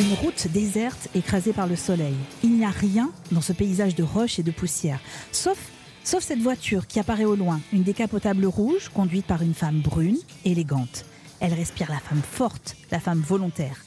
Une 0.00 0.14
route 0.14 0.48
déserte 0.48 1.08
écrasée 1.14 1.52
par 1.52 1.66
le 1.66 1.76
soleil. 1.76 2.14
Il 2.42 2.56
n'y 2.56 2.64
a 2.64 2.70
rien 2.70 3.10
dans 3.32 3.42
ce 3.42 3.52
paysage 3.52 3.94
de 3.94 4.02
roches 4.02 4.38
et 4.38 4.42
de 4.42 4.50
poussière, 4.50 4.98
sauf, 5.30 5.58
sauf 6.04 6.24
cette 6.24 6.38
voiture 6.38 6.86
qui 6.86 6.98
apparaît 6.98 7.26
au 7.26 7.36
loin, 7.36 7.60
une 7.70 7.82
décapotable 7.82 8.46
rouge 8.46 8.88
conduite 8.88 9.26
par 9.26 9.42
une 9.42 9.52
femme 9.52 9.80
brune, 9.80 10.16
élégante. 10.46 11.04
Elle 11.38 11.52
respire 11.52 11.90
la 11.90 11.98
femme 11.98 12.22
forte, 12.22 12.76
la 12.90 12.98
femme 12.98 13.20
volontaire. 13.20 13.84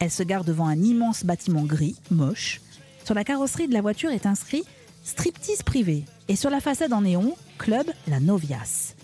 Elle 0.00 0.10
se 0.10 0.22
gare 0.22 0.44
devant 0.44 0.66
un 0.66 0.82
immense 0.82 1.24
bâtiment 1.24 1.64
gris, 1.64 1.96
moche. 2.10 2.60
Sur 3.02 3.14
la 3.14 3.24
carrosserie 3.24 3.68
de 3.68 3.72
la 3.72 3.80
voiture 3.80 4.10
est 4.10 4.26
inscrit 4.26 4.64
Striptease 5.02 5.62
privé 5.62 6.04
et 6.28 6.36
sur 6.36 6.50
la 6.50 6.60
façade 6.60 6.92
en 6.92 7.00
néon, 7.00 7.36
Club 7.56 7.86
La 8.06 8.20
Novias. 8.20 8.96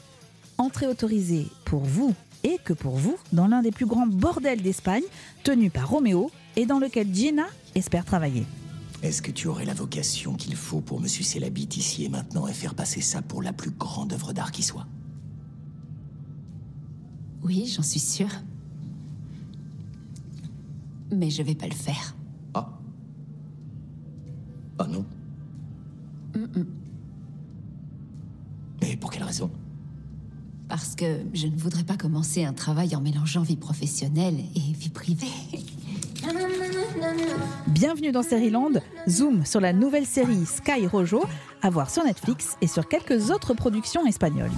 Entrée 0.59 0.89
autorisée 0.89 1.47
pour 1.65 1.85
vous 1.85 2.15
et 2.45 2.59
que 2.63 2.75
pour 2.75 2.97
vous 2.97 3.17
dans 3.33 3.49
l'un 3.49 3.63
des 3.63 3.71
plus 3.71 3.87
grands 3.87 4.06
bordels 4.06 4.61
d'Espagne, 4.61 5.05
tenu 5.42 5.70
par 5.70 5.88
Roméo 5.88 6.30
et 6.60 6.66
dans 6.66 6.78
lequel 6.78 7.12
Gina 7.14 7.46
espère 7.74 8.05
travailler. 8.05 8.45
Est-ce 9.02 9.23
que 9.23 9.30
tu 9.30 9.48
aurais 9.48 9.64
la 9.64 9.73
vocation 9.73 10.34
qu'il 10.34 10.55
faut 10.55 10.83
pour 10.83 11.00
me 11.00 11.09
sucer 11.09 11.41
la 11.41 11.48
bite 11.48 11.78
ici 11.78 12.05
et 12.05 12.10
maintenant 12.10 12.46
et 12.46 12.52
faire 12.52 12.74
passer 12.74 13.00
ça 13.00 13.23
pour 13.23 13.42
la 13.42 13.55
plus 13.55 13.70
grande 13.70 14.12
œuvre 14.12 14.34
d'art 14.34 14.52
qui 14.52 14.62
soit? 14.62 14.86
Oui, 17.42 17.66
j'en 17.74 17.83
suis 17.83 17.98
sûre. 17.98 18.42
Mais 21.10 21.30
je 21.30 21.42
vais 21.42 21.55
pas 21.55 21.66
le 21.66 21.74
faire. 21.74 22.14
Ah 22.52 22.78
Ah 24.78 24.86
non 24.86 25.06
Mais 28.83 28.97
pour 28.98 29.11
quelle 29.11 29.24
raison? 29.24 29.50
Parce 30.69 30.95
que 30.95 31.20
je 31.33 31.47
ne 31.47 31.56
voudrais 31.56 31.84
pas 31.84 31.97
commencer 31.97 32.45
un 32.45 32.52
travail 32.52 32.95
en 32.95 33.00
mélangeant 33.00 33.42
vie 33.42 33.56
professionnelle 33.56 34.38
et 34.55 34.72
vie 34.74 34.91
privée. 34.91 35.27
Bienvenue 37.69 38.13
dans 38.13 38.23
Land, 38.51 38.81
zoom 39.09 39.45
sur 39.47 39.61
la 39.61 39.73
nouvelle 39.73 40.07
série 40.07 40.45
Sky 40.45 40.87
Rojo, 40.87 41.25
à 41.63 41.71
voir 41.71 41.91
sur 41.91 42.05
Netflix 42.05 42.57
et 42.61 42.67
sur 42.67 42.89
quelques 42.89 43.31
autres 43.31 43.55
productions 43.55 44.07
espagnoles. 44.07 44.51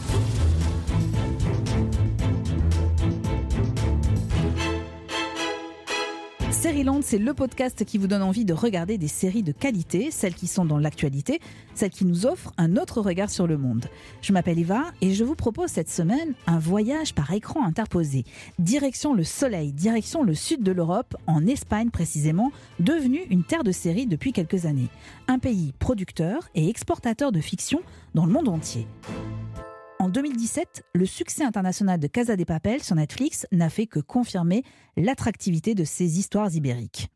Land, 6.70 7.00
c'est 7.02 7.18
le 7.18 7.34
podcast 7.34 7.84
qui 7.84 7.98
vous 7.98 8.06
donne 8.06 8.22
envie 8.22 8.44
de 8.44 8.54
regarder 8.54 8.96
des 8.96 9.08
séries 9.08 9.42
de 9.42 9.50
qualité, 9.50 10.12
celles 10.12 10.34
qui 10.34 10.46
sont 10.46 10.64
dans 10.64 10.78
l'actualité, 10.78 11.40
celles 11.74 11.90
qui 11.90 12.04
nous 12.04 12.24
offrent 12.24 12.52
un 12.56 12.76
autre 12.76 13.00
regard 13.00 13.30
sur 13.30 13.48
le 13.48 13.58
monde. 13.58 13.86
Je 14.20 14.32
m'appelle 14.32 14.60
Eva 14.60 14.84
et 15.00 15.12
je 15.12 15.24
vous 15.24 15.34
propose 15.34 15.70
cette 15.70 15.90
semaine 15.90 16.34
un 16.46 16.60
voyage 16.60 17.14
par 17.14 17.32
écran 17.32 17.64
interposé. 17.64 18.24
Direction 18.60 19.12
le 19.12 19.24
soleil, 19.24 19.72
direction 19.72 20.22
le 20.22 20.34
sud 20.34 20.62
de 20.62 20.72
l'Europe, 20.72 21.16
en 21.26 21.46
Espagne 21.46 21.90
précisément, 21.90 22.52
devenue 22.78 23.22
une 23.28 23.44
terre 23.44 23.64
de 23.64 23.72
séries 23.72 24.06
depuis 24.06 24.32
quelques 24.32 24.64
années. 24.64 24.88
Un 25.26 25.40
pays 25.40 25.74
producteur 25.80 26.48
et 26.54 26.68
exportateur 26.68 27.32
de 27.32 27.40
fiction 27.40 27.80
dans 28.14 28.24
le 28.24 28.32
monde 28.32 28.48
entier. 28.48 28.86
En 30.02 30.08
2017, 30.08 30.82
le 30.96 31.06
succès 31.06 31.44
international 31.44 32.00
de 32.00 32.08
Casa 32.08 32.34
des 32.34 32.44
Papel 32.44 32.82
sur 32.82 32.96
Netflix 32.96 33.46
n'a 33.52 33.70
fait 33.70 33.86
que 33.86 34.00
confirmer 34.00 34.64
l'attractivité 34.96 35.76
de 35.76 35.84
ces 35.84 36.18
histoires 36.18 36.52
ibériques. 36.52 37.06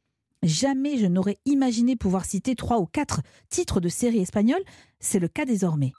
Jamais 0.45 0.97
je 0.97 1.07
n'aurais 1.07 1.39
imaginé 1.47 1.97
pouvoir 1.97 2.25
citer 2.25 2.55
trois 2.55 2.79
ou 2.79 2.87
quatre 2.87 3.23
titres 3.51 3.81
de 3.81 3.89
séries 3.89 4.21
espagnoles, 4.21 4.63
c'est 5.01 5.19
le 5.19 5.27
cas 5.27 5.45
désormais. 5.45 5.95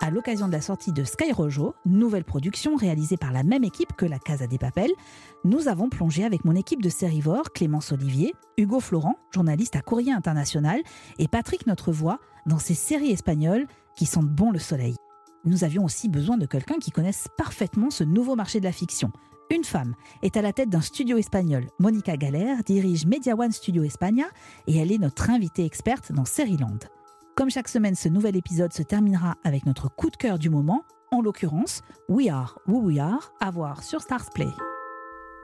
À 0.00 0.10
l'occasion 0.10 0.46
de 0.46 0.52
la 0.52 0.60
sortie 0.60 0.92
de 0.92 1.02
Sky 1.02 1.32
Rojo, 1.32 1.74
nouvelle 1.84 2.22
production 2.22 2.76
réalisée 2.76 3.16
par 3.16 3.32
la 3.32 3.42
même 3.42 3.64
équipe 3.64 3.96
que 3.96 4.06
la 4.06 4.20
Casa 4.20 4.46
des 4.46 4.58
Papel, 4.58 4.92
nous 5.42 5.66
avons 5.66 5.88
plongé 5.88 6.22
avec 6.22 6.44
mon 6.44 6.54
équipe 6.54 6.80
de 6.80 6.90
Sérivore, 6.90 7.50
Clémence 7.52 7.90
Olivier, 7.90 8.34
Hugo 8.56 8.78
Florent, 8.78 9.16
journaliste 9.34 9.74
à 9.74 9.80
Courrier 9.80 10.12
International, 10.12 10.80
et 11.18 11.26
Patrick 11.26 11.66
Notre 11.66 11.90
Voix 11.90 12.20
dans 12.46 12.60
ces 12.60 12.74
séries 12.74 13.10
espagnoles 13.10 13.66
qui 13.96 14.06
sentent 14.06 14.30
bon 14.30 14.52
le 14.52 14.60
soleil 14.60 14.94
nous 15.44 15.64
avions 15.64 15.84
aussi 15.84 16.08
besoin 16.08 16.36
de 16.36 16.46
quelqu'un 16.46 16.78
qui 16.78 16.90
connaisse 16.90 17.28
parfaitement 17.36 17.90
ce 17.90 18.04
nouveau 18.04 18.36
marché 18.36 18.60
de 18.60 18.64
la 18.64 18.72
fiction. 18.72 19.10
Une 19.50 19.64
femme 19.64 19.94
est 20.22 20.36
à 20.36 20.42
la 20.42 20.52
tête 20.52 20.68
d'un 20.70 20.80
studio 20.80 21.16
espagnol. 21.16 21.66
Monica 21.80 22.16
Galère 22.16 22.62
dirige 22.62 23.04
Media 23.06 23.34
One 23.34 23.50
Studio 23.50 23.82
España 23.82 24.26
et 24.68 24.76
elle 24.76 24.92
est 24.92 24.98
notre 24.98 25.30
invitée 25.30 25.64
experte 25.64 26.12
dans 26.12 26.24
Seriland. 26.24 26.78
Comme 27.34 27.50
chaque 27.50 27.68
semaine, 27.68 27.94
ce 27.94 28.08
nouvel 28.08 28.36
épisode 28.36 28.72
se 28.72 28.82
terminera 28.82 29.36
avec 29.42 29.66
notre 29.66 29.88
coup 29.88 30.10
de 30.10 30.16
cœur 30.16 30.38
du 30.38 30.50
moment, 30.50 30.84
en 31.10 31.20
l'occurrence 31.20 31.82
We 32.08 32.28
Are 32.28 32.58
Who 32.68 32.82
We 32.82 32.98
Are, 32.98 33.32
à 33.40 33.50
voir 33.50 33.82
sur 33.82 34.02
Stars 34.02 34.30
Play. 34.30 34.50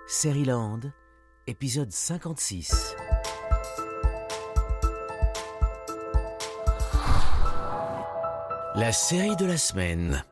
Seriland, 0.07 0.81
épisode 1.49 1.91
56. 1.91 2.95
La 8.77 8.93
série 8.93 9.37
de 9.37 9.47
la 9.47 9.57
semaine. 9.57 10.23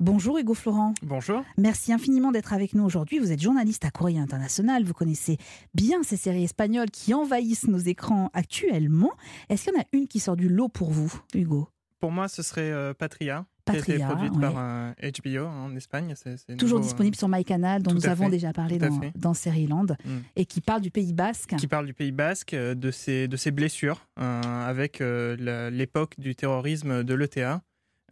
Bonjour 0.00 0.36
Hugo 0.36 0.54
Florent. 0.54 0.92
Bonjour. 1.02 1.44
Merci 1.56 1.92
infiniment 1.92 2.32
d'être 2.32 2.52
avec 2.52 2.74
nous 2.74 2.82
aujourd'hui. 2.82 3.20
Vous 3.20 3.30
êtes 3.30 3.40
journaliste 3.40 3.84
à 3.84 3.92
Courrier 3.92 4.18
International. 4.18 4.82
Vous 4.82 4.92
connaissez 4.92 5.38
bien 5.72 6.02
ces 6.02 6.16
séries 6.16 6.42
espagnoles 6.42 6.90
qui 6.90 7.14
envahissent 7.14 7.68
nos 7.68 7.78
écrans 7.78 8.28
actuellement. 8.34 9.12
Est-ce 9.48 9.62
qu'il 9.62 9.74
y 9.74 9.76
en 9.76 9.82
a 9.82 9.84
une 9.92 10.08
qui 10.08 10.18
sort 10.18 10.34
du 10.34 10.48
lot 10.48 10.68
pour 10.68 10.90
vous, 10.90 11.14
Hugo? 11.32 11.68
Pour 12.00 12.10
moi, 12.10 12.26
ce 12.26 12.42
serait 12.42 12.72
euh, 12.72 12.92
Patria. 12.92 13.46
Patria, 13.64 13.84
qui 13.84 13.92
a 13.92 13.94
été 13.94 14.04
produite 14.04 14.40
par 14.40 14.52
HBO 14.52 15.46
hein, 15.46 15.66
en 15.66 15.76
Espagne. 15.76 16.12
Toujours 16.58 16.80
disponible 16.80 17.14
euh, 17.14 17.18
sur 17.20 17.28
MyCanal, 17.28 17.84
dont 17.84 17.94
nous 17.94 18.08
avons 18.08 18.28
déjà 18.28 18.52
parlé 18.52 18.78
dans, 18.78 19.00
dans 19.14 19.34
Land, 19.68 19.86
mm. 20.04 20.18
et 20.34 20.44
qui 20.44 20.60
parle 20.60 20.80
du 20.80 20.90
Pays 20.90 21.12
Basque. 21.12 21.54
Qui 21.56 21.68
parle 21.68 21.86
du 21.86 21.94
Pays 21.94 22.10
Basque, 22.10 22.54
euh, 22.54 22.74
de 22.74 22.90
ses, 22.90 23.28
de 23.28 23.36
ses 23.36 23.52
blessures, 23.52 24.08
avec 24.16 24.98
l'époque 24.98 26.18
du 26.18 26.34
terrorisme 26.34 27.04
de 27.04 27.14
l'ETA. 27.14 27.62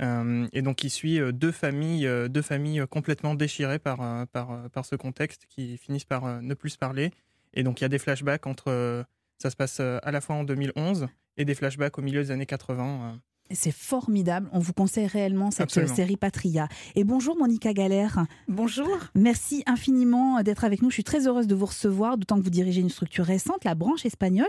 Euh, 0.01 0.49
et 0.53 0.63
donc, 0.63 0.83
il 0.85 0.91
suit 0.91 1.21
euh, 1.21 1.33
deux 1.33 1.53
familles, 1.53 2.07
euh, 2.07 2.29
deux 2.29 2.43
familles 2.43 2.85
complètement 2.89 3.35
déchirées 3.35 3.79
par, 3.79 4.27
par, 4.29 4.71
par 4.71 4.85
ce 4.85 4.97
contexte 4.97 5.47
qui 5.47 5.77
finissent 5.77 6.05
par 6.05 6.43
ne 6.43 6.55
plus 6.55 6.71
se 6.71 6.79
parler. 6.79 7.11
Et 7.55 7.63
donc, 7.63 7.81
il 7.81 7.85
y 7.85 7.87
a 7.87 7.89
des 7.89 7.99
flashbacks 7.99 8.47
entre. 8.47 9.05
Ça 9.39 9.49
se 9.49 9.57
passe 9.57 9.81
à 9.81 10.11
la 10.11 10.21
fois 10.21 10.37
en 10.37 10.45
2011 10.45 11.09
et 11.39 11.47
des 11.47 11.55
flashbacks 11.55 11.99
au 11.99 12.03
milieu 12.03 12.23
des 12.23 12.31
années 12.31 12.47
80. 12.47 13.19
C'est 13.53 13.73
formidable. 13.73 14.49
On 14.53 14.61
vous 14.61 14.73
conseille 14.73 15.07
réellement 15.07 15.51
cette 15.51 15.71
série 15.71 16.17
Patria. 16.17 16.69
Et 16.95 17.03
bonjour 17.03 17.37
Monica 17.37 17.73
Galère. 17.73 18.27
Bonjour. 18.47 18.97
Merci 19.17 19.65
infiniment 19.67 20.43
d'être 20.43 20.65
avec 20.65 20.83
nous. 20.83 20.91
Je 20.91 20.95
suis 20.95 21.05
très 21.05 21.27
heureuse 21.27 21.49
de 21.49 21.55
vous 21.57 21.67
recevoir, 21.67 22.17
d'autant 22.17 22.37
que 22.39 22.43
vous 22.43 22.51
dirigez 22.51 22.81
une 22.81 22.91
structure 22.91 23.25
récente, 23.25 23.65
la 23.65 23.75
branche 23.75 24.07
espagnole, 24.07 24.47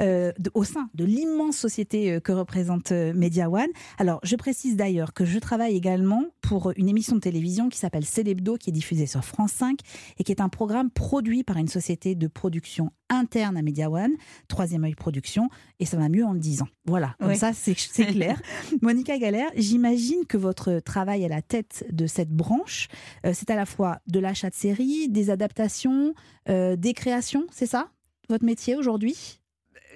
euh, 0.00 0.32
au 0.54 0.64
sein 0.64 0.88
de 0.94 1.04
l'immense 1.04 1.56
société 1.56 2.12
euh, 2.12 2.20
que 2.20 2.32
représente 2.32 2.92
euh, 2.92 3.12
Media 3.14 3.50
One. 3.50 3.68
Alors, 3.98 4.20
je 4.22 4.36
précise 4.36 4.74
d'ailleurs 4.74 5.12
que 5.12 5.26
je 5.26 5.38
travaille 5.38 5.76
également 5.76 6.24
pour 6.50 6.72
une 6.74 6.88
émission 6.88 7.14
de 7.14 7.20
télévision 7.20 7.68
qui 7.68 7.78
s'appelle 7.78 8.04
Célébdo, 8.04 8.56
qui 8.56 8.70
est 8.70 8.72
diffusée 8.72 9.06
sur 9.06 9.24
France 9.24 9.52
5 9.52 9.78
et 10.18 10.24
qui 10.24 10.32
est 10.32 10.40
un 10.40 10.48
programme 10.48 10.90
produit 10.90 11.44
par 11.44 11.58
une 11.58 11.68
société 11.68 12.16
de 12.16 12.26
production 12.26 12.90
interne 13.08 13.56
à 13.56 13.62
Media 13.62 13.88
One, 13.88 14.14
Troisième 14.48 14.82
œil 14.82 14.96
production, 14.96 15.48
et 15.78 15.86
ça 15.86 15.96
va 15.96 16.08
mieux 16.08 16.24
en 16.24 16.32
le 16.32 16.40
disant. 16.40 16.66
Voilà, 16.86 17.14
comme 17.20 17.36
ça 17.36 17.52
c'est 17.52 17.74
clair. 18.06 18.42
Monica 18.82 19.16
Galère, 19.16 19.48
j'imagine 19.54 20.26
que 20.26 20.36
votre 20.36 20.80
travail 20.80 21.24
à 21.24 21.28
la 21.28 21.40
tête 21.40 21.86
de 21.92 22.08
cette 22.08 22.30
branche, 22.30 22.88
euh, 23.24 23.30
c'est 23.32 23.50
à 23.50 23.54
la 23.54 23.64
fois 23.64 24.00
de 24.08 24.18
l'achat 24.18 24.50
de 24.50 24.56
séries, 24.56 25.08
des 25.08 25.30
adaptations, 25.30 26.14
euh, 26.48 26.74
des 26.74 26.94
créations, 26.94 27.46
c'est 27.52 27.66
ça 27.66 27.92
votre 28.28 28.44
métier 28.44 28.74
aujourd'hui? 28.74 29.40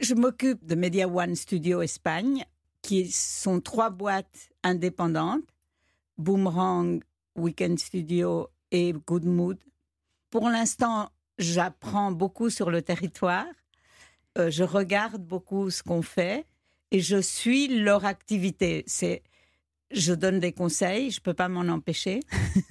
Je 0.00 0.14
m'occupe 0.14 0.64
de 0.64 0.76
Media 0.76 1.08
One 1.08 1.34
Studio 1.34 1.82
Espagne, 1.82 2.44
qui 2.80 3.10
sont 3.10 3.60
trois 3.60 3.90
boîtes 3.90 4.50
indépendantes, 4.62 5.42
Boomerang, 6.18 7.02
Weekend 7.36 7.78
Studio 7.78 8.48
et 8.70 8.92
Good 8.92 9.24
Mood. 9.24 9.58
Pour 10.30 10.48
l'instant, 10.48 11.10
j'apprends 11.38 12.12
beaucoup 12.12 12.50
sur 12.50 12.70
le 12.70 12.82
territoire, 12.82 13.46
euh, 14.38 14.50
je 14.50 14.64
regarde 14.64 15.22
beaucoup 15.22 15.70
ce 15.70 15.82
qu'on 15.82 16.02
fait 16.02 16.46
et 16.90 17.00
je 17.00 17.20
suis 17.20 17.68
leur 17.68 18.04
activité. 18.04 18.82
C'est, 18.86 19.22
je 19.90 20.12
donne 20.12 20.40
des 20.40 20.52
conseils, 20.52 21.10
je 21.10 21.20
peux 21.20 21.34
pas 21.34 21.48
m'en 21.48 21.72
empêcher. 21.72 22.20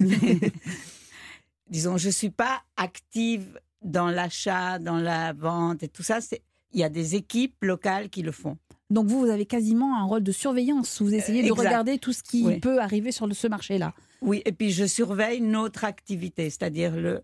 disons, 1.68 1.96
je 1.96 2.10
suis 2.10 2.30
pas 2.30 2.62
active 2.76 3.60
dans 3.82 4.08
l'achat, 4.08 4.78
dans 4.78 4.98
la 4.98 5.32
vente 5.32 5.82
et 5.82 5.88
tout 5.88 6.02
ça. 6.02 6.20
C'est, 6.20 6.42
il 6.74 6.80
y 6.80 6.84
a 6.84 6.88
des 6.88 7.14
équipes 7.14 7.56
locales 7.62 8.10
qui 8.10 8.22
le 8.22 8.32
font. 8.32 8.58
Donc 8.90 9.06
vous, 9.06 9.20
vous 9.20 9.30
avez 9.30 9.46
quasiment 9.46 9.98
un 9.98 10.04
rôle 10.04 10.22
de 10.22 10.32
surveillance. 10.32 11.00
Vous 11.00 11.14
essayez 11.14 11.42
de 11.42 11.52
regarder 11.52 11.98
tout 11.98 12.12
ce 12.12 12.22
qui 12.22 12.60
peut 12.60 12.80
arriver 12.80 13.12
sur 13.12 13.32
ce 13.34 13.46
marché-là. 13.48 13.94
Oui, 14.20 14.42
et 14.44 14.52
puis 14.52 14.70
je 14.70 14.84
surveille 14.84 15.40
notre 15.40 15.84
activité, 15.84 16.48
c'est-à-dire 16.50 16.96
le, 16.96 17.22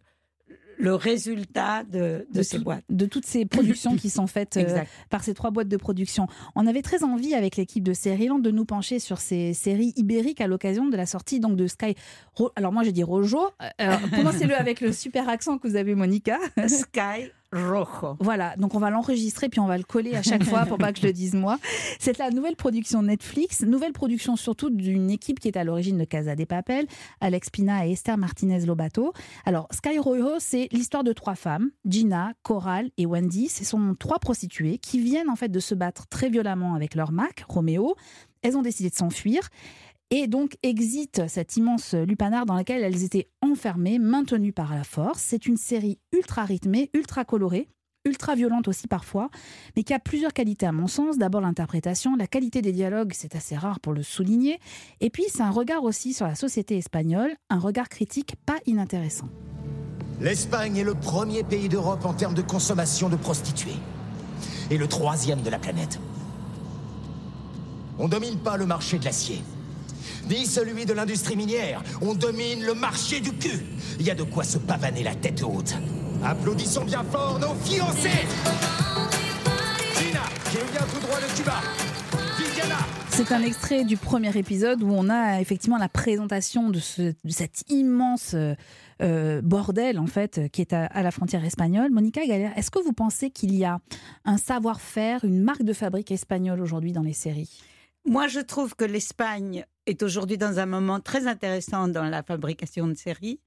le 0.79 0.95
résultat 0.95 1.85
de, 1.85 2.27
ces 2.43 2.59
boîtes. 2.59 2.85
De 2.89 3.07
toutes 3.07 3.27
ces 3.27 3.45
productions 3.45 3.97
qui 3.97 4.11
sont 4.11 4.27
faites 4.27 4.57
euh, 4.57 4.83
par 5.11 5.23
ces 5.23 5.35
trois 5.35 5.51
boîtes 5.51 5.69
de 5.69 5.77
production. 5.77 6.27
On 6.57 6.67
avait 6.67 6.83
très 6.83 7.05
envie 7.05 7.35
avec 7.35 7.57
l'équipe 7.57 7.85
de 7.85 7.93
Land 8.29 8.39
de 8.39 8.51
nous 8.51 8.65
pencher 8.65 8.99
sur 8.99 9.19
ces 9.19 9.55
séries 9.55 9.93
ibériques 9.97 10.41
à 10.41 10.47
l'occasion 10.47 10.89
de 10.89 10.97
la 10.97 11.07
sortie 11.07 11.41
donc 11.41 11.57
de 11.57 11.67
Sky. 11.67 11.95
Alors 12.57 12.73
moi 12.73 12.83
je 12.83 12.91
dis 12.91 13.03
Rojo, 13.03 13.51
euh, 13.81 13.97
prononcez-le 14.13 14.55
avec 14.55 14.81
le 14.81 14.93
super 14.93 15.29
accent 15.29 15.59
que 15.59 15.69
vous 15.69 15.77
avez 15.77 15.95
Monica. 15.95 16.39
Sky 16.67 17.31
Voilà, 18.21 18.55
donc 18.57 18.75
on 18.75 18.79
va 18.79 18.91
l'enregistrer 18.91 19.49
puis 19.49 19.59
on 19.59 19.67
va 19.67 19.77
le 19.77 19.83
coller 19.83 20.15
à 20.15 20.23
chaque 20.23 20.45
fois 20.45 20.67
pour 20.67 20.79
pas 20.79 20.93
que 20.93 21.01
je 21.01 21.07
le 21.07 21.13
dise 21.13 21.35
moi. 21.35 21.59
C'est 21.99 22.19
la 22.19 22.31
nouvelle 22.31 22.55
production 22.55 23.03
Netflix, 23.03 23.63
nouvelle 23.63 23.93
production 23.93 24.37
surtout 24.37 24.71
d'une 24.71 25.11
équipe 25.11 25.41
qui 25.41 25.49
est 25.49 25.57
à 25.57 25.65
l'origine 25.65 25.99
de 25.99 26.05
Casa 26.05 26.37
des 26.37 26.47
Papel, 26.47 26.87
Alex 27.21 27.51
Pina 27.51 27.87
et 27.87 27.93
Esther 27.93 28.17
Martinez 28.19 28.67
Lobato. 28.67 29.13
Alors 29.45 29.67
Sky 29.73 29.99
Rojo, 29.99 30.39
c'est 30.39 30.69
l'histoire 30.71 31.03
de 31.03 31.13
trois 31.13 31.35
femmes, 31.35 31.71
Gina, 31.85 32.33
Coral 32.43 32.91
et 32.97 33.07
Wendy. 33.07 33.49
Ce 33.49 33.65
sont 33.65 33.97
trois 33.99 34.21
prostituées 34.21 34.79
qui 34.79 35.01
viennent 35.01 35.29
en 35.29 35.37
fait 35.37 35.49
de 35.49 35.61
se 35.61 35.75
battre 35.75 36.07
très 36.07 36.29
violemment 36.29 36.75
avec 36.75 36.95
leur 36.95 37.11
Mac, 37.11 37.45
Roméo. 37.49 37.97
Elles 38.43 38.57
ont 38.57 38.63
décidé 38.63 38.89
de 38.89 38.95
s'enfuir 38.95 39.51
et 40.11 40.27
donc 40.27 40.57
exit 40.63 41.23
cette 41.29 41.57
immense 41.57 41.95
lupanar 41.95 42.45
dans 42.45 42.55
laquelle 42.55 42.83
elles 42.83 43.05
étaient 43.05 43.29
enfermées, 43.43 43.99
maintenues 43.99 44.53
par 44.53 44.75
la 44.75 44.85
force. 44.85 45.23
C'est 45.23 45.47
une 45.47 45.57
série 45.57 45.99
ultra 46.13 46.45
rythmée, 46.45 46.91
ultra 46.95 47.25
colorée, 47.25 47.69
ultra 48.05 48.35
violente 48.35 48.67
aussi 48.67 48.89
parfois, 48.89 49.31
mais 49.77 49.85
qui 49.85 49.95
a 49.95 50.01
plusieurs 50.01 50.33
qualités 50.33 50.67
à 50.67 50.73
mon 50.73 50.89
sens. 50.89 51.17
D'abord 51.17 51.41
l'interprétation, 51.41 52.17
la 52.17 52.27
qualité 52.27 52.61
des 52.61 52.73
dialogues, 52.73 53.13
c'est 53.15 53.37
assez 53.37 53.57
rare 53.57 53.79
pour 53.79 53.93
le 53.93 54.03
souligner. 54.03 54.59
Et 55.01 55.11
puis 55.11 55.25
c'est 55.29 55.43
un 55.43 55.51
regard 55.51 55.85
aussi 55.85 56.13
sur 56.13 56.27
la 56.27 56.35
société 56.35 56.77
espagnole, 56.77 57.33
un 57.49 57.59
regard 57.59 57.89
critique 57.89 58.35
pas 58.47 58.59
inintéressant. 58.67 59.29
L'Espagne 60.21 60.77
est 60.77 60.85
le 60.85 60.95
premier 60.95 61.45
pays 61.45 61.69
d'Europe 61.69 62.05
en 62.05 62.15
termes 62.15 62.35
de 62.35 62.43
consommation 62.43 63.09
de 63.09 63.17
prostituées. 63.17 63.77
Et 64.71 64.77
le 64.77 64.87
troisième 64.87 65.43
de 65.43 65.51
la 65.51 65.59
planète. 65.59 65.99
On 67.99 68.09
domine 68.09 68.39
pas 68.39 68.57
le 68.57 68.67
marché 68.67 68.99
de 68.99 69.05
l'acier 69.05 69.43
ni 70.31 70.47
celui 70.47 70.87
de 70.87 70.93
l'industrie 70.93 71.37
minière. 71.37 71.83
On 72.01 72.15
domine 72.15 72.65
le 72.65 72.75
marché 72.75 73.21
du 73.21 73.33
cul. 73.33 73.61
Il 73.99 74.07
y 74.07 74.11
a 74.11 74.15
de 74.15 74.23
quoi 74.23 74.45
se 74.45 74.59
pavaner 74.59 75.03
la 75.03 75.15
tête 75.15 75.43
haute. 75.43 75.75
Applaudissons 76.25 76.85
bien 76.85 77.05
fort 77.05 77.39
nos 77.39 77.55
fiancés 77.55 78.27
tout 80.93 81.01
droit 81.01 81.19
de. 81.21 81.27
Viviana, 82.43 82.77
C'est 83.11 83.33
un 83.33 83.43
extrait 83.43 83.85
du 83.85 83.97
premier 83.97 84.37
épisode 84.37 84.83
où 84.83 84.91
on 84.91 85.09
a 85.09 85.41
effectivement 85.41 85.79
la 85.79 85.89
présentation 85.89 86.71
de, 86.71 86.79
ce, 86.79 87.13
cet 87.29 87.71
immense 87.71 88.33
euh, 88.35 88.55
euh, 89.03 89.41
bordel 89.43 89.99
en 89.99 90.07
fait 90.07 90.49
qui 90.53 90.61
est 90.61 90.73
à, 90.73 90.87
à 90.87 91.03
la 91.03 91.11
frontière 91.11 91.45
espagnole. 91.45 91.91
Monica 91.91 92.25
Galère, 92.27 92.53
est-ce 92.57 92.71
que 92.71 92.79
vous 92.81 92.93
pensez 92.93 93.31
qu'il 93.31 93.55
y 93.55 93.65
a 93.65 93.79
un 94.25 94.37
savoir-faire, 94.37 95.25
une 95.25 95.43
marque 95.43 95.63
de 95.63 95.73
fabrique 95.73 96.11
espagnole 96.11 96.61
aujourd'hui 96.61 96.93
dans 96.93 97.03
les 97.03 97.13
séries? 97.13 97.51
Moi, 98.05 98.29
je 98.29 98.41
trouve 98.41 98.75
que 98.75 98.85
l'Espagne 98.85 99.67
est 99.87 100.03
aujourd'hui 100.03 100.39
dans 100.39 100.59
un 100.59 100.67
moment 100.67 101.01
très 101.01 101.27
intéressant 101.27 101.89
dans 101.89 102.05
la 102.05 102.23
fabrication 102.23 102.89
de 102.89 102.95
séries 102.95 103.41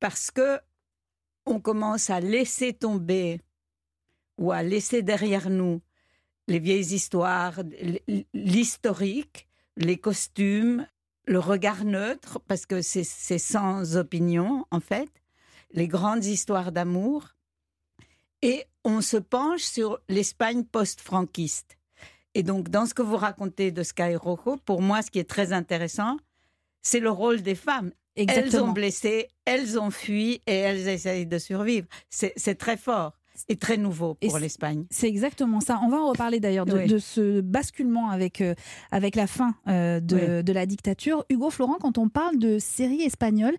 parce 0.00 0.30
que 0.30 0.58
on 1.46 1.60
commence 1.60 2.08
à 2.08 2.20
laisser 2.20 2.72
tomber 2.72 3.40
ou 4.38 4.52
à 4.52 4.62
laisser 4.62 5.02
derrière 5.02 5.50
nous 5.50 5.82
les 6.48 6.58
vieilles 6.58 6.94
histoires, 6.94 7.60
l'historique, 8.32 9.48
les 9.76 9.98
costumes, 9.98 10.86
le 11.26 11.38
regard 11.38 11.84
neutre, 11.84 12.40
parce 12.46 12.66
que 12.66 12.82
c'est 12.82 13.38
sans 13.38 13.96
opinion, 13.96 14.66
en 14.70 14.80
fait, 14.80 15.10
les 15.72 15.88
grandes 15.88 16.24
histoires 16.24 16.72
d'amour. 16.72 17.30
Et 18.42 18.64
on 18.84 19.00
se 19.00 19.16
penche 19.16 19.62
sur 19.62 19.98
l'Espagne 20.08 20.64
post-franquiste. 20.64 21.78
Et 22.34 22.42
donc, 22.42 22.68
dans 22.68 22.86
ce 22.86 22.94
que 22.94 23.02
vous 23.02 23.16
racontez 23.16 23.70
de 23.70 23.82
Sky 23.82 24.16
Rojo, 24.16 24.56
pour 24.64 24.82
moi, 24.82 25.02
ce 25.02 25.10
qui 25.10 25.18
est 25.18 25.28
très 25.28 25.52
intéressant, 25.52 26.16
c'est 26.82 27.00
le 27.00 27.10
rôle 27.10 27.42
des 27.42 27.54
femmes. 27.54 27.92
Elles 28.16 28.60
ont 28.62 28.72
blessé, 28.72 29.28
elles 29.44 29.78
ont 29.78 29.90
fui 29.90 30.40
et 30.46 30.54
elles 30.54 30.86
essayent 30.88 31.26
de 31.26 31.38
survivre. 31.38 31.86
C'est 32.10 32.54
très 32.58 32.76
fort 32.76 33.12
et 33.48 33.56
très 33.56 33.76
nouveau 33.76 34.14
pour 34.14 34.38
l'Espagne. 34.38 34.84
C'est 34.90 35.08
exactement 35.08 35.60
ça. 35.60 35.80
On 35.82 35.88
va 35.88 35.96
en 35.96 36.08
reparler 36.10 36.38
d'ailleurs 36.38 36.66
de, 36.66 36.78
Oui. 36.78 36.86
de 36.86 36.98
ce 36.98 37.40
basculement 37.40 38.10
avec, 38.10 38.40
euh, 38.40 38.54
avec 38.92 39.16
la 39.16 39.26
fin 39.26 39.56
euh, 39.66 39.98
de, 39.98 40.16
Oui. 40.38 40.44
de 40.44 40.52
la 40.52 40.66
dictature. 40.66 41.24
Hugo 41.28 41.50
Florent, 41.50 41.78
quand 41.80 41.98
on 41.98 42.08
parle 42.08 42.38
de 42.38 42.58
séries 42.60 43.02
espagnoles, 43.02 43.56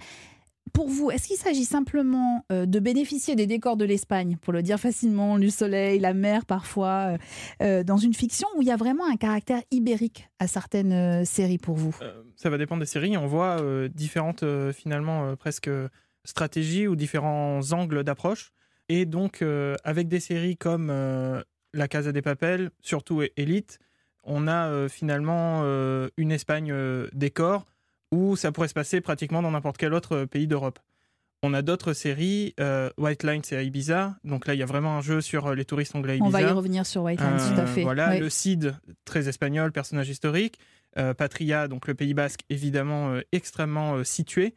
pour 0.75 0.89
vous, 0.89 1.09
est-ce 1.09 1.27
qu'il 1.27 1.37
s'agit 1.37 1.63
simplement 1.63 2.45
euh, 2.51 2.65
de 2.65 2.79
bénéficier 2.79 3.37
des 3.37 3.47
décors 3.47 3.77
de 3.77 3.85
l'Espagne, 3.85 4.35
pour 4.41 4.51
le 4.51 4.61
dire 4.61 4.77
facilement, 4.77 5.39
du 5.39 5.49
soleil, 5.49 5.99
la 5.99 6.13
mer 6.13 6.45
parfois, 6.45 7.13
euh, 7.13 7.17
euh, 7.63 7.83
dans 7.83 7.95
une 7.95 8.13
fiction, 8.13 8.47
où 8.57 8.61
il 8.61 8.67
y 8.67 8.71
a 8.71 8.75
vraiment 8.75 9.09
un 9.09 9.15
caractère 9.15 9.61
ibérique 9.71 10.27
à 10.37 10.47
certaines 10.47 11.23
séries 11.23 11.57
pour 11.57 11.75
vous? 11.75 11.95
Ça 12.35 12.49
va 12.49 12.57
dépendre 12.57 12.81
des 12.81 12.85
séries. 12.85 13.15
On 13.15 13.25
voit 13.25 13.57
différentes, 13.87 14.43
finalement, 14.73 15.35
presque 15.37 15.69
stratégies 16.25 16.87
ou 16.87 16.97
différents 16.97 17.61
angles 17.71 18.03
d'approche. 18.03 18.51
Et 18.89 19.05
donc, 19.05 19.43
avec 19.85 20.09
des 20.09 20.19
séries 20.19 20.57
comme 20.57 20.87
La 21.73 21.87
Casa 21.87 22.11
des 22.11 22.21
Papel, 22.21 22.71
surtout 22.81 23.21
Elite, 23.37 23.79
on 24.25 24.47
a 24.49 24.89
finalement 24.89 25.63
une 26.17 26.31
Espagne 26.31 26.73
décor 27.13 27.65
où 28.15 28.35
ça 28.35 28.51
pourrait 28.51 28.67
se 28.67 28.73
passer 28.73 29.01
pratiquement 29.01 29.41
dans 29.41 29.51
n'importe 29.51 29.77
quel 29.77 29.93
autre 29.93 30.15
euh, 30.15 30.25
pays 30.25 30.47
d'Europe. 30.47 30.79
On 31.43 31.53
a 31.53 31.61
d'autres 31.61 31.93
séries, 31.93 32.55
euh, 32.59 32.89
White 32.97 33.23
Line, 33.23 33.41
c'est 33.43 33.55
à 33.55 33.61
Ibiza. 33.61 34.15
Donc 34.23 34.47
là, 34.47 34.53
il 34.55 34.59
y 34.59 34.63
a 34.63 34.65
vraiment 34.65 34.97
un 34.97 35.01
jeu 35.01 35.21
sur 35.21 35.47
euh, 35.47 35.55
les 35.55 35.65
touristes 35.65 35.95
anglais 35.95 36.17
à 36.19 36.23
On 36.23 36.29
va 36.29 36.41
y 36.41 36.45
revenir 36.45 36.85
sur 36.85 37.03
White 37.03 37.19
Lines, 37.19 37.37
tout 37.53 37.59
à 37.61 37.65
fait. 37.67 37.83
Voilà, 37.83 38.09
Ouais. 38.09 38.19
le 38.19 38.29
Cid, 38.29 38.75
très 39.03 39.27
espagnol, 39.27 39.71
personnage 39.71 40.09
historique. 40.09 40.59
Patria, 41.17 41.67
donc 41.67 41.87
le 41.89 41.93
Pays 41.93 42.13
Basque, 42.13 42.39
évidemment 42.49 43.19
extrêmement 43.33 44.01
situé. 44.05 44.55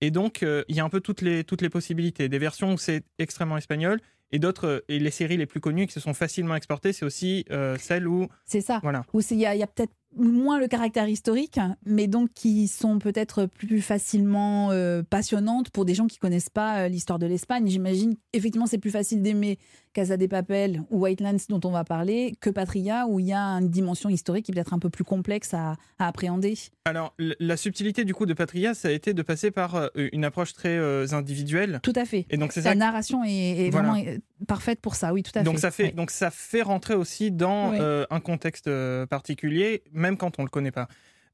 Et 0.00 0.12
donc, 0.12 0.42
il 0.42 0.76
y 0.76 0.78
a 0.78 0.84
un 0.84 0.88
peu 0.88 1.00
toutes 1.00 1.20
les, 1.20 1.42
toutes 1.42 1.62
les 1.62 1.68
possibilités. 1.68 2.28
Des 2.28 2.38
versions 2.38 2.74
où 2.74 2.78
c'est 2.78 3.02
extrêmement 3.18 3.56
espagnol, 3.56 3.98
et 4.32 4.38
d'autres, 4.38 4.84
et 4.88 4.98
les 4.98 5.10
séries 5.10 5.36
les 5.36 5.46
plus 5.46 5.60
connues 5.60 5.86
qui 5.86 5.92
se 5.92 6.00
sont 6.00 6.14
facilement 6.14 6.54
exportées, 6.54 6.92
c'est 6.92 7.04
aussi 7.04 7.44
euh, 7.50 7.76
celles 7.78 8.06
où. 8.06 8.28
C'est 8.44 8.60
ça. 8.60 8.78
Voilà. 8.82 9.04
où 9.12 9.20
il 9.30 9.38
y 9.38 9.46
a, 9.46 9.50
a 9.50 9.66
peut-être 9.66 9.92
moins 10.16 10.58
le 10.58 10.66
caractère 10.66 11.08
historique, 11.08 11.58
mais 11.86 12.06
donc 12.08 12.30
qui 12.34 12.66
sont 12.68 12.98
peut-être 12.98 13.46
plus 13.46 13.80
facilement 13.80 14.70
euh, 14.72 15.02
passionnantes 15.02 15.70
pour 15.70 15.84
des 15.84 15.94
gens 15.94 16.06
qui 16.06 16.18
connaissent 16.18 16.50
pas 16.50 16.80
euh, 16.80 16.88
l'histoire 16.88 17.18
de 17.18 17.26
l'Espagne. 17.26 17.68
J'imagine 17.68 18.16
effectivement 18.32 18.66
c'est 18.66 18.78
plus 18.78 18.90
facile 18.90 19.22
d'aimer 19.22 19.58
Casa 19.92 20.16
des 20.16 20.28
Papel 20.28 20.82
ou 20.90 21.00
Whitelands 21.02 21.36
dont 21.48 21.60
on 21.64 21.70
va 21.70 21.84
parler 21.84 22.34
que 22.40 22.50
Patria 22.50 23.06
où 23.08 23.20
il 23.20 23.26
y 23.26 23.32
a 23.32 23.40
une 23.40 23.68
dimension 23.68 24.08
historique 24.08 24.46
qui 24.46 24.52
est 24.52 24.54
peut-être 24.54 24.74
un 24.74 24.78
peu 24.78 24.90
plus 24.90 25.04
complexe 25.04 25.54
à, 25.54 25.76
à 25.98 26.06
appréhender. 26.08 26.54
Alors, 26.84 27.14
la 27.18 27.56
subtilité 27.56 28.04
du 28.04 28.14
coup 28.14 28.26
de 28.26 28.34
Patria, 28.34 28.74
ça 28.74 28.88
a 28.88 28.90
été 28.90 29.14
de 29.14 29.22
passer 29.22 29.50
par 29.50 29.74
euh, 29.76 29.88
une 29.94 30.24
approche 30.24 30.52
très 30.54 30.76
euh, 30.76 31.06
individuelle. 31.12 31.80
Tout 31.82 31.92
à 31.96 32.04
fait. 32.04 32.26
Et 32.30 32.36
donc, 32.36 32.52
c'est 32.52 32.62
La 32.62 32.70
ça 32.70 32.74
narration 32.76 33.22
est, 33.24 33.66
est 33.66 33.70
Voilà. 33.70 33.90
vraiment 33.90 34.04
parfaite 34.46 34.80
pour 34.80 34.94
ça, 34.94 35.12
oui, 35.12 35.22
tout 35.22 35.32
à 35.38 35.42
donc 35.42 35.56
fait. 35.56 35.60
ça 35.60 35.70
fait 35.70 35.82
Ouais. 35.84 35.92
donc 35.92 36.10
ça 36.10 36.30
fait 36.30 36.62
rentrer 36.62 36.94
aussi 36.94 37.30
dans 37.30 37.70
Oui. 37.70 37.78
euh, 37.80 38.04
un 38.10 38.20
contexte 38.20 38.66
euh, 38.68 39.06
particulier, 39.06 39.82
même 39.92 40.16
quand 40.16 40.38
on 40.38 40.42
le 40.44 40.48
connaît 40.50 40.70
pas. 40.72 40.88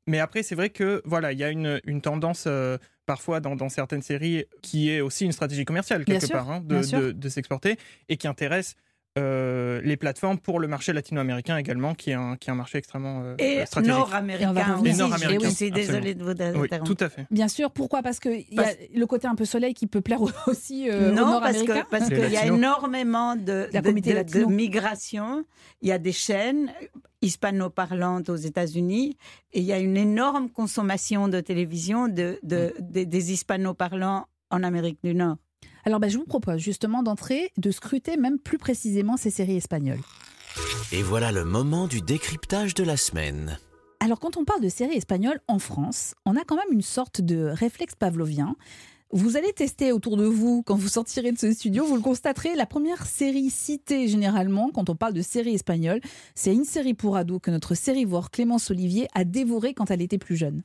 Mais 0.08 0.20
après, 0.20 0.42
c'est 0.44 0.54
vrai 0.54 0.70
que 0.70 1.02
voilà, 1.04 1.32
il 1.32 1.38
y 1.38 1.44
a 1.44 1.50
une, 1.50 1.80
une 1.84 2.00
tendance 2.00 2.44
euh, 2.46 2.78
parfois 3.06 3.40
dans, 3.40 3.56
dans 3.56 3.68
certaines 3.68 4.02
séries 4.02 4.44
qui 4.62 4.90
est 4.90 5.00
aussi 5.00 5.24
une 5.24 5.32
stratégie 5.32 5.64
commerciale 5.64 6.04
Bien 6.04 6.14
quelque 6.14 6.26
sûr, 6.28 6.36
part 6.36 6.50
hein, 6.50 6.60
de- 6.64 7.10
de 7.12 7.28
s'exporter 7.28 7.76
et 8.08 8.16
qui 8.16 8.28
intéresse 8.28 8.76
euh, 9.18 9.80
les 9.82 9.96
plateformes 9.96 10.38
pour 10.38 10.60
le 10.60 10.68
marché 10.68 10.92
latino-américain 10.92 11.56
également, 11.56 11.94
qui 11.94 12.10
est 12.10 12.14
un, 12.14 12.36
qui 12.36 12.48
est 12.50 12.52
un 12.52 12.56
marché 12.56 12.78
extrêmement 12.78 13.22
euh, 13.24 13.34
Et 13.38 13.64
stratégique. 13.66 13.94
Et 13.94 13.98
nord-américain. 13.98 14.80
Et 14.84 14.92
nord-américain, 14.94 15.48
Je 15.48 15.54
suis 15.54 15.66
absolument. 15.68 15.76
désolée 15.76 16.14
de 16.14 16.22
vous 16.24 16.30
Oui, 16.60 16.64
interrompre. 16.64 16.94
tout 16.94 17.04
à 17.04 17.08
fait. 17.08 17.26
Bien 17.30 17.48
sûr, 17.48 17.70
pourquoi? 17.70 18.02
Parce 18.02 18.20
qu'il 18.20 18.44
y 18.50 18.58
a 18.58 18.62
Parce- 18.62 18.76
le 18.94 19.06
côté 19.06 19.26
un 19.26 19.34
peu 19.34 19.44
soleil 19.44 19.74
qui 19.74 19.86
peut 19.86 20.00
plaire 20.00 20.20
aussi 20.46 20.90
euh, 20.90 21.10
aux 21.10 21.14
non, 21.14 21.40
parce 21.40 21.54
Nord-Américains. 21.56 21.82
que 21.84 21.90
parce 21.90 22.08
qu'il 22.08 22.30
y 22.30 22.36
a 22.36 22.46
énormément 22.46 23.36
de, 23.36 23.68
La 23.72 23.80
de, 23.80 23.90
de- 23.90 24.44
migration. 24.46 25.44
Il 25.82 25.88
y 25.88 25.92
a 25.92 25.98
des 25.98 26.12
chaînes 26.12 26.72
hispanoparlantes 27.22 28.28
aux 28.28 28.36
États-Unis 28.36 29.16
et 29.52 29.60
il 29.60 29.64
y 29.64 29.72
a 29.72 29.78
une 29.78 29.96
énorme 29.96 30.48
consommation 30.50 31.28
de 31.28 31.40
télévision 31.40 32.08
de, 32.08 32.38
de- 32.42 32.74
des- 32.80 33.06
des 33.06 33.32
hispanoparlants 33.32 34.26
en 34.50 34.62
Amérique 34.62 34.98
du 35.02 35.14
Nord. 35.14 35.36
Alors 35.86 36.00
ben, 36.00 36.10
je 36.10 36.18
vous 36.18 36.24
propose 36.24 36.58
justement 36.58 37.04
d'entrer, 37.04 37.52
de 37.58 37.70
scruter 37.70 38.16
même 38.16 38.40
plus 38.40 38.58
précisément 38.58 39.16
ces 39.16 39.30
séries 39.30 39.56
espagnoles. 39.56 40.00
Et 40.90 41.00
voilà 41.00 41.30
le 41.30 41.44
moment 41.44 41.86
du 41.86 42.00
décryptage 42.00 42.74
de 42.74 42.82
la 42.82 42.96
semaine. 42.96 43.60
Alors 44.00 44.18
quand 44.18 44.36
on 44.36 44.44
parle 44.44 44.60
de 44.60 44.68
séries 44.68 44.96
espagnoles 44.96 45.38
en 45.46 45.60
France, 45.60 46.16
on 46.24 46.34
a 46.34 46.42
quand 46.42 46.56
même 46.56 46.72
une 46.72 46.82
sorte 46.82 47.20
de 47.20 47.44
réflexe 47.54 47.94
pavlovien. 47.94 48.56
Vous 49.12 49.36
allez 49.36 49.52
tester 49.52 49.92
autour 49.92 50.16
de 50.16 50.26
vous 50.26 50.64
quand 50.66 50.74
vous 50.74 50.88
sortirez 50.88 51.30
de 51.30 51.38
ce 51.38 51.52
studio, 51.52 51.86
vous 51.86 51.94
le 51.94 52.02
constaterez, 52.02 52.56
la 52.56 52.66
première 52.66 53.06
série 53.06 53.48
citée 53.48 54.08
généralement 54.08 54.70
quand 54.74 54.90
on 54.90 54.96
parle 54.96 55.14
de 55.14 55.22
séries 55.22 55.54
espagnoles, 55.54 56.00
c'est 56.34 56.52
une 56.52 56.64
série 56.64 56.94
pour 56.94 57.16
ados 57.16 57.38
que 57.40 57.52
notre 57.52 57.76
sérivore 57.76 58.32
Clémence 58.32 58.72
Olivier 58.72 59.06
a 59.14 59.22
dévorée 59.22 59.72
quand 59.72 59.92
elle 59.92 60.02
était 60.02 60.18
plus 60.18 60.34
jeune. 60.34 60.62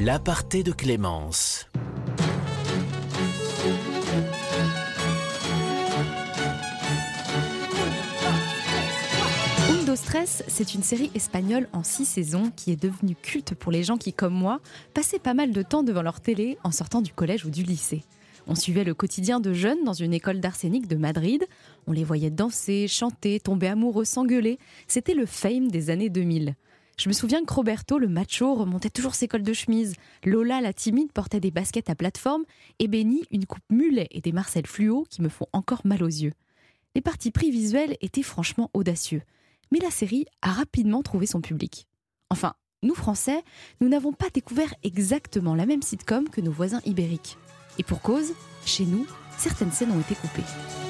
L'aparté 0.00 0.62
de 0.62 0.70
Clémence. 0.70 1.66
Stress, 9.96 10.44
c'est 10.46 10.74
une 10.74 10.84
série 10.84 11.10
espagnole 11.16 11.68
en 11.72 11.82
six 11.82 12.04
saisons 12.04 12.52
qui 12.54 12.70
est 12.70 12.80
devenue 12.80 13.16
culte 13.16 13.54
pour 13.54 13.72
les 13.72 13.82
gens 13.82 13.96
qui, 13.96 14.12
comme 14.12 14.32
moi, 14.32 14.60
passaient 14.94 15.18
pas 15.18 15.34
mal 15.34 15.50
de 15.50 15.62
temps 15.62 15.82
devant 15.82 16.02
leur 16.02 16.20
télé 16.20 16.56
en 16.62 16.70
sortant 16.70 17.02
du 17.02 17.12
collège 17.12 17.44
ou 17.44 17.50
du 17.50 17.64
lycée. 17.64 18.04
On 18.46 18.54
suivait 18.54 18.84
le 18.84 18.94
quotidien 18.94 19.40
de 19.40 19.52
jeunes 19.52 19.82
dans 19.84 19.94
une 19.94 20.14
école 20.14 20.38
d'arsenic 20.38 20.86
de 20.86 20.94
Madrid. 20.94 21.44
On 21.88 21.92
les 21.92 22.04
voyait 22.04 22.30
danser, 22.30 22.86
chanter, 22.86 23.40
tomber 23.40 23.66
amoureux, 23.66 24.04
s'engueuler. 24.04 24.60
C'était 24.86 25.14
le 25.14 25.26
fame 25.26 25.68
des 25.68 25.90
années 25.90 26.08
2000. 26.08 26.54
Je 26.98 27.08
me 27.08 27.14
souviens 27.14 27.44
que 27.44 27.54
Roberto, 27.54 27.98
le 27.98 28.08
macho, 28.08 28.54
remontait 28.54 28.90
toujours 28.90 29.14
ses 29.14 29.28
cols 29.28 29.44
de 29.44 29.52
chemise. 29.52 29.94
Lola, 30.24 30.60
la 30.60 30.72
timide, 30.72 31.12
portait 31.12 31.38
des 31.38 31.52
baskets 31.52 31.90
à 31.90 31.94
plateforme. 31.94 32.42
Et 32.80 32.88
Benny, 32.88 33.22
une 33.30 33.46
coupe 33.46 33.62
mulet 33.70 34.08
et 34.10 34.20
des 34.20 34.32
marcelles 34.32 34.66
fluo 34.66 35.06
qui 35.08 35.22
me 35.22 35.28
font 35.28 35.46
encore 35.52 35.82
mal 35.84 36.02
aux 36.02 36.08
yeux. 36.08 36.32
Les 36.96 37.00
parties 37.00 37.30
pris 37.30 37.52
visuels 37.52 37.96
étaient 38.00 38.24
franchement 38.24 38.68
audacieux. 38.74 39.22
Mais 39.70 39.78
la 39.78 39.92
série 39.92 40.26
a 40.42 40.50
rapidement 40.50 41.02
trouvé 41.02 41.26
son 41.26 41.40
public. 41.40 41.86
Enfin, 42.30 42.54
nous 42.82 42.94
Français, 42.94 43.44
nous 43.80 43.88
n'avons 43.88 44.12
pas 44.12 44.30
découvert 44.34 44.74
exactement 44.82 45.54
la 45.54 45.66
même 45.66 45.82
sitcom 45.82 46.28
que 46.28 46.40
nos 46.40 46.52
voisins 46.52 46.80
ibériques. 46.84 47.36
Et 47.78 47.84
pour 47.84 48.02
cause, 48.02 48.32
chez 48.66 48.84
nous, 48.84 49.06
certaines 49.36 49.72
scènes 49.72 49.92
ont 49.92 50.00
été 50.00 50.16
coupées. 50.16 50.87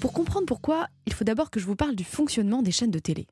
Pour 0.00 0.12
comprendre 0.12 0.46
pourquoi, 0.46 0.86
il 1.06 1.12
faut 1.12 1.24
d'abord 1.24 1.50
que 1.50 1.58
je 1.58 1.66
vous 1.66 1.74
parle 1.74 1.96
du 1.96 2.04
fonctionnement 2.04 2.62
des 2.62 2.70
chaînes 2.70 2.92
de 2.92 3.00
télé. 3.00 3.26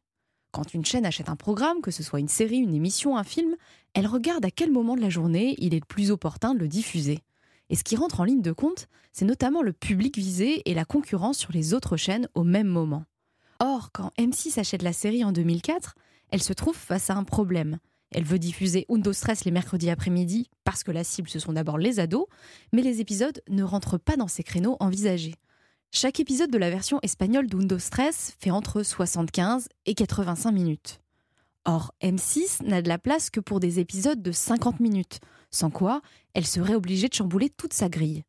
Quand 0.50 0.74
une 0.74 0.84
chaîne 0.84 1.06
achète 1.06 1.28
un 1.28 1.36
programme, 1.36 1.80
que 1.80 1.92
ce 1.92 2.02
soit 2.02 2.18
une 2.18 2.28
série, 2.28 2.58
une 2.58 2.74
émission, 2.74 3.16
un 3.16 3.22
film, 3.22 3.54
elle 3.94 4.08
regarde 4.08 4.44
à 4.44 4.50
quel 4.50 4.72
moment 4.72 4.96
de 4.96 5.00
la 5.00 5.08
journée 5.08 5.54
il 5.58 5.74
est 5.74 5.80
le 5.80 5.86
plus 5.86 6.10
opportun 6.10 6.54
de 6.54 6.58
le 6.58 6.66
diffuser. 6.66 7.20
Et 7.70 7.76
ce 7.76 7.84
qui 7.84 7.94
rentre 7.94 8.20
en 8.20 8.24
ligne 8.24 8.42
de 8.42 8.52
compte, 8.52 8.88
c'est 9.12 9.24
notamment 9.24 9.62
le 9.62 9.72
public 9.72 10.18
visé 10.18 10.68
et 10.68 10.74
la 10.74 10.84
concurrence 10.84 11.38
sur 11.38 11.52
les 11.52 11.72
autres 11.72 11.96
chaînes 11.96 12.28
au 12.34 12.42
même 12.42 12.68
moment. 12.68 13.04
Or, 13.60 13.90
quand 13.92 14.10
M6 14.18 14.58
achète 14.58 14.82
la 14.82 14.92
série 14.92 15.24
en 15.24 15.30
2004, 15.30 15.94
elle 16.30 16.42
se 16.42 16.52
trouve 16.52 16.76
face 16.76 17.10
à 17.10 17.14
un 17.14 17.24
problème. 17.24 17.78
Elle 18.10 18.24
veut 18.24 18.40
diffuser 18.40 18.86
Undo 18.88 19.12
Stress 19.12 19.44
les 19.44 19.52
mercredis 19.52 19.90
après-midi 19.90 20.50
parce 20.64 20.82
que 20.82 20.92
la 20.92 21.04
cible 21.04 21.28
ce 21.28 21.38
sont 21.38 21.52
d'abord 21.52 21.78
les 21.78 22.00
ados, 22.00 22.26
mais 22.72 22.82
les 22.82 23.00
épisodes 23.00 23.40
ne 23.48 23.62
rentrent 23.62 23.98
pas 23.98 24.16
dans 24.16 24.28
ces 24.28 24.42
créneaux 24.42 24.76
envisagés. 24.80 25.34
Chaque 25.92 26.20
épisode 26.20 26.50
de 26.50 26.58
la 26.58 26.68
version 26.68 26.98
espagnole 27.02 27.46
d'Undo 27.46 27.78
Stress 27.78 28.34
fait 28.38 28.50
entre 28.50 28.82
75 28.82 29.68
et 29.86 29.94
85 29.94 30.52
minutes. 30.52 31.00
Or, 31.64 31.92
M6 32.02 32.64
n'a 32.64 32.82
de 32.82 32.88
la 32.88 32.98
place 32.98 33.30
que 33.30 33.40
pour 33.40 33.60
des 33.60 33.80
épisodes 33.80 34.22
de 34.22 34.30
50 34.32 34.80
minutes, 34.80 35.20
sans 35.50 35.70
quoi 35.70 36.02
elle 36.34 36.46
serait 36.46 36.74
obligée 36.74 37.08
de 37.08 37.14
chambouler 37.14 37.48
toute 37.48 37.72
sa 37.72 37.88
grille. 37.88 38.24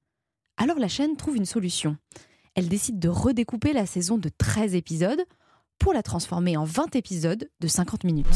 Alors 0.55 0.79
la 0.79 0.87
chaîne 0.87 1.17
trouve 1.17 1.35
une 1.35 1.45
solution. 1.45 1.97
Elle 2.55 2.69
décide 2.69 2.99
de 2.99 3.09
redécouper 3.09 3.73
la 3.73 3.85
saison 3.85 4.17
de 4.17 4.29
13 4.29 4.73
épisodes 4.73 5.23
pour 5.77 5.93
la 5.93 6.03
transformer 6.03 6.57
en 6.57 6.63
20 6.63 6.95
épisodes 6.95 7.49
de 7.59 7.67
50 7.67 8.05
minutes. 8.05 8.27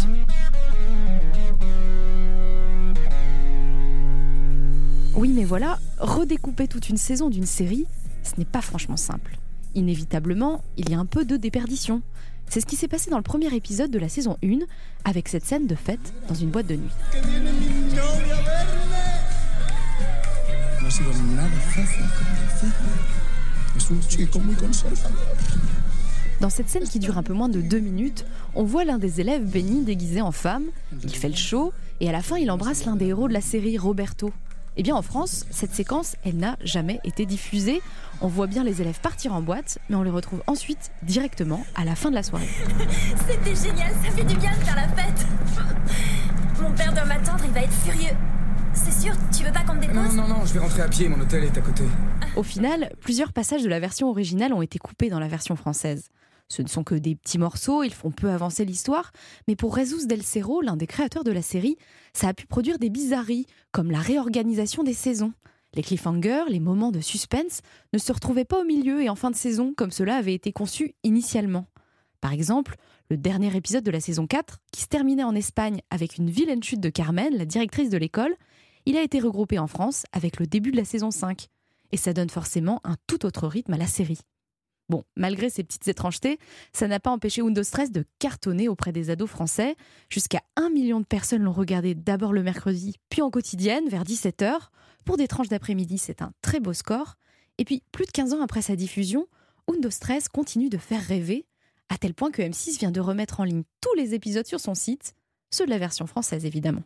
Oui, 5.15 5.29
mais 5.29 5.45
voilà, 5.45 5.79
redécouper 5.99 6.67
toute 6.67 6.89
une 6.89 6.97
saison 6.97 7.29
d'une 7.29 7.45
série, 7.45 7.85
ce 8.23 8.33
n'est 8.37 8.45
pas 8.45 8.61
franchement 8.61 8.97
simple. 8.97 9.37
Inévitablement, 9.75 10.61
il 10.77 10.89
y 10.89 10.93
a 10.93 10.99
un 10.99 11.05
peu 11.05 11.25
de 11.25 11.37
déperdition. 11.37 12.01
C'est 12.49 12.59
ce 12.59 12.65
qui 12.65 12.75
s'est 12.75 12.87
passé 12.87 13.09
dans 13.09 13.17
le 13.17 13.23
premier 13.23 13.53
épisode 13.55 13.91
de 13.91 13.99
la 13.99 14.09
saison 14.09 14.37
1, 14.43 14.59
avec 15.05 15.29
cette 15.29 15.45
scène 15.45 15.67
de 15.67 15.75
fête 15.75 16.13
dans 16.27 16.35
une 16.35 16.49
boîte 16.49 16.67
de 16.67 16.75
nuit. 16.75 16.89
Dans 26.41 26.49
cette 26.49 26.69
scène 26.69 26.83
qui 26.83 26.99
dure 26.99 27.17
un 27.17 27.23
peu 27.23 27.33
moins 27.33 27.49
de 27.49 27.61
deux 27.61 27.79
minutes, 27.79 28.25
on 28.55 28.63
voit 28.63 28.83
l'un 28.83 28.97
des 28.97 29.21
élèves 29.21 29.45
Benny 29.45 29.83
déguisé 29.83 30.21
en 30.21 30.31
femme, 30.31 30.65
il 31.03 31.15
fait 31.15 31.29
le 31.29 31.35
show, 31.35 31.71
et 32.01 32.09
à 32.09 32.11
la 32.11 32.21
fin 32.21 32.37
il 32.37 32.51
embrasse 32.51 32.85
l'un 32.85 32.95
des 32.95 33.07
héros 33.07 33.27
de 33.27 33.33
la 33.33 33.41
série, 33.41 33.77
Roberto. 33.77 34.33
Eh 34.77 34.83
bien 34.83 34.95
en 34.95 35.01
France, 35.01 35.45
cette 35.49 35.73
séquence, 35.73 36.15
elle 36.23 36.37
n'a 36.37 36.55
jamais 36.63 37.01
été 37.03 37.25
diffusée. 37.25 37.81
On 38.21 38.27
voit 38.27 38.47
bien 38.47 38.63
les 38.63 38.81
élèves 38.81 39.01
partir 39.01 39.33
en 39.33 39.41
boîte, 39.41 39.79
mais 39.89 39.95
on 39.97 40.03
les 40.03 40.09
retrouve 40.09 40.41
ensuite 40.47 40.91
directement 41.03 41.65
à 41.75 41.83
la 41.83 41.95
fin 41.95 42.09
de 42.09 42.15
la 42.15 42.23
soirée. 42.23 42.47
C'était 43.27 43.55
génial, 43.55 43.91
ça 44.03 44.11
fait 44.11 44.23
du 44.23 44.35
bien 44.37 44.51
de 44.51 44.63
faire 44.63 44.75
la 44.75 44.87
fête. 44.87 45.25
Mon 46.61 46.71
père 46.71 46.93
doit 46.93 47.05
m'attendre, 47.05 47.43
il 47.45 47.51
va 47.51 47.61
être 47.61 47.73
furieux. 47.73 48.15
C'est 48.73 48.93
sûr, 48.93 49.13
tu 49.37 49.43
veux 49.43 49.51
pas 49.51 49.63
qu'on 49.63 49.75
te 49.75 49.81
dépose? 49.81 49.95
Non, 50.15 50.27
non, 50.27 50.27
non, 50.27 50.45
je 50.45 50.53
vais 50.53 50.59
rentrer 50.59 50.83
à 50.83 50.87
pied, 50.87 51.09
mon 51.09 51.19
hôtel 51.19 51.43
est 51.43 51.57
à 51.57 51.61
côté. 51.61 51.83
Au 52.37 52.43
final, 52.43 52.91
plusieurs 53.01 53.33
passages 53.33 53.63
de 53.63 53.69
la 53.69 53.81
version 53.81 54.09
originale 54.09 54.53
ont 54.53 54.61
été 54.61 54.79
coupés 54.79 55.09
dans 55.09 55.19
la 55.19 55.27
version 55.27 55.57
française. 55.57 56.09
Ce 56.51 56.61
ne 56.61 56.67
sont 56.67 56.83
que 56.83 56.95
des 56.95 57.15
petits 57.15 57.37
morceaux, 57.37 57.81
ils 57.81 57.93
font 57.93 58.11
peu 58.11 58.29
avancer 58.29 58.65
l'histoire, 58.65 59.13
mais 59.47 59.55
pour 59.55 59.73
Jesus 59.73 60.05
Del 60.05 60.21
Cerro, 60.21 60.59
l'un 60.59 60.75
des 60.75 60.85
créateurs 60.85 61.23
de 61.23 61.31
la 61.31 61.41
série, 61.41 61.77
ça 62.11 62.27
a 62.27 62.33
pu 62.33 62.45
produire 62.45 62.77
des 62.77 62.89
bizarreries, 62.89 63.45
comme 63.71 63.89
la 63.89 64.01
réorganisation 64.01 64.83
des 64.83 64.93
saisons. 64.93 65.31
Les 65.73 65.81
cliffhangers, 65.81 66.43
les 66.49 66.59
moments 66.59 66.91
de 66.91 66.99
suspense, 66.99 67.61
ne 67.93 67.97
se 67.97 68.11
retrouvaient 68.11 68.43
pas 68.43 68.59
au 68.59 68.65
milieu 68.65 69.01
et 69.01 69.07
en 69.07 69.15
fin 69.15 69.31
de 69.31 69.35
saison, 69.37 69.73
comme 69.77 69.91
cela 69.91 70.17
avait 70.17 70.33
été 70.33 70.51
conçu 70.51 70.93
initialement. 71.05 71.67
Par 72.19 72.33
exemple, 72.33 72.75
le 73.09 73.15
dernier 73.15 73.55
épisode 73.55 73.85
de 73.85 73.91
la 73.91 74.01
saison 74.01 74.27
4, 74.27 74.57
qui 74.73 74.81
se 74.81 74.87
terminait 74.87 75.23
en 75.23 75.35
Espagne 75.35 75.79
avec 75.89 76.17
une 76.17 76.29
vilaine 76.29 76.61
chute 76.61 76.81
de 76.81 76.89
Carmen, 76.89 77.33
la 77.33 77.45
directrice 77.45 77.89
de 77.89 77.97
l'école, 77.97 78.35
il 78.85 78.97
a 78.97 79.03
été 79.03 79.21
regroupé 79.21 79.57
en 79.57 79.67
France 79.67 80.03
avec 80.11 80.37
le 80.37 80.47
début 80.47 80.71
de 80.71 80.77
la 80.77 80.85
saison 80.85 81.11
5. 81.11 81.47
Et 81.93 81.97
ça 81.97 82.11
donne 82.11 82.29
forcément 82.29 82.81
un 82.83 82.97
tout 83.07 83.25
autre 83.25 83.47
rythme 83.47 83.71
à 83.71 83.77
la 83.77 83.87
série. 83.87 84.19
Bon, 84.91 85.05
malgré 85.15 85.49
ces 85.49 85.63
petites 85.63 85.87
étrangetés, 85.87 86.37
ça 86.73 86.85
n'a 86.85 86.99
pas 86.99 87.11
empêché 87.11 87.41
Windows 87.41 87.63
Stress 87.63 87.93
de 87.93 88.03
cartonner 88.19 88.67
auprès 88.67 88.91
des 88.91 89.09
ados 89.09 89.29
français. 89.29 89.77
Jusqu'à 90.09 90.41
un 90.57 90.69
million 90.69 90.99
de 90.99 91.05
personnes 91.05 91.43
l'ont 91.43 91.53
regardé 91.53 91.95
d'abord 91.95 92.33
le 92.33 92.43
mercredi, 92.43 92.97
puis 93.09 93.21
en 93.21 93.29
quotidienne, 93.29 93.87
vers 93.87 94.03
17h. 94.03 94.53
Pour 95.05 95.15
des 95.15 95.29
tranches 95.29 95.47
d'après-midi, 95.47 95.97
c'est 95.97 96.21
un 96.21 96.33
très 96.41 96.59
beau 96.59 96.73
score. 96.73 97.15
Et 97.57 97.63
puis, 97.63 97.83
plus 97.93 98.05
de 98.05 98.11
15 98.11 98.33
ans 98.33 98.41
après 98.41 98.61
sa 98.61 98.75
diffusion, 98.75 99.27
Windows 99.69 99.89
Stress 99.89 100.27
continue 100.27 100.67
de 100.67 100.77
faire 100.77 101.01
rêver, 101.01 101.45
à 101.87 101.97
tel 101.97 102.13
point 102.13 102.29
que 102.29 102.41
M6 102.41 102.77
vient 102.77 102.91
de 102.91 102.99
remettre 102.99 103.39
en 103.39 103.45
ligne 103.45 103.63
tous 103.79 103.93
les 103.95 104.13
épisodes 104.13 104.45
sur 104.45 104.59
son 104.59 104.75
site, 104.75 105.13
ceux 105.51 105.63
de 105.63 105.69
la 105.69 105.77
version 105.77 106.05
française 106.05 106.45
évidemment. 106.45 106.83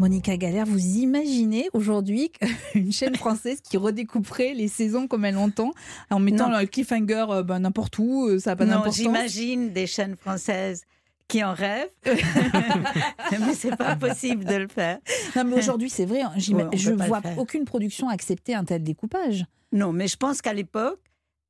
Monica 0.00 0.34
Galère, 0.38 0.64
vous 0.64 0.96
imaginez 0.96 1.68
aujourd'hui 1.74 2.32
une 2.74 2.90
chaîne 2.90 3.16
française 3.16 3.60
qui 3.60 3.76
redécouperait 3.76 4.54
les 4.54 4.66
saisons 4.66 5.06
comme 5.06 5.26
elle 5.26 5.36
entend, 5.36 5.72
en 6.08 6.18
mettant 6.18 6.48
le 6.48 6.64
cliffhanger 6.64 7.26
euh, 7.28 7.42
ben, 7.42 7.58
n'importe 7.58 7.98
où, 7.98 8.26
euh, 8.26 8.38
ça 8.38 8.52
n'a 8.52 8.56
pas 8.56 8.64
d'importance. 8.64 8.96
J'imagine 8.96 9.74
des 9.74 9.86
chaînes 9.86 10.16
françaises 10.16 10.84
qui 11.28 11.44
en 11.44 11.52
rêvent, 11.52 11.90
mais 12.06 13.52
c'est 13.52 13.76
pas 13.76 13.94
possible 13.94 14.46
de 14.46 14.54
le 14.54 14.68
faire. 14.68 15.00
Non, 15.36 15.44
mais 15.44 15.56
aujourd'hui, 15.56 15.90
c'est 15.90 16.06
vrai, 16.06 16.22
hein, 16.22 16.32
je 16.38 16.54
ne 16.54 17.06
vois 17.06 17.20
aucune 17.36 17.66
production 17.66 18.08
accepter 18.08 18.54
un 18.54 18.64
tel 18.64 18.82
découpage. 18.82 19.44
Non, 19.70 19.92
mais 19.92 20.08
je 20.08 20.16
pense 20.16 20.40
qu'à 20.40 20.54
l'époque, 20.54 20.98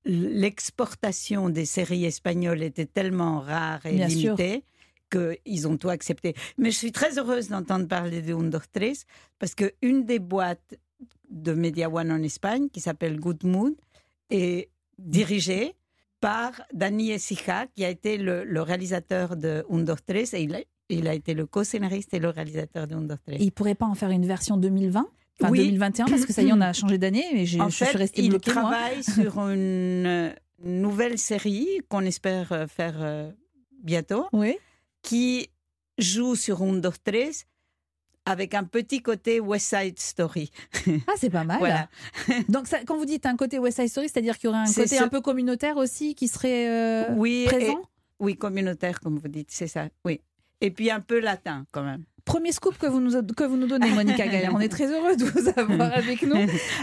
l'exportation 0.04 1.50
des 1.50 1.66
séries 1.66 2.04
espagnoles 2.04 2.64
était 2.64 2.86
tellement 2.86 3.38
rare 3.38 3.86
et 3.86 3.92
limitée 3.92 4.64
qu'ils 5.10 5.68
ont 5.68 5.76
tout 5.76 5.90
accepté. 5.90 6.34
Mais 6.58 6.70
je 6.70 6.76
suis 6.76 6.92
très 6.92 7.18
heureuse 7.18 7.48
d'entendre 7.48 7.86
parler 7.86 8.22
de 8.22 8.34
Under 8.34 8.66
Tres 8.68 9.04
parce 9.38 9.54
qu'une 9.54 10.04
des 10.04 10.18
boîtes 10.18 10.74
de 11.30 11.52
Media 11.52 11.88
One 11.90 12.10
en 12.10 12.22
Espagne, 12.22 12.68
qui 12.68 12.80
s'appelle 12.80 13.18
Good 13.18 13.44
Mood, 13.44 13.74
est 14.30 14.70
dirigée 14.98 15.74
par 16.20 16.52
Dani 16.72 17.12
Esija, 17.12 17.66
qui 17.74 17.84
a 17.84 17.88
été 17.88 18.18
le, 18.18 18.60
réalisateur 18.60 19.36
de 19.36 19.64
Under 19.70 20.00
Tres 20.02 20.34
et 20.34 20.42
il 20.42 20.54
a, 20.54 20.60
il 20.88 21.08
a 21.08 21.14
été 21.14 21.34
le 21.34 21.46
co-scénariste 21.46 22.12
et 22.14 22.18
le 22.18 22.28
réalisateur 22.28 22.86
de 22.86 22.94
Under 22.94 23.18
Tres. 23.20 23.36
Il 23.40 23.46
ne 23.46 23.50
pourrait 23.50 23.74
pas 23.74 23.86
en 23.86 23.94
faire 23.94 24.10
une 24.10 24.26
version 24.26 24.56
2020 24.56 25.06
Enfin, 25.42 25.52
2021, 25.54 26.04
parce 26.04 26.26
que 26.26 26.34
ça 26.34 26.42
y 26.42 26.48
est, 26.48 26.52
on 26.52 26.60
a 26.60 26.74
changé 26.74 26.98
d'année, 26.98 27.24
mais 27.32 27.46
je, 27.46 27.58
en 27.58 27.70
je 27.70 27.82
suis 27.82 27.96
restée 27.96 28.28
bloquée. 28.28 28.50
Il 28.50 28.52
travaille 28.52 29.02
sur 29.14 29.38
une 29.38 30.34
nouvelle 30.62 31.16
série 31.16 31.66
qu'on 31.88 32.02
espère 32.02 32.66
faire 32.68 32.96
euh, 33.00 33.30
bientôt. 33.82 34.26
Oui 34.34 34.58
qui 35.02 35.50
joue 35.98 36.34
sur 36.34 36.62
Under 36.62 36.98
13 36.98 37.46
avec 38.26 38.54
un 38.54 38.64
petit 38.64 39.02
côté 39.02 39.40
West 39.40 39.74
Side 39.74 39.98
Story. 39.98 40.50
Ah, 41.06 41.12
c'est 41.16 41.30
pas 41.30 41.44
mal. 41.44 41.58
voilà. 41.58 41.88
Donc, 42.48 42.66
ça, 42.66 42.84
quand 42.84 42.96
vous 42.96 43.04
dites 43.04 43.26
un 43.26 43.36
côté 43.36 43.58
West 43.58 43.78
Side 43.78 43.88
Story, 43.88 44.08
c'est-à-dire 44.08 44.38
qu'il 44.38 44.48
y 44.48 44.52
aurait 44.52 44.58
un 44.60 44.72
côté 44.72 44.98
un 44.98 45.08
peu 45.08 45.20
communautaire 45.20 45.76
aussi 45.76 46.14
qui 46.14 46.28
serait 46.28 46.68
euh, 46.68 47.14
oui, 47.14 47.46
présent? 47.46 47.82
Oui, 48.18 48.36
communautaire, 48.36 49.00
comme 49.00 49.18
vous 49.18 49.28
dites, 49.28 49.50
c'est 49.50 49.66
ça. 49.66 49.88
Oui. 50.04 50.20
Et 50.60 50.70
puis 50.70 50.90
un 50.90 51.00
peu 51.00 51.20
latin, 51.20 51.66
quand 51.72 51.82
même. 51.82 52.04
Premier 52.24 52.52
scoop 52.52 52.76
que 52.78 52.86
vous 52.86 53.00
nous, 53.00 53.22
que 53.34 53.44
vous 53.44 53.56
nous 53.56 53.66
donnez, 53.66 53.90
Monica 53.90 54.26
Galère. 54.26 54.52
On 54.54 54.60
est 54.60 54.68
très 54.68 54.86
heureux 54.86 55.16
de 55.16 55.24
vous 55.24 55.48
avoir 55.56 55.92
avec 55.92 56.22
nous. 56.22 56.36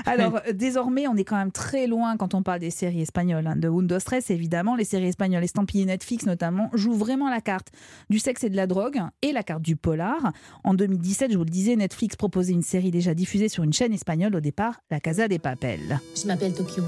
Alors, 0.06 0.42
désormais, 0.54 1.08
on 1.08 1.16
est 1.16 1.24
quand 1.24 1.36
même 1.36 1.52
très 1.52 1.88
loin 1.88 2.18
quand 2.18 2.34
on 2.34 2.44
parle 2.44 2.60
des 2.60 2.72
séries 2.72 3.02
espagnoles. 3.02 3.48
Hein. 3.48 3.56
De 3.56 3.68
Windows 3.68 4.00
Stress, 4.00 4.30
évidemment, 4.30 4.76
les 4.76 4.86
séries 4.86 5.08
espagnoles 5.08 5.44
estampillées 5.44 5.86
Netflix 5.86 6.26
notamment 6.26 6.70
jouent 6.74 6.98
vraiment 6.98 7.30
la 7.30 7.42
carte 7.42 7.68
du 8.10 8.20
sexe 8.20 8.44
et 8.44 8.50
de 8.50 8.56
la 8.56 8.68
drogue 8.68 9.00
et 9.22 9.32
la 9.32 9.44
carte 9.44 9.62
du 9.62 9.76
polar. 9.76 10.32
En 10.64 10.74
2017, 10.74 11.32
je 11.32 11.38
vous 11.38 11.44
le 11.44 11.50
disais, 11.50 11.76
Netflix 11.76 12.16
proposait 12.16 12.54
une 12.54 12.64
série 12.64 12.92
déjà 12.92 13.14
diffusée 13.14 13.50
sur 13.50 13.64
une 13.64 13.74
chaîne 13.74 13.94
espagnole 13.94 14.36
au 14.36 14.40
départ, 14.40 14.82
La 14.92 15.00
Casa 15.00 15.28
des 15.28 15.40
Papel. 15.40 16.00
Je 16.16 16.28
m'appelle 16.28 16.54
Tokyo. 16.54 16.84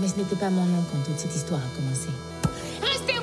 Mais 0.00 0.06
ce 0.06 0.16
n'était 0.16 0.36
pas 0.36 0.50
mon 0.50 0.64
nom 0.64 0.84
quand 0.92 1.02
toute 1.04 1.18
cette 1.18 1.34
histoire 1.34 1.60
a 1.60 1.76
commencé. 1.76 2.08
Restez 2.80 3.17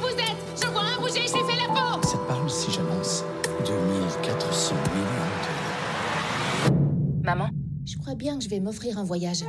Maman, 7.25 7.49
je 7.87 7.97
crois 7.97 8.13
bien 8.13 8.37
que 8.37 8.43
je 8.43 8.49
vais 8.49 8.59
m'offrir 8.59 8.99
un 8.99 9.03
voyage. 9.03 9.39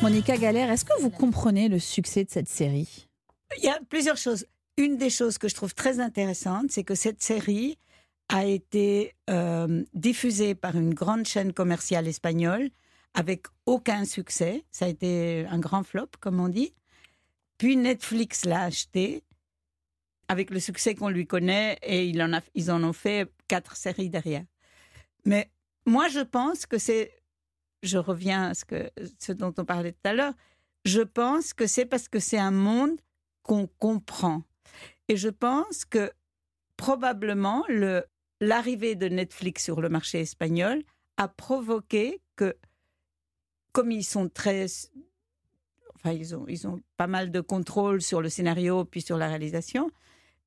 Monica 0.00 0.36
Galère, 0.36 0.70
est-ce 0.70 0.84
que 0.84 1.00
vous 1.00 1.10
comprenez 1.10 1.68
le 1.68 1.80
succès 1.80 2.22
de 2.22 2.30
cette 2.30 2.48
série? 2.48 3.08
Il 3.58 3.64
y 3.64 3.68
a 3.68 3.80
plusieurs 3.90 4.16
choses. 4.16 4.46
Une 4.76 4.96
des 4.96 5.10
choses 5.10 5.38
que 5.38 5.48
je 5.48 5.56
trouve 5.56 5.74
très 5.74 5.98
intéressante, 5.98 6.70
c'est 6.70 6.84
que 6.84 6.94
cette 6.94 7.20
série 7.20 7.78
a 8.28 8.44
été 8.44 9.16
euh, 9.28 9.82
diffusée 9.92 10.54
par 10.54 10.76
une 10.76 10.94
grande 10.94 11.26
chaîne 11.26 11.52
commerciale 11.52 12.06
espagnole 12.06 12.70
avec 13.14 13.46
aucun 13.66 14.04
succès. 14.04 14.64
Ça 14.70 14.84
a 14.84 14.88
été 14.88 15.46
un 15.50 15.58
grand 15.58 15.82
flop, 15.82 16.10
comme 16.20 16.38
on 16.38 16.48
dit. 16.48 16.72
Puis 17.58 17.76
Netflix 17.76 18.44
l'a 18.44 18.62
acheté 18.62 19.24
avec 20.28 20.50
le 20.50 20.60
succès 20.60 20.94
qu'on 20.94 21.08
lui 21.08 21.26
connaît 21.26 21.76
et 21.82 22.06
il 22.06 22.22
en 22.22 22.32
a, 22.34 22.40
ils 22.54 22.70
en 22.70 22.84
ont 22.84 22.92
fait 22.92 23.28
quatre 23.48 23.76
séries 23.76 24.10
derrière. 24.10 24.44
Mais 25.24 25.50
moi, 25.86 26.08
je 26.08 26.20
pense 26.20 26.66
que 26.66 26.78
c'est, 26.78 27.12
je 27.82 27.98
reviens 27.98 28.50
à 28.50 28.54
ce, 28.54 28.64
que, 28.64 28.90
ce 29.18 29.32
dont 29.32 29.54
on 29.58 29.64
parlait 29.64 29.92
tout 29.92 30.08
à 30.08 30.14
l'heure, 30.14 30.34
je 30.84 31.00
pense 31.00 31.52
que 31.54 31.66
c'est 31.66 31.86
parce 31.86 32.08
que 32.08 32.18
c'est 32.18 32.38
un 32.38 32.50
monde 32.50 33.00
qu'on 33.42 33.66
comprend. 33.66 34.42
Et 35.08 35.16
je 35.16 35.28
pense 35.28 35.84
que 35.84 36.10
probablement 36.76 37.64
le, 37.68 38.04
l'arrivée 38.40 38.94
de 38.94 39.08
Netflix 39.08 39.64
sur 39.64 39.80
le 39.80 39.88
marché 39.88 40.20
espagnol 40.20 40.82
a 41.16 41.28
provoqué 41.28 42.20
que, 42.36 42.56
comme 43.72 43.90
ils 43.90 44.04
sont 44.04 44.28
très 44.28 44.66
Enfin, 46.04 46.16
ils 46.16 46.34
ont, 46.34 46.44
ils 46.48 46.66
ont 46.66 46.80
pas 46.96 47.06
mal 47.06 47.30
de 47.30 47.40
contrôle 47.40 48.02
sur 48.02 48.20
le 48.20 48.28
scénario 48.28 48.84
puis 48.84 49.02
sur 49.02 49.16
la 49.16 49.28
réalisation 49.28 49.88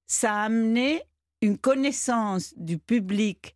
ça 0.08 0.34
a 0.34 0.46
amené 0.46 1.02
une 1.42 1.58
connaissance 1.58 2.54
du 2.58 2.78
public 2.78 3.56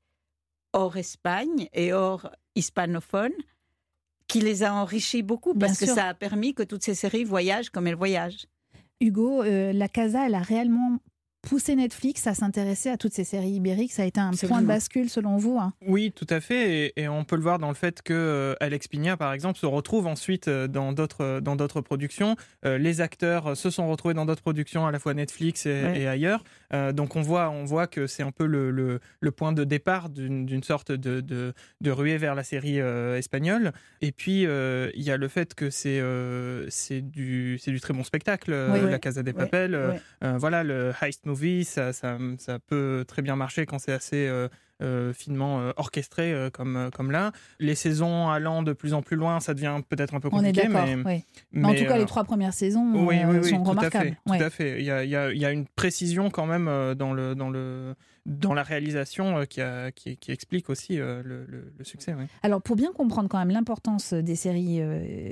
hors 0.73 0.97
Espagne 0.97 1.67
et 1.73 1.93
hors 1.93 2.29
hispanophone 2.55 3.33
qui 4.27 4.41
les 4.41 4.63
a 4.63 4.73
enrichis 4.73 5.23
beaucoup 5.23 5.53
parce 5.53 5.79
que 5.79 5.85
ça 5.85 6.07
a 6.07 6.13
permis 6.13 6.53
que 6.53 6.63
toutes 6.63 6.83
ces 6.83 6.95
séries 6.95 7.23
voyagent 7.23 7.69
comme 7.69 7.87
elles 7.87 7.95
voyagent. 7.95 8.45
Hugo, 9.01 9.43
euh, 9.43 9.73
la 9.73 9.87
Casa, 9.87 10.27
elle 10.27 10.35
a 10.35 10.41
réellement 10.41 10.99
pousser 11.41 11.75
Netflix 11.75 12.27
à 12.27 12.33
s'intéresser 12.33 12.89
à 12.89 12.97
toutes 12.97 13.13
ces 13.13 13.23
séries 13.23 13.51
ibériques 13.51 13.91
Ça 13.91 14.03
a 14.03 14.05
été 14.05 14.19
un 14.19 14.31
point 14.31 14.61
de 14.61 14.67
bascule 14.67 15.09
selon 15.09 15.37
vous 15.37 15.57
hein 15.57 15.73
Oui, 15.85 16.11
tout 16.13 16.27
à 16.29 16.39
fait. 16.39 16.93
Et, 16.95 17.07
on 17.07 17.23
peut 17.23 17.35
le 17.35 17.41
voir 17.41 17.59
dans 17.59 17.69
le 17.69 17.75
fait 17.75 18.01
que 18.01 18.13
euh, 18.13 18.55
Alex 18.59 18.87
Pigna, 18.87 19.17
par 19.17 19.33
exemple, 19.33 19.57
se 19.57 19.65
retrouve 19.65 20.07
ensuite 20.07 20.47
euh, 20.47 20.67
dans 20.67 20.93
d'autres 20.93 21.23
euh, 21.23 21.41
dans 21.41 21.55
d'autres 21.55 21.81
productions. 21.81 22.35
les 22.63 23.01
acteurs 23.01 23.55
se 23.55 23.69
sont 23.69 23.89
retrouvés 23.89 24.13
dans 24.13 24.25
d'autres 24.25 24.41
productions, 24.41 24.85
à 24.85 24.91
la 24.91 24.99
fois 24.99 25.13
Netflix 25.13 25.65
et, 25.65 26.07
ailleurs. 26.07 26.43
donc 26.93 27.15
on 27.15 27.21
voit 27.21 27.49
on 27.49 27.65
voit 27.65 27.87
que 27.87 28.07
c'est 28.07 28.23
un 28.23 28.31
peu 28.31 28.45
le, 28.45 28.71
le, 28.71 29.31
point 29.31 29.53
de 29.53 29.63
départ 29.63 30.09
d'une 30.09 30.63
sorte 30.63 30.91
de, 30.91 31.21
de, 31.21 31.53
de, 31.81 31.91
ruée 31.91 32.17
vers 32.17 32.35
la 32.35 32.43
série 32.43 32.77
espagnole. 32.77 33.71
Et 34.01 34.11
puis 34.11 34.43
il 34.43 35.01
y 35.01 35.11
a 35.11 35.17
le 35.17 35.27
fait 35.27 35.53
que 35.53 35.69
c'est 35.69 36.01
c'est 36.69 37.01
du 37.01 37.57
c'est 37.59 37.71
du 37.71 37.79
très 37.79 37.93
bon 37.93 38.03
spectacle, 38.03 38.51
La 38.51 38.99
Casa 38.99 39.23
des 39.23 39.33
Papel. 39.33 40.01
voilà 40.21 40.63
le 40.63 40.93
heist 41.01 41.25
movie, 41.29 41.63
ça, 41.65 41.93
ça, 41.93 42.17
ça, 42.37 42.59
peut 42.59 43.05
très 43.07 43.21
bien 43.21 43.35
marcher 43.35 43.65
quand 43.65 43.79
c'est 43.79 43.91
assez 43.91 44.27
euh, 44.27 44.47
euh, 44.81 45.13
finement 45.13 45.59
euh, 45.59 45.71
orchestré 45.77 46.49
comme, 46.53 46.89
comme 46.93 47.11
là. 47.11 47.31
Les 47.59 47.75
saisons 47.75 48.29
allant 48.29 48.63
de 48.63 48.73
plus 48.73 48.93
en 48.93 49.01
plus 49.01 49.15
loin, 49.15 49.39
ça 49.39 49.53
devient 49.53 49.77
peut-être 49.87 50.13
un 50.13 50.19
peu 50.19 50.29
compliqué. 50.29 50.61
On 50.67 50.71
est 50.71 50.95
mais, 50.95 51.25
mais, 51.51 51.67
en 51.67 51.73
tout 51.73 51.85
cas, 51.85 51.97
les 51.97 52.05
trois 52.05 52.23
premières 52.23 52.53
saisons 52.53 52.91
oui, 52.95 53.17
oui, 53.25 53.49
sont 53.49 53.63
remarquables. 53.63 54.17
Tout 54.25 54.33
à 54.33 54.49
fait. 54.49 54.79
Il 54.79 54.85
y, 54.85 54.91
a, 54.91 55.03
il, 55.03 55.39
y 55.39 55.45
a, 55.45 55.51
une 55.51 55.67
précision 55.67 56.29
quand 56.29 56.45
même 56.45 56.65
dans, 56.95 57.13
le, 57.13 57.35
dans, 57.35 57.49
le, 57.49 57.95
dans 58.25 58.53
la 58.53 58.63
réalisation 58.63 59.45
qui, 59.45 59.61
a, 59.61 59.91
qui, 59.91 60.17
qui, 60.17 60.31
explique 60.31 60.69
aussi 60.69 60.97
le, 60.97 61.21
le, 61.21 61.83
succès. 61.83 62.15
Alors, 62.43 62.61
pour 62.61 62.75
bien 62.75 62.91
comprendre 62.91 63.29
quand 63.29 63.39
même 63.39 63.51
l'importance 63.51 64.13
des 64.13 64.35
séries 64.35 64.81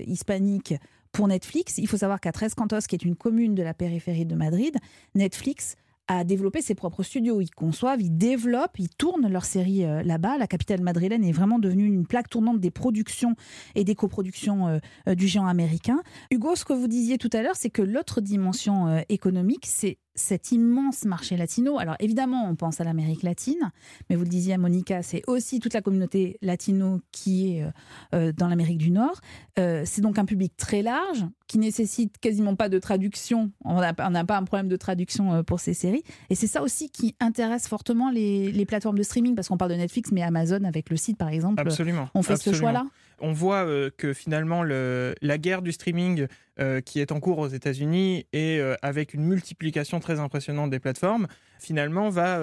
hispaniques 0.06 0.76
pour 1.12 1.28
Netflix, 1.28 1.78
il 1.78 1.88
faut 1.88 1.98
savoir 1.98 2.20
qu'à 2.20 2.32
Tres 2.32 2.54
Cantos, 2.56 2.82
qui 2.88 2.96
est 2.96 3.04
une 3.04 3.16
commune 3.16 3.56
de 3.56 3.64
la 3.64 3.74
périphérie 3.74 4.26
de 4.26 4.36
Madrid, 4.36 4.78
Netflix 5.16 5.76
à 6.08 6.24
développer 6.24 6.62
ses 6.62 6.76
propres 6.76 7.04
studios. 7.04 7.42
Ils 7.42 7.52
conçoivent, 7.52 8.02
ils 8.02 8.18
développent, 8.18 8.80
ils 8.80 8.90
tournent 8.90 9.28
leurs 9.28 9.46
séries 9.46 9.86
euh, 9.86 10.04
là-bas. 10.04 10.38
La 10.38 10.48
capitale 10.48 10.82
madrilène 10.82 11.24
est 11.24 11.32
vraiment 11.32 11.60
devenue 11.60 11.86
une 11.86 12.06
plaque 12.06 12.30
tournante 12.30 12.60
des 12.60 12.72
productions 12.72 13.36
et 13.76 13.84
des 13.84 13.96
coproductions 13.96 14.68
euh, 14.68 14.80
euh, 15.08 15.16
du 15.16 15.28
géant 15.28 15.48
américain. 15.48 16.02
Hugo, 16.32 16.56
ce 16.56 16.66
que 16.66 16.74
vous 16.74 16.88
disiez 16.88 17.18
tout 17.18 17.30
à 17.34 17.42
l'heure, 17.42 17.56
c'est 17.56 17.70
que 17.70 17.82
l'autre 17.82 18.22
dimension 18.22 19.04
économique, 19.10 19.66
c'est 19.66 19.98
cet 20.18 20.52
immense 20.52 21.06
marché 21.06 21.38
latino. 21.38 21.78
Alors 21.80 21.96
évidemment, 22.00 22.50
on 22.50 22.56
pense 22.56 22.82
à 22.82 22.84
l'Amérique 22.84 23.24
latine, 23.24 23.72
mais 24.10 24.16
vous 24.16 24.24
le 24.24 24.30
disiez 24.30 24.56
à 24.56 24.58
Monica, 24.58 25.04
c'est 25.04 25.22
aussi 25.28 25.60
toute 25.60 25.74
la 25.74 25.82
communauté 25.82 26.38
latino 26.42 27.00
qui 27.12 27.58
est 27.58 27.64
euh, 27.64 27.70
euh, 28.14 28.32
dans 28.34 28.48
l'Amérique 28.48 28.80
du 28.80 28.92
Nord. 28.92 29.22
Euh, 29.60 29.84
c'est 29.86 30.02
donc 30.02 30.18
un 30.18 30.26
public 30.26 30.58
très 30.58 30.82
large 30.82 31.26
qui 31.48 31.60
nécessite 31.60 32.18
quasiment 32.18 32.56
pas 32.56 32.68
de 32.68 32.80
traduction. 32.80 33.52
On 33.64 33.80
n'a 33.80 33.94
pas 33.94 34.38
un 34.38 34.44
problème 34.44 34.68
de 34.68 34.76
traduction 34.76 35.44
pour 35.44 35.60
ces 35.60 35.74
séries. 35.74 36.04
Et 36.30 36.36
c'est 36.36 36.48
ça 36.48 36.62
aussi 36.62 36.90
qui 36.90 37.16
intéresse 37.20 37.68
fortement 37.68 38.10
les, 38.10 38.66
plateformes 38.68 38.98
de 38.98 39.04
streaming, 39.04 39.34
parce 39.34 39.48
qu'on 39.48 39.58
parle 39.58 39.72
de 39.72 39.78
Netflix, 39.78 40.12
mais 40.12 40.24
Amazon 40.24 40.64
avec 40.66 40.90
le 40.90 40.98
site 40.98 41.18
par 41.18 41.30
exemple, 41.30 41.62
Absolument. 41.62 42.10
on 42.16 42.22
fait 42.22 42.36
ce 42.36 42.52
choix-là 42.52 42.86
on 43.20 43.34
voit 43.34 43.66
euh, 43.66 43.90
que 43.96 44.14
finalement 44.14 44.64
la 44.64 45.38
guerre 45.38 45.62
du 45.62 45.72
streaming 45.72 46.28
euh, 46.60 46.82
qui 46.82 47.00
est 47.00 47.12
en 47.12 47.20
cours 47.20 47.40
aux 47.40 47.48
États-Unis 47.48 48.26
et 48.34 48.60
euh, 48.60 48.76
avec 48.82 49.14
une 49.14 49.24
multiplication 49.24 50.00
très 50.00 50.20
impressionnante 50.20 50.70
des 50.70 50.80
plateformes, 50.80 51.28
finalement 51.60 52.10
va 52.10 52.40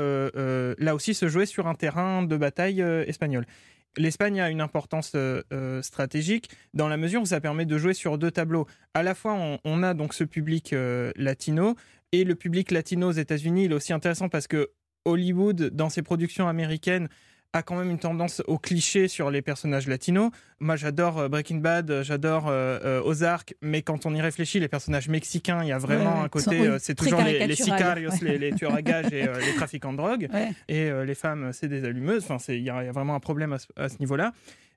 là 0.78 0.94
aussi 0.94 1.14
se 1.14 1.28
jouer 1.28 1.46
sur 1.46 1.66
un 1.66 1.74
terrain 1.74 2.22
de 2.22 2.36
bataille 2.36 2.80
espagnol. 2.80 3.46
L'Espagne 3.96 4.40
a 4.40 4.50
une 4.50 4.60
importance 4.60 5.14
stratégique 5.82 6.50
dans 6.72 6.88
la 6.88 6.96
mesure 6.96 7.22
où 7.22 7.26
ça 7.26 7.40
permet 7.40 7.64
de 7.64 7.78
jouer 7.78 7.94
sur 7.94 8.18
deux 8.18 8.32
tableaux. 8.32 8.66
À 8.92 9.04
la 9.04 9.14
fois, 9.14 9.58
on, 9.64 9.82
a 9.84 9.94
donc 9.94 10.14
ce 10.14 10.24
public 10.24 10.74
latino 11.16 11.76
et 12.10 12.24
le 12.24 12.34
public 12.34 12.72
latino 12.72 13.08
aux 13.08 13.12
États-Unis. 13.12 13.66
Est 13.66 13.72
aussi 13.72 13.92
intéressant 13.92 14.28
parce 14.28 14.48
que 14.48 14.70
Hollywood, 15.04 15.70
dans 15.72 15.90
ses 15.90 16.02
productions 16.02 16.48
américaines, 16.48 17.08
a 17.54 17.62
quand 17.62 17.76
même 17.76 17.90
une 17.90 17.98
tendance 17.98 18.42
au 18.48 18.58
cliché 18.58 19.06
sur 19.06 19.30
les 19.30 19.40
personnages 19.40 19.86
latinos. 19.86 20.30
Moi, 20.58 20.74
j'adore 20.74 21.18
euh, 21.18 21.28
Breaking 21.28 21.58
Bad, 21.58 21.88
euh, 21.88 22.02
j'adore 22.02 22.46
euh, 22.48 23.00
Ozark, 23.04 23.54
mais 23.62 23.82
quand 23.82 24.06
on 24.06 24.14
y 24.14 24.20
réfléchit, 24.20 24.58
les 24.58 24.68
personnages 24.68 25.08
mexicains, 25.08 25.62
il 25.62 25.68
y 25.68 25.72
a 25.72 25.78
vraiment 25.78 26.22
un 26.22 26.28
côté, 26.28 26.68
c'est 26.80 26.96
toujours 26.96 27.22
les, 27.22 27.46
les, 27.46 27.54
sicarios, 27.54 28.10
les, 28.22 28.52
tueurs 28.54 28.74
à 28.74 28.82
gages 28.82 29.12
et 29.12 29.22
les 29.46 29.54
trafiquants 29.54 29.92
de 29.92 29.98
drogue, 29.98 30.28
et 30.68 30.90
les 30.90 31.14
femmes, 31.14 31.52
c'est 31.52 31.68
des 31.68 31.84
allumeuses. 31.84 32.24
Enfin, 32.28 32.52
il 32.52 32.62
y, 32.62 32.70
a 32.70 32.92
vraiment 32.92 33.14
un 33.14 33.20
problème 33.20 33.56
à 33.76 33.88
ce, 33.88 33.98
niveau-là. 34.00 34.32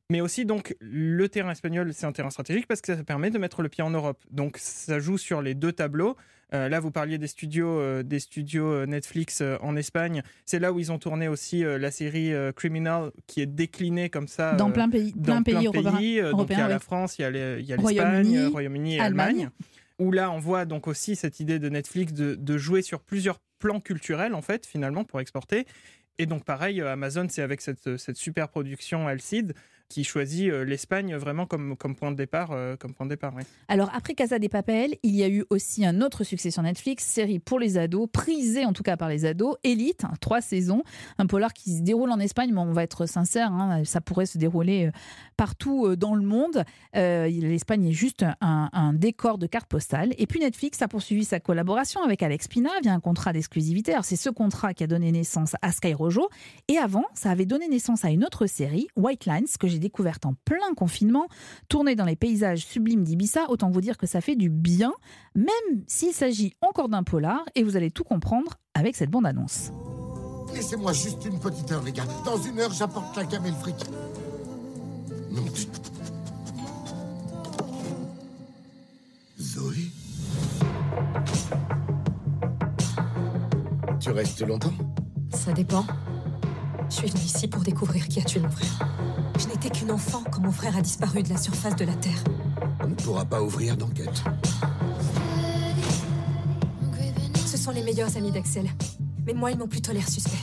Mais 0.09 0.21
aussi, 0.21 0.45
donc, 0.45 0.75
le 0.79 1.27
terrain 1.27 1.51
espagnol, 1.51 1.91
c'est 1.93 2.05
un 2.05 2.11
terrain 2.11 2.29
stratégique 2.29 2.67
parce 2.67 2.81
que 2.81 2.95
ça 2.95 3.03
permet 3.03 3.29
de 3.29 3.37
mettre 3.39 3.61
le 3.61 3.69
pied 3.69 3.83
en 3.83 3.89
Europe. 3.89 4.23
Donc, 4.31 4.57
ça 4.57 4.99
joue 4.99 5.17
sur 5.17 5.41
les 5.41 5.53
deux 5.53 5.73
tableaux. 5.73 6.15
Euh, 6.53 6.69
là, 6.69 6.79
vous 6.79 6.91
parliez 6.91 7.17
des 7.17 7.27
studios, 7.27 7.79
euh, 7.79 8.03
des 8.03 8.19
studios 8.19 8.71
euh, 8.71 8.85
Netflix 8.85 9.43
en 9.61 9.75
Espagne. 9.75 10.23
C'est 10.45 10.59
là 10.59 10.71
où 10.71 10.79
ils 10.79 10.91
ont 10.91 10.99
tourné 10.99 11.27
aussi 11.27 11.63
la 11.63 11.91
série 11.91 12.33
Criminal, 12.55 13.11
qui 13.27 13.41
est 13.41 13.45
déclinée 13.45 14.09
comme 14.09 14.27
ça 14.27 14.53
dans 14.53 14.71
plein 14.71 14.89
pays, 14.89 15.13
dans 15.15 15.43
plein, 15.43 15.59
pays, 15.59 15.65
européens. 15.65 16.31
donc 16.31 16.49
il 16.49 16.57
y 16.57 16.61
a 16.61 16.67
la 16.67 16.79
France, 16.79 17.19
il 17.19 17.21
y 17.21 17.25
a 17.25 17.29
l'Espagne, 17.29 18.47
Royaume-Uni 18.47 18.95
et 18.95 18.99
Allemagne. 18.99 19.49
Où 19.99 20.11
là, 20.11 20.29
on 20.29 20.37
voit 20.37 20.65
donc 20.65 20.87
aussi 20.87 21.15
cette 21.15 21.39
idée 21.39 21.57
de 21.57 21.69
Netflix 21.69 22.13
de, 22.13 22.35
de 22.35 22.57
jouer 22.57 22.83
sur 22.83 22.99
plusieurs 22.99 23.39
plans 23.57 23.79
culturels 23.79 24.35
en 24.35 24.43
fait 24.43 24.65
finalement 24.67 25.03
pour 25.03 25.19
exporter. 25.19 25.65
Et 26.19 26.27
donc 26.27 26.45
pareil, 26.45 26.81
Amazon, 26.81 27.27
c'est 27.29 27.41
avec 27.41 27.61
cette, 27.61 27.97
cette, 27.97 28.17
super 28.17 28.47
production 28.49 29.07
Alcide 29.07 29.53
qui 29.89 30.03
choisit 30.03 30.49
euh, 30.51 30.63
l'Espagne 30.63 31.15
vraiment 31.15 31.45
comme, 31.45 31.77
comme 31.77 31.95
point 31.95 32.11
de 32.11 32.17
départ. 32.17 32.51
euh, 32.51 32.75
comme 32.75 32.93
point 32.93 33.05
de 33.05 33.11
départ 33.11 33.33
oui. 33.35 33.43
Alors, 33.67 33.89
après 33.93 34.13
Casa 34.13 34.39
des 34.39 34.49
Papel, 34.49 34.95
il 35.03 35.15
y 35.15 35.23
a 35.23 35.29
eu 35.29 35.45
aussi 35.49 35.85
un 35.85 36.01
autre 36.01 36.23
succès 36.23 36.51
sur 36.51 36.61
Netflix, 36.63 37.05
série 37.05 37.39
pour 37.39 37.59
les 37.59 37.77
ados, 37.77 38.07
prisée 38.11 38.65
en 38.65 38.73
tout 38.73 38.83
cas 38.83 38.97
par 38.97 39.09
les 39.09 39.25
ados, 39.25 39.55
Elite, 39.63 40.03
hein, 40.03 40.13
trois 40.19 40.41
saisons, 40.41 40.83
un 41.17 41.25
polar 41.25 41.53
qui 41.53 41.77
se 41.77 41.81
déroule 41.81 42.11
en 42.11 42.19
Espagne, 42.19 42.51
mais 42.53 42.59
on 42.59 42.73
va 42.73 42.83
être 42.83 43.05
sincère, 43.05 43.51
hein, 43.51 43.83
ça 43.85 44.01
pourrait 44.01 44.25
se 44.25 44.37
dérouler 44.37 44.87
euh, 44.87 44.91
partout 45.37 45.95
dans 45.95 46.15
le 46.15 46.23
monde. 46.23 46.63
L'Espagne 46.93 47.85
est 47.87 47.91
juste 47.93 48.25
un, 48.41 48.69
un 48.73 48.93
décor 48.93 49.37
de 49.37 49.45
carte 49.47 49.67
postale. 49.67 50.13
Et 50.17 50.25
puis 50.25 50.39
Netflix 50.39 50.81
a 50.81 50.87
poursuivi 50.87 51.25
sa 51.25 51.39
collaboration 51.39 52.01
avec 52.03 52.23
Alex 52.23 52.47
Pina 52.47 52.69
via 52.81 52.93
un 52.93 52.99
contrat 52.99 53.33
d'exclusivité. 53.33 53.91
Alors, 53.93 54.05
c'est 54.05 54.15
ce 54.15 54.29
contrat 54.29 54.73
qui 54.73 54.83
a 54.83 54.87
donné 54.87 55.11
naissance 55.11 55.55
à 55.61 55.71
Sky 55.71 55.93
Rojo. 55.93 56.29
Et 56.67 56.77
avant, 56.77 57.05
ça 57.13 57.29
avait 57.29 57.45
donné 57.45 57.67
naissance 57.67 58.03
à 58.03 58.09
une 58.09 58.23
autre 58.25 58.47
série, 58.47 58.87
White 58.95 59.25
Lines, 59.25 59.45
que 59.59 59.67
j'ai 59.67 59.76
découverte 59.79 60.25
en 60.25 60.33
plein 60.45 60.73
confinement, 60.75 61.27
tournée 61.69 61.95
dans 61.95 62.05
les 62.05 62.15
paysages 62.15 62.65
sublimes 62.65 63.03
d'Ibiza. 63.03 63.49
Autant 63.49 63.69
vous 63.69 63.81
dire 63.81 63.97
que 63.97 64.07
ça 64.07 64.21
fait 64.21 64.35
du 64.35 64.49
bien, 64.49 64.93
même 65.35 65.83
s'il 65.87 66.13
s'agit 66.13 66.53
encore 66.61 66.89
d'un 66.89 67.03
polar, 67.03 67.43
et 67.55 67.63
vous 67.63 67.77
allez 67.77 67.91
tout 67.91 68.03
comprendre 68.03 68.55
avec 68.73 68.95
cette 68.95 69.09
bande-annonce. 69.09 69.71
Laissez-moi 70.53 70.93
juste 70.93 71.25
une 71.25 71.39
petite 71.39 71.71
heure, 71.71 71.83
les 71.83 71.91
gars. 71.91 72.05
Dans 72.25 72.37
une 72.37 72.59
heure, 72.59 72.71
j'apporte 72.71 73.15
la 73.15 73.25
gamme 73.25 73.45
et 73.45 73.51
le 73.51 73.55
fric. 73.55 73.75
Non, 75.31 75.43
tu... 75.53 75.67
Zoé 79.39 79.91
Tu 83.99 84.09
restes 84.11 84.41
longtemps? 84.47 84.73
Ça 85.31 85.51
dépend. 85.51 85.85
Je 86.89 86.95
suis 86.95 87.07
venue 87.07 87.23
ici 87.23 87.47
pour 87.47 87.61
découvrir 87.63 88.07
qui 88.07 88.19
a 88.19 88.23
tué 88.23 88.39
mon 88.39 88.49
frère. 88.49 88.87
Je 89.37 89.47
n'étais 89.47 89.69
qu'une 89.69 89.91
enfant 89.91 90.23
quand 90.31 90.41
mon 90.41 90.51
frère 90.51 90.75
a 90.77 90.81
disparu 90.81 91.21
de 91.21 91.29
la 91.29 91.37
surface 91.37 91.75
de 91.75 91.85
la 91.85 91.93
Terre. 91.93 92.23
On 92.81 92.87
ne 92.87 92.95
pourra 92.95 93.25
pas 93.25 93.41
ouvrir 93.41 93.75
d'enquête. 93.75 94.23
Ce 97.45 97.57
sont 97.57 97.71
les 97.71 97.83
meilleurs 97.83 98.15
amis 98.15 98.31
d'Axel. 98.31 98.69
Mais 99.25 99.33
moi, 99.33 99.51
ils 99.51 99.57
m'ont 99.57 99.67
plutôt 99.67 99.91
l'air 99.91 100.07
suspect. 100.07 100.37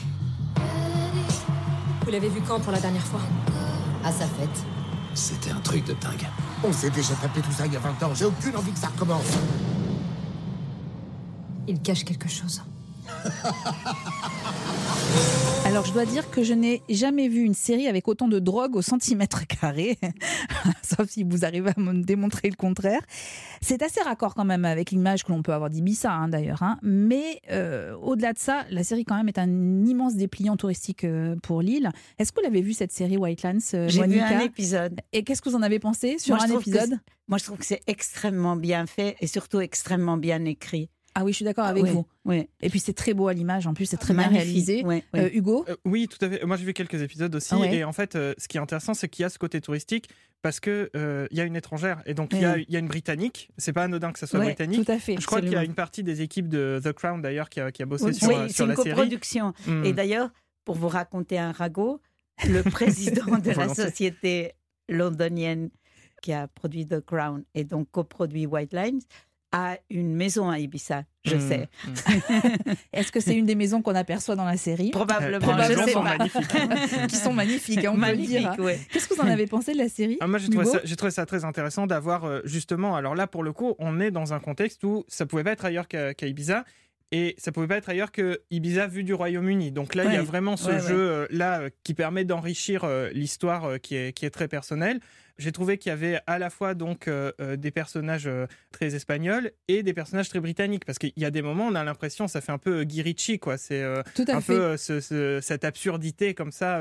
Vous 2.03 2.11
l'avez 2.11 2.29
vu 2.29 2.41
quand 2.41 2.59
pour 2.59 2.71
la 2.71 2.79
dernière 2.79 3.05
fois? 3.05 3.21
À 4.03 4.11
sa 4.11 4.27
fête. 4.27 4.63
C'était 5.15 5.51
un 5.51 5.59
truc 5.59 5.85
de 5.85 5.93
dingue. 5.93 6.27
On 6.63 6.71
s'est 6.71 6.91
déjà 6.91 7.15
tapé 7.15 7.41
tout 7.41 7.51
ça 7.51 7.65
il 7.65 7.73
y 7.73 7.75
a 7.75 7.79
20 7.79 8.03
ans. 8.03 8.13
J'ai 8.13 8.25
aucune 8.25 8.55
envie 8.55 8.71
que 8.71 8.79
ça 8.79 8.87
recommence. 8.87 9.25
Il 11.67 11.81
cache 11.81 12.05
quelque 12.05 12.29
chose. 12.29 12.61
Alors, 15.75 15.85
je 15.85 15.91
dois 15.91 16.05
dire 16.05 16.31
que 16.31 16.41
je 16.41 16.53
n'ai 16.53 16.81
jamais 16.87 17.27
vu 17.27 17.41
une 17.41 17.53
série 17.53 17.89
avec 17.89 18.07
autant 18.07 18.29
de 18.29 18.39
drogue 18.39 18.77
au 18.77 18.81
centimètre 18.81 19.45
carré, 19.59 19.97
sauf 20.81 21.09
si 21.09 21.25
vous 21.25 21.43
arrivez 21.43 21.71
à 21.75 21.77
me 21.77 22.01
démontrer 22.01 22.49
le 22.49 22.55
contraire. 22.55 23.01
C'est 23.59 23.83
assez 23.83 23.99
raccord 23.99 24.35
quand 24.35 24.45
même 24.45 24.63
avec 24.63 24.91
l'image 24.91 25.25
que 25.25 25.33
l'on 25.33 25.41
peut 25.41 25.51
avoir 25.51 25.69
d'Ibiza, 25.69 26.13
hein, 26.13 26.29
d'ailleurs. 26.29 26.63
hein. 26.63 26.79
Mais 26.81 27.41
euh, 27.51 27.93
au-delà 27.97 28.31
de 28.31 28.39
ça, 28.39 28.63
la 28.69 28.85
série 28.85 29.03
quand 29.03 29.17
même 29.17 29.27
est 29.27 29.37
un 29.37 29.83
immense 29.85 30.15
dépliant 30.15 30.55
touristique 30.55 31.03
euh, 31.03 31.35
pour 31.43 31.61
l'île. 31.61 31.89
Est-ce 32.19 32.31
que 32.31 32.39
vous 32.39 32.45
l'avez 32.45 32.61
vu 32.61 32.71
cette 32.71 32.93
série 32.93 33.17
Whitelands, 33.17 33.57
euh, 33.73 33.89
J'ai 33.89 34.07
vu 34.07 34.21
un 34.21 34.39
épisode. 34.39 35.01
Et 35.11 35.25
qu'est-ce 35.25 35.41
que 35.41 35.49
vous 35.49 35.57
en 35.57 35.61
avez 35.61 35.79
pensé 35.79 36.19
sur 36.19 36.37
Moi, 36.37 36.45
un 36.45 36.57
épisode? 36.57 37.01
Moi, 37.27 37.37
je 37.37 37.43
trouve 37.43 37.57
que 37.57 37.65
c'est 37.65 37.81
extrêmement 37.87 38.55
bien 38.55 38.85
fait 38.85 39.17
et 39.19 39.27
surtout 39.27 39.59
extrêmement 39.59 40.15
bien 40.15 40.45
écrit. 40.45 40.89
Ah 41.17 41.23
oui, 41.23 41.31
je 41.31 41.37
suis 41.37 41.45
d'accord 41.45 41.65
avec 41.65 41.85
vous. 41.85 42.05
Et 42.61 42.69
puis 42.69 42.79
c'est 42.79 42.93
très 42.93 43.13
beau 43.13 43.27
à 43.29 43.33
l'image, 43.33 43.65
en 43.67 43.73
plus 43.73 43.85
c'est 43.85 43.97
très 43.97 44.13
bien 44.13 44.27
réalisé. 44.27 44.83
ouais, 44.83 45.03
Euh. 45.15 45.29
Hugo 45.33 45.65
Euh, 45.69 45.75
oui, 45.85 46.07
tout 46.07 46.23
à 46.23 46.29
fait. 46.29 46.45
Moi, 46.45 46.57
j'ai 46.57 46.65
vu 46.65 46.73
quelques 46.73 47.01
épisodes 47.01 47.33
aussi. 47.33 47.49
Ah 47.53 47.57
ouais 47.59 47.73
Et 47.75 47.83
en 47.85 47.93
fait, 47.93 48.15
euh, 48.15 48.33
ce 48.37 48.47
qui 48.47 48.57
est 48.57 48.59
intéressant, 48.59 48.93
c'est 48.93 49.07
qu'il 49.07 49.23
y 49.23 49.25
a 49.25 49.29
ce 49.29 49.39
côté 49.39 49.61
touristique 49.61 50.09
parce 50.41 50.59
que 50.59 50.91
euh, 50.95 51.25
il 51.31 51.37
y 51.37 51.41
a 51.41 51.45
une 51.45 51.55
étrangère 51.55 52.03
et 52.05 52.13
donc 52.13 52.31
il 52.33 52.41
y, 52.41 52.45
a, 52.45 52.53
Oui. 52.55 52.65
il 52.67 52.73
y 52.73 52.77
a 52.77 52.79
une 52.79 52.87
britannique. 52.87 53.49
C'est 53.57 53.71
pas 53.73 53.83
anodin 53.85 54.11
que 54.11 54.19
ça 54.19 54.27
soit 54.27 54.39
Ouais, 54.39 54.45
britannique. 54.47 54.85
tout 54.85 54.91
à 54.91 54.99
fait, 54.99 55.15
Je 55.19 55.25
crois 55.25 55.39
qu'il 55.41 55.51
y 55.51 55.55
a 55.55 55.63
une 55.63 55.73
partie 55.73 56.03
des 56.03 56.21
équipes 56.21 56.49
de 56.49 56.79
The 56.83 56.91
Crown 56.91 57.21
d'ailleurs 57.21 57.49
qui 57.49 57.61
a, 57.61 57.71
qui 57.71 57.81
a 57.81 57.85
bossé 57.85 58.05
Oui, 58.05 58.13
sur, 58.13 58.27
oui, 58.27 58.35
c'est 58.47 58.53
sur 58.53 58.65
une 58.65 58.71
la 58.71 58.75
série. 58.75 58.89
coproduction. 58.91 59.53
Mm. 59.65 59.85
Et 59.85 59.93
d'ailleurs, 59.93 60.29
pour 60.65 60.75
vous 60.75 60.89
raconter 60.89 61.37
un 61.39 61.51
ragot, 61.53 62.01
le 62.47 62.61
président 62.69 63.37
de 63.37 63.51
la 63.51 63.73
société 63.73 64.51
londonienne 64.89 65.69
qui 66.21 66.33
a 66.33 66.47
produit 66.47 66.85
The 66.87 66.99
Crown 66.99 67.43
et 67.53 67.63
donc 67.63 67.89
coproduit 67.91 68.45
White 68.45 68.73
Lines 68.73 69.01
a 69.55 69.77
une 69.89 70.15
maison 70.15 70.49
à 70.49 70.59
Ibiza, 70.59 71.03
je 71.23 71.35
Mm, 71.35 71.39
sais. 71.39 71.69
Est-ce 72.93 73.11
que 73.11 73.19
c'est 73.19 73.35
une 73.35 73.45
des 73.45 73.55
maisons 73.55 73.81
qu'on 73.81 73.95
aperçoit 73.95 74.35
dans 74.35 74.45
la 74.45 74.57
série? 74.57 74.91
Probablement, 74.91 75.57
Euh, 75.57 75.63
je 75.67 75.73
je 75.73 75.83
sais 75.83 75.93
pas. 75.93 76.17
qui 77.07 77.15
sont 77.15 77.33
magnifiques, 77.33 77.83
hein, 77.85 77.91
on 77.95 77.99
peut 77.99 78.11
le 78.11 78.17
dire. 78.17 78.55
Ouais. 78.59 78.79
Qu'est-ce 78.91 79.07
que 79.07 79.13
vous 79.15 79.21
en 79.21 79.27
avez 79.27 79.47
pensé 79.47 79.73
de 79.73 79.77
la 79.77 79.89
série 79.89 80.17
Ah, 80.21 80.27
moi, 80.27 80.39
j'ai 80.39 80.49
trouvé, 80.49 80.65
ça, 80.65 80.79
j'ai 80.83 80.95
trouvé 80.95 81.11
ça 81.11 81.25
très 81.25 81.45
intéressant 81.45 81.87
d'avoir 81.87 82.25
euh, 82.25 82.41
justement. 82.45 82.95
Alors 82.95 83.15
là, 83.15 83.27
pour 83.27 83.43
le 83.43 83.53
coup, 83.53 83.75
on 83.79 83.99
est 83.99 84.11
dans 84.11 84.33
un 84.33 84.39
contexte 84.39 84.83
où 84.83 85.03
ça 85.07 85.25
pouvait 85.25 85.43
pas 85.43 85.51
être 85.51 85.65
ailleurs 85.65 85.87
qu'à 85.87 86.13
qu'à 86.13 86.27
Ibiza. 86.27 86.63
Et 87.11 87.35
ça 87.37 87.51
pouvait 87.51 87.67
pas 87.67 87.77
être 87.77 87.87
ailleurs 87.87 88.11
que 88.11 88.41
Ibiza 88.49 88.87
vu 88.87 89.03
du 89.03 89.13
Royaume-Uni. 89.13 89.71
Donc 89.71 89.93
là, 89.95 90.05
il 90.05 90.13
y 90.13 90.17
a 90.17 90.23
vraiment 90.23 90.57
ce 90.57 90.69
Ouais, 90.71 90.79
jeu 90.79 90.95
ouais. 90.95 91.13
euh, 91.13 91.27
là 91.29 91.61
euh, 91.61 91.69
qui 91.83 91.93
permet 91.93 92.25
d'enrichir 92.25 92.83
euh, 92.83 93.09
l'histoire 93.13 93.65
euh, 93.65 93.77
qui, 93.77 93.95
est, 93.95 94.11
qui 94.11 94.25
est 94.25 94.31
très 94.31 94.47
personnelle. 94.47 94.99
J'ai 95.37 95.51
trouvé 95.51 95.77
qu'il 95.77 95.89
y 95.89 95.93
avait 95.93 96.19
à 96.27 96.39
la 96.39 96.49
fois 96.49 96.73
donc 96.75 97.07
euh, 97.07 97.31
euh, 97.41 97.55
des 97.57 97.71
personnages 97.71 98.25
euh, 98.27 98.47
très 98.71 98.95
espagnols 98.95 99.51
et 99.67 99.83
des 99.83 99.93
personnages 99.93 100.29
très 100.29 100.39
britanniques 100.39 100.85
parce 100.85 100.97
qu'il 100.97 101.11
y 101.17 101.25
a 101.25 101.31
des 101.31 101.41
moments 101.41 101.65
on 101.67 101.75
a 101.75 101.83
l'impression 101.83 102.27
ça 102.27 102.39
fait 102.41 102.51
un 102.53 102.57
peu 102.57 102.83
Guy 102.83 103.01
Ritchie 103.01 103.39
quoi. 103.39 103.57
C'est 103.57 103.81
euh, 103.81 104.01
un 104.29 104.41
fait. 104.41 104.53
peu 104.55 104.77
ce- 104.77 104.99
ce- 105.01 105.39
cette 105.41 105.65
absurdité 105.65 106.33
comme 106.33 106.51
ça. 106.51 106.79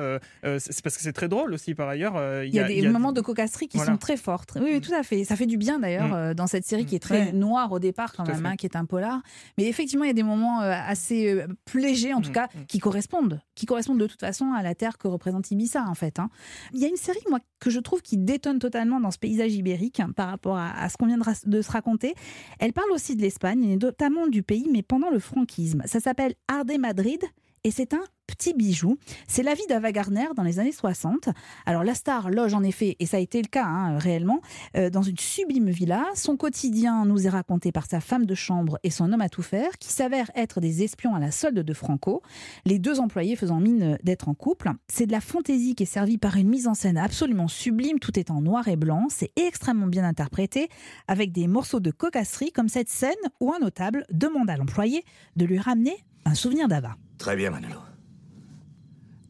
c'est 0.58 0.82
parce 0.82 0.96
que 0.96 1.02
c'est 1.02 1.12
très 1.12 1.28
drôle 1.28 1.52
aussi 1.52 1.74
par 1.74 1.88
ailleurs. 1.88 2.14
Il 2.44 2.54
y 2.54 2.60
a 2.60 2.68
des 2.68 2.88
moments 2.88 3.12
de 3.12 3.20
cocasserie 3.20 3.68
qui 3.68 3.76
Voilà. 3.78 3.92
sont 3.92 3.98
très 3.98 4.16
forts. 4.16 4.44
Oui, 4.56 4.70
oui, 4.74 4.80
tout 4.80 4.94
à 4.94 5.02
fait. 5.02 5.24
Ça 5.24 5.36
fait 5.36 5.46
du 5.46 5.56
bien 5.56 5.78
d'ailleurs 5.78 6.30
Mm. 6.30 6.34
dans 6.34 6.46
cette 6.46 6.64
série 6.66 6.84
qui 6.86 6.94
est 6.96 7.00
très 7.00 7.26
Ouais. 7.26 7.32
noire 7.32 7.72
au 7.72 7.78
départ 7.78 8.12
quand 8.12 8.26
même, 8.26 8.44
hein, 8.46 8.56
qui 8.56 8.66
est 8.66 8.76
un 8.76 8.84
polar. 8.84 9.20
Mais 9.58 9.64
effectivement, 9.66 10.04
il 10.04 10.08
y 10.08 10.10
a 10.10 10.14
des 10.14 10.22
moments 10.22 10.60
assez 10.60 11.44
plus 11.64 11.80
légers, 11.80 12.14
en 12.14 12.20
tout 12.20 12.30
Mm, 12.30 12.34
cas, 12.34 12.48
qui 12.68 12.78
correspondent, 12.78 13.40
qui 13.54 13.66
correspondent 13.66 13.98
de 14.00 14.06
toute 14.06 14.20
façon 14.20 14.52
à 14.52 14.62
la 14.62 14.74
terre 14.74 14.98
que 14.98 15.08
représente 15.08 15.50
Ibiza 15.50 15.84
en 15.86 15.94
fait. 15.94 16.18
hein. 16.18 16.30
Il 16.72 16.80
y 16.80 16.84
a 16.84 16.88
une 16.88 16.96
série 16.96 17.18
moi 17.30 17.40
que 17.60 17.70
je 17.70 17.80
trouve 17.80 18.02
qui 18.02 18.18
totalement 18.58 19.00
dans 19.00 19.10
ce 19.10 19.18
paysage 19.18 19.54
ibérique 19.54 20.00
hein, 20.00 20.10
par 20.14 20.28
rapport 20.28 20.56
à, 20.56 20.88
ce 20.88 20.96
qu'on 20.96 21.06
vient 21.06 21.18
de, 21.18 21.50
de 21.50 21.62
se 21.62 21.70
raconter. 21.70 22.14
Elle 22.58 22.72
parle 22.72 22.90
aussi 22.92 23.16
de 23.16 23.22
l'Espagne 23.22 23.64
et 23.64 23.76
notamment 23.76 24.26
du 24.26 24.42
pays, 24.42 24.68
mais 24.70 24.82
pendant 24.82 25.10
le 25.10 25.18
franquisme. 25.18 25.82
Ça 25.86 26.00
s'appelle 26.00 26.34
Arde 26.48 26.72
Madrid 26.78 27.22
et 27.64 27.70
c'est 27.70 27.94
un 27.94 28.04
petit 28.26 28.54
bijou. 28.54 28.96
C'est 29.28 29.42
la 29.42 29.54
vie 29.54 29.66
d'Ava 29.68 29.92
Gardner 29.92 30.26
dans 30.36 30.42
les 30.42 30.58
années 30.58 30.72
60. 30.72 31.28
Alors 31.66 31.84
la 31.84 31.94
star 31.94 32.30
loge 32.30 32.54
en 32.54 32.62
effet, 32.62 32.96
et 32.98 33.06
ça 33.06 33.18
a 33.18 33.20
été 33.20 33.40
le 33.40 33.48
cas 33.48 33.64
hein, 33.64 33.98
réellement, 33.98 34.40
euh, 34.76 34.90
dans 34.90 35.02
une 35.02 35.18
sublime 35.18 35.70
villa. 35.70 36.04
Son 36.14 36.36
quotidien 36.36 37.04
nous 37.04 37.26
est 37.26 37.30
raconté 37.30 37.72
par 37.72 37.86
sa 37.86 38.00
femme 38.00 38.26
de 38.26 38.34
chambre 38.34 38.78
et 38.82 38.90
son 38.90 39.12
homme 39.12 39.20
à 39.20 39.28
tout 39.28 39.42
faire, 39.42 39.78
qui 39.78 39.92
s'avèrent 39.92 40.30
être 40.34 40.60
des 40.60 40.82
espions 40.82 41.14
à 41.14 41.20
la 41.20 41.30
solde 41.30 41.58
de 41.58 41.74
Franco, 41.74 42.22
les 42.64 42.78
deux 42.78 43.00
employés 43.00 43.36
faisant 43.36 43.60
mine 43.60 43.98
d'être 44.02 44.28
en 44.28 44.34
couple. 44.34 44.70
C'est 44.88 45.06
de 45.06 45.12
la 45.12 45.20
fantaisie 45.20 45.74
qui 45.74 45.84
est 45.84 45.86
servie 45.86 46.18
par 46.18 46.36
une 46.36 46.48
mise 46.48 46.66
en 46.66 46.74
scène 46.74 46.98
absolument 46.98 47.48
sublime, 47.48 47.98
tout 47.98 48.18
est 48.18 48.30
en 48.30 48.40
noir 48.40 48.68
et 48.68 48.76
blanc, 48.76 49.06
c'est 49.10 49.32
extrêmement 49.36 49.86
bien 49.86 50.04
interprété, 50.04 50.68
avec 51.08 51.32
des 51.32 51.46
morceaux 51.46 51.80
de 51.80 51.90
cocasserie 51.90 52.52
comme 52.52 52.68
cette 52.68 52.88
scène 52.88 53.12
où 53.40 53.52
un 53.52 53.58
notable 53.58 54.04
demande 54.10 54.50
à 54.50 54.56
l'employé 54.56 55.04
de 55.36 55.44
lui 55.44 55.58
ramener 55.58 55.96
un 56.24 56.34
souvenir 56.34 56.68
d'Ava. 56.68 56.96
Très 57.18 57.36
bien, 57.36 57.50
Manolo. 57.50 57.93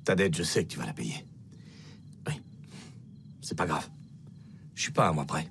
Ta 0.04 0.14
dette, 0.14 0.36
je 0.36 0.42
sais 0.42 0.64
que 0.64 0.70
tu 0.70 0.78
vas 0.78 0.86
la 0.86 0.92
payer. 0.92 1.26
Oui. 2.26 2.40
C'est 3.40 3.56
pas 3.56 3.66
grave. 3.66 3.88
Je 4.74 4.82
suis 4.82 4.92
pas 4.92 5.08
à 5.08 5.12
moi 5.12 5.24
près. 5.24 5.50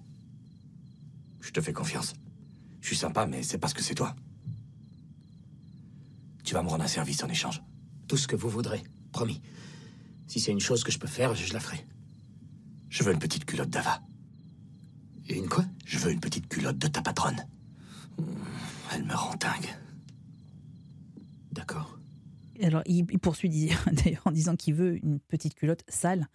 Je 1.41 1.51
te 1.51 1.61
fais 1.61 1.73
confiance. 1.73 2.13
Je 2.81 2.87
suis 2.87 2.95
sympa, 2.95 3.25
mais 3.25 3.43
c'est 3.43 3.57
parce 3.57 3.73
que 3.73 3.81
c'est 3.81 3.95
toi. 3.95 4.15
Tu 6.43 6.53
vas 6.53 6.61
me 6.61 6.69
rendre 6.69 6.83
un 6.83 6.87
service 6.87 7.23
en 7.23 7.29
échange. 7.29 7.63
Tout 8.07 8.17
ce 8.17 8.27
que 8.27 8.35
vous 8.35 8.49
voudrez, 8.49 8.83
promis. 9.11 9.41
Si 10.27 10.39
c'est 10.39 10.51
une 10.51 10.59
chose 10.59 10.83
que 10.83 10.91
je 10.91 10.99
peux 10.99 11.07
faire, 11.07 11.33
je 11.33 11.53
la 11.53 11.59
ferai. 11.59 11.85
Je 12.89 13.03
veux 13.03 13.13
une 13.13 13.19
petite 13.19 13.45
culotte 13.45 13.69
d'Ava. 13.69 14.01
Et 15.27 15.37
une 15.37 15.47
quoi? 15.47 15.65
Je 15.85 15.97
veux 15.97 16.11
une 16.11 16.19
petite 16.19 16.47
culotte 16.47 16.77
de 16.77 16.87
ta 16.87 17.01
patronne. 17.01 17.47
Elle 18.91 19.03
me 19.03 19.15
rend 19.15 19.35
dingue. 19.35 19.73
D'accord. 21.51 21.97
Alors, 22.61 22.83
il, 22.85 23.05
poursuit 23.19 23.49
d'ailleurs 23.91 24.21
en 24.25 24.31
disant 24.31 24.55
qu'il 24.55 24.73
veut 24.73 24.97
une 25.03 25.19
petite 25.19 25.55
culotte 25.55 25.83
sale. 25.87 26.27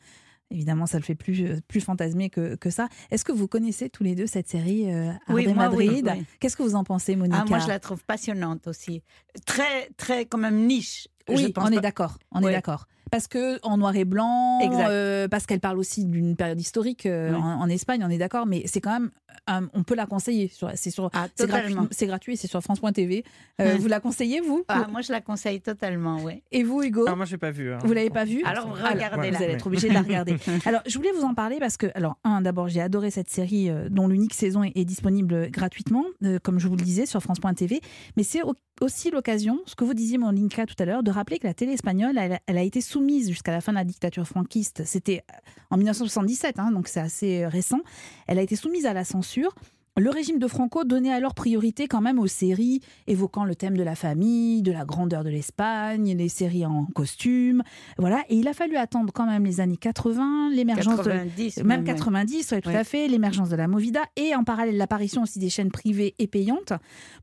Évidemment, 0.51 0.87
ça 0.87 0.97
le 0.97 1.05
fait 1.05 1.15
plus, 1.15 1.45
euh, 1.45 1.61
plus 1.69 1.81
fantasmer 1.81 2.31
que, 2.31 2.55
que 2.57 2.71
ça. 2.71 2.89
Est-ce 3.11 3.25
que 3.25 3.33
vous 3.33 3.49
connaissez 3.49 3.91
tous 3.91 4.03
les 4.03 4.15
deux 4.15 4.27
cette 4.27 4.49
série 4.49 4.91
euh, 4.91 5.13
Oui, 5.29 5.47
moi, 5.47 5.69
Madrid? 5.69 6.11
oui. 6.11 6.25
Qu'est-ce 6.41 6.57
que 6.57 6.63
vous 6.63 6.75
en 6.75 6.85
pensez, 6.85 7.17
Monica? 7.17 7.43
Ah, 7.43 7.49
moi, 7.49 7.59
je 7.59 7.69
la 7.69 7.79
trouve 7.79 8.03
passionnante 8.05 8.67
aussi. 8.67 9.03
Très, 9.45 9.91
très, 9.99 10.25
quand 10.25 10.39
même 10.39 10.67
niche. 10.67 11.09
Oui, 11.29 11.53
on 11.59 11.71
est 11.71 11.81
d'accord. 11.81 12.19
On 12.33 12.41
est 12.41 12.53
d'accord. 12.53 12.89
Parce 13.11 13.27
que 13.29 13.59
en 13.67 13.79
noir 13.79 13.95
et 13.97 14.05
blanc, 14.05 14.59
euh, 14.91 15.29
parce 15.29 15.47
qu'elle 15.47 15.61
parle 15.61 15.79
aussi 15.79 16.05
d'une 16.05 16.37
période 16.37 16.61
historique 16.61 17.07
euh, 17.07 17.31
Ouais. 17.31 17.37
en, 17.37 17.61
en 17.61 17.69
Espagne, 17.69 18.03
on 18.05 18.11
est 18.11 18.19
d'accord, 18.19 18.47
mais 18.47 18.63
c'est 18.67 18.81
quand 18.81 18.93
même, 18.93 19.11
euh, 19.51 19.67
on 19.75 19.83
peut 19.83 19.95
la 19.95 20.07
conseiller. 20.07 20.51
C'est 20.75 20.91
sur, 20.91 21.11
c'est 21.35 21.47
gratuit, 21.47 21.75
c'est 21.91 22.07
gratuit, 22.07 22.37
c'est 22.37 22.47
sur 22.49 22.61
France.tv. 22.63 23.25
Vous 23.61 23.87
la 23.89 24.01
conseillez 24.01 24.41
vous? 24.41 24.65
Ah, 24.69 24.87
moi, 24.91 25.01
je 25.01 25.13
la 25.13 25.21
conseille 25.21 25.61
totalement, 25.61 26.19
oui. 26.23 26.43
Et 26.53 26.63
vous, 26.63 26.83
Hugo? 26.83 27.05
Ah, 27.09 27.15
moi, 27.17 27.25
j'ai 27.25 27.39
pas 27.39 27.51
vu. 27.51 27.73
hein. 27.73 27.79
Vous 27.85 27.93
l'avez 27.93 28.11
pas 28.11 28.25
vue? 28.25 28.43
Alors, 28.45 28.77
Alors, 28.77 28.93
regardez-la. 28.93 29.37
Vous 29.39 29.45
allez 29.45 29.53
être 29.55 29.67
obligé 29.67 29.89
de 29.89 29.95
la 29.95 30.03
regarder. 30.03 30.37
Alors, 30.67 30.83
je 30.87 30.97
voulais 30.97 31.13
vous 31.13 31.23
en 31.25 31.35
parler 31.35 31.59
parce 31.59 31.77
que, 31.77 31.87
alors, 31.95 32.19
un, 32.25 32.41
d'abord, 32.43 32.69
j'ai 32.69 32.81
adoré 32.81 33.11
cette 33.11 33.31
série 33.31 33.69
euh, 33.71 33.89
dont 33.89 34.09
l'unique 34.09 34.35
saison 34.35 34.63
est, 34.63 34.73
est 34.77 34.85
disponible 34.85 35.51
gratuitement, 35.51 36.05
euh, 36.25 36.39
comme 36.43 36.59
je 36.59 36.69
vous 36.69 36.77
le 36.77 36.83
disais, 36.83 37.07
sur 37.07 37.23
France.tv. 37.23 37.81
Mais 38.17 38.23
c'est 38.23 38.43
au- 38.43 38.55
aussi 38.81 39.11
l'occasion, 39.11 39.59
ce 39.67 39.75
que 39.75 39.85
vous 39.85 39.95
disiez, 39.95 40.19
mon 40.19 40.31
Linka, 40.31 40.67
tout 40.67 40.75
à 40.79 40.85
l'heure, 40.85 41.03
de 41.03 41.11
rappeler 41.11 41.39
que 41.39 41.47
la 41.47 41.55
télé 41.55 41.73
espagnole, 41.73 42.17
elle, 42.19 42.39
elle 42.47 42.59
a 42.59 42.63
été 42.63 42.81
soumise 42.99 43.29
jusqu'à 43.29 43.53
la 43.53 43.61
fin 43.61 43.73
de 43.73 43.77
la 43.79 43.85
dictature 43.85 44.27
franquiste. 44.27 44.83
C'était 44.85 45.23
en 45.71 45.77
1977, 45.77 46.59
hein, 46.59 46.73
donc 46.73 46.89
c'est 46.89 47.01
assez 47.01 47.45
euh, 47.45 47.49
récent. 47.49 47.81
Elle 48.27 48.39
a 48.39 48.43
été 48.43 48.57
soumise 48.57 48.87
à 48.87 48.93
la 48.93 49.05
censure. 49.05 49.55
Le 49.97 50.11
régime 50.11 50.39
de 50.39 50.47
Franco 50.47 50.85
donnait 50.85 51.13
alors 51.13 51.35
priorité 51.35 51.89
quand 51.89 52.01
même 52.01 52.21
aux 52.21 52.29
séries 52.29 52.81
évoquant 53.09 53.45
le 53.45 53.57
thème 53.57 53.77
de 53.77 53.83
la 53.83 53.97
famille, 53.97 54.63
de 54.63 54.71
la 54.71 54.85
grandeur 54.85 55.25
de 55.25 55.29
l'Espagne, 55.29 56.15
les 56.17 56.29
séries 56.29 56.65
en 56.65 56.87
costume, 56.87 57.63
voilà. 57.99 58.23
Et 58.29 58.37
il 58.37 58.47
a 58.47 58.53
fallu 58.53 58.77
attendre 58.77 59.13
quand 59.13 59.27
même 59.27 59.45
les 59.45 59.61
années 59.61 59.77
80, 59.77 60.51
l'émergence 60.55 60.97
90 60.99 61.57
de 61.57 61.63
même, 61.63 61.81
même 61.81 61.81
ouais. 61.89 61.95
90, 61.95 62.53
ouais, 62.53 62.61
tout 62.61 62.69
Ouais. 62.69 62.77
à 62.77 62.85
fait, 62.85 63.09
l'émergence 63.09 63.49
de 63.49 63.57
la 63.57 63.67
Movida 63.67 64.03
et 64.17 64.37
en 64.37 64.45
parallèle 64.45 64.77
l'apparition 64.77 65.23
aussi 65.23 65.41
des 65.41 65.51
chaînes 65.51 65.73
privées 65.73 66.15
et 66.21 66.29
payantes 66.29 66.73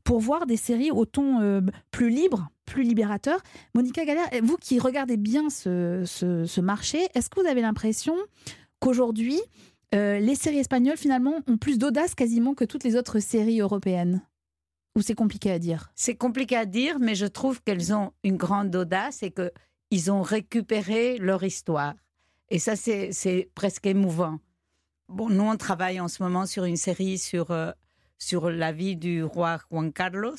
pour 0.04 0.20
voir 0.20 0.44
des 0.46 0.58
séries 0.58 0.90
au 0.90 1.06
ton 1.06 1.40
euh, 1.40 1.62
plus 1.90 2.10
libre, 2.10 2.50
plus 2.66 2.82
libérateur. 2.82 3.40
Monica 3.74 4.04
Galère, 4.04 4.28
vous 4.42 4.56
qui 4.58 4.78
regardez 4.78 5.16
bien 5.16 5.48
ce, 5.48 6.02
ce- 6.04 6.60
marché, 6.60 6.98
est-ce 7.14 7.30
que 7.30 7.40
vous 7.40 7.46
avez 7.46 7.62
l'impression 7.62 8.14
qu'aujourd'hui 8.80 9.40
euh, 9.94 10.18
les 10.18 10.34
séries 10.34 10.58
espagnoles 10.58 10.96
finalement 10.96 11.40
ont 11.46 11.56
plus 11.56 11.78
d'audace 11.78 12.14
quasiment 12.14 12.54
que 12.54 12.64
toutes 12.64 12.84
les 12.84 12.96
autres 12.96 13.20
séries 13.20 13.60
européennes? 13.60 14.20
Ou 14.96 15.00
c'est 15.02 15.14
compliqué 15.14 15.50
à 15.50 15.58
dire? 15.58 15.90
C'est 15.94 16.16
compliqué 16.16 16.56
à 16.56 16.64
dire, 16.66 16.98
mais 16.98 17.14
je 17.14 17.26
trouve 17.26 17.62
qu'elles 17.62 17.94
ont 17.94 18.12
une 18.24 18.36
grande 18.36 18.74
audace 18.74 19.22
et 19.22 19.30
qu'ils 19.32 20.10
ont 20.10 20.22
récupéré 20.22 21.18
leur 21.18 21.42
histoire. 21.44 21.94
Et 22.48 22.58
ça, 22.58 22.76
c'est 22.76 23.12
c'est 23.12 23.48
presque 23.54 23.86
émouvant. 23.86 24.38
Bon, 25.08 25.28
nous, 25.28 25.44
on 25.44 25.56
travaille 25.56 26.00
en 26.00 26.08
ce 26.08 26.22
moment 26.22 26.46
sur 26.46 26.64
une 26.64 26.76
série 26.76 27.18
sur, 27.18 27.50
euh, 27.50 27.70
sur 28.18 28.50
la 28.50 28.72
vie 28.72 28.96
du 28.96 29.22
roi 29.22 29.58
Juan 29.70 29.92
Carlos, 29.92 30.34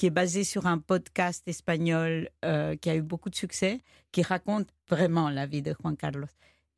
qui 0.00 0.06
est 0.06 0.10
basée 0.24 0.44
sur 0.44 0.66
un 0.66 0.78
podcast 0.78 1.46
espagnol 1.46 2.30
euh, 2.42 2.74
qui 2.74 2.88
a 2.88 2.96
eu 2.96 3.02
beaucoup 3.02 3.28
de 3.28 3.34
succès, 3.34 3.82
qui 4.12 4.22
raconte 4.22 4.66
vraiment 4.88 5.28
la 5.28 5.44
vie 5.44 5.60
de 5.60 5.74
Juan 5.78 5.94
Carlos. 5.94 6.24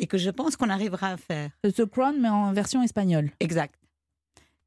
Et 0.00 0.08
que 0.08 0.18
je 0.18 0.28
pense 0.28 0.56
qu'on 0.56 0.70
arrivera 0.70 1.10
à 1.10 1.16
faire. 1.16 1.50
The 1.62 1.84
Crown, 1.84 2.20
mais 2.20 2.28
en 2.28 2.52
version 2.52 2.82
espagnole. 2.82 3.30
Exact. 3.38 3.76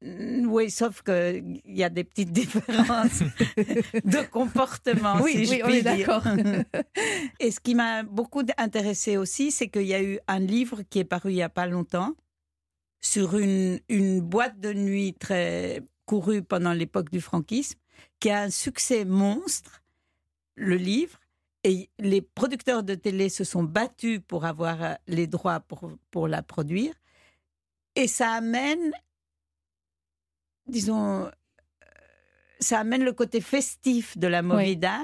Mm, 0.00 0.46
Oui, 0.46 0.70
sauf 0.70 1.02
qu'il 1.02 1.60
y 1.66 1.84
a 1.84 1.90
des 1.90 2.02
petites 2.02 2.32
différences 2.42 3.20
de 3.58 4.26
comportement. 4.30 5.20
Oui, 5.20 5.32
si 5.32 5.38
oui, 5.38 5.58
je 5.58 5.62
on 5.62 5.66
puis 5.66 5.76
est 5.76 5.82
d'accord. 5.82 6.24
Et 7.40 7.50
ce 7.50 7.60
qui 7.60 7.74
m'a 7.74 8.04
beaucoup 8.04 8.42
intéressé 8.56 9.18
aussi, 9.18 9.50
c'est 9.50 9.68
qu'il 9.68 9.82
y 9.86 9.92
a 9.92 10.02
eu 10.02 10.18
un 10.28 10.38
livre 10.38 10.80
qui 10.88 11.00
est 11.00 11.04
paru 11.04 11.32
il 11.32 11.34
n'y 11.34 11.42
a 11.42 11.50
pas 11.50 11.66
longtemps 11.66 12.14
sur 13.02 13.36
une, 13.36 13.80
une 13.90 14.22
boîte 14.22 14.58
de 14.60 14.72
nuit 14.72 15.12
très 15.12 15.82
courue 16.06 16.40
pendant 16.40 16.72
l'époque 16.72 17.10
du 17.10 17.20
franquisme, 17.20 17.78
qui 18.20 18.30
a 18.30 18.42
un 18.42 18.50
succès 18.50 19.04
monstre, 19.04 19.82
le 20.54 20.76
livre. 20.76 21.18
Et 21.64 21.90
les 21.98 22.22
producteurs 22.22 22.82
de 22.82 22.94
télé 22.94 23.28
se 23.28 23.42
sont 23.42 23.64
battus 23.64 24.20
pour 24.26 24.44
avoir 24.44 24.82
euh, 24.82 24.94
les 25.08 25.26
droits 25.26 25.60
pour, 25.60 25.90
pour 26.10 26.28
la 26.28 26.42
produire. 26.42 26.94
Et 27.96 28.06
ça 28.06 28.30
amène, 28.32 28.92
disons, 30.68 31.24
euh, 31.24 31.30
ça 32.60 32.78
amène 32.78 33.02
le 33.02 33.12
côté 33.12 33.40
festif 33.40 34.16
de 34.16 34.28
la 34.28 34.42
Movida 34.42 35.00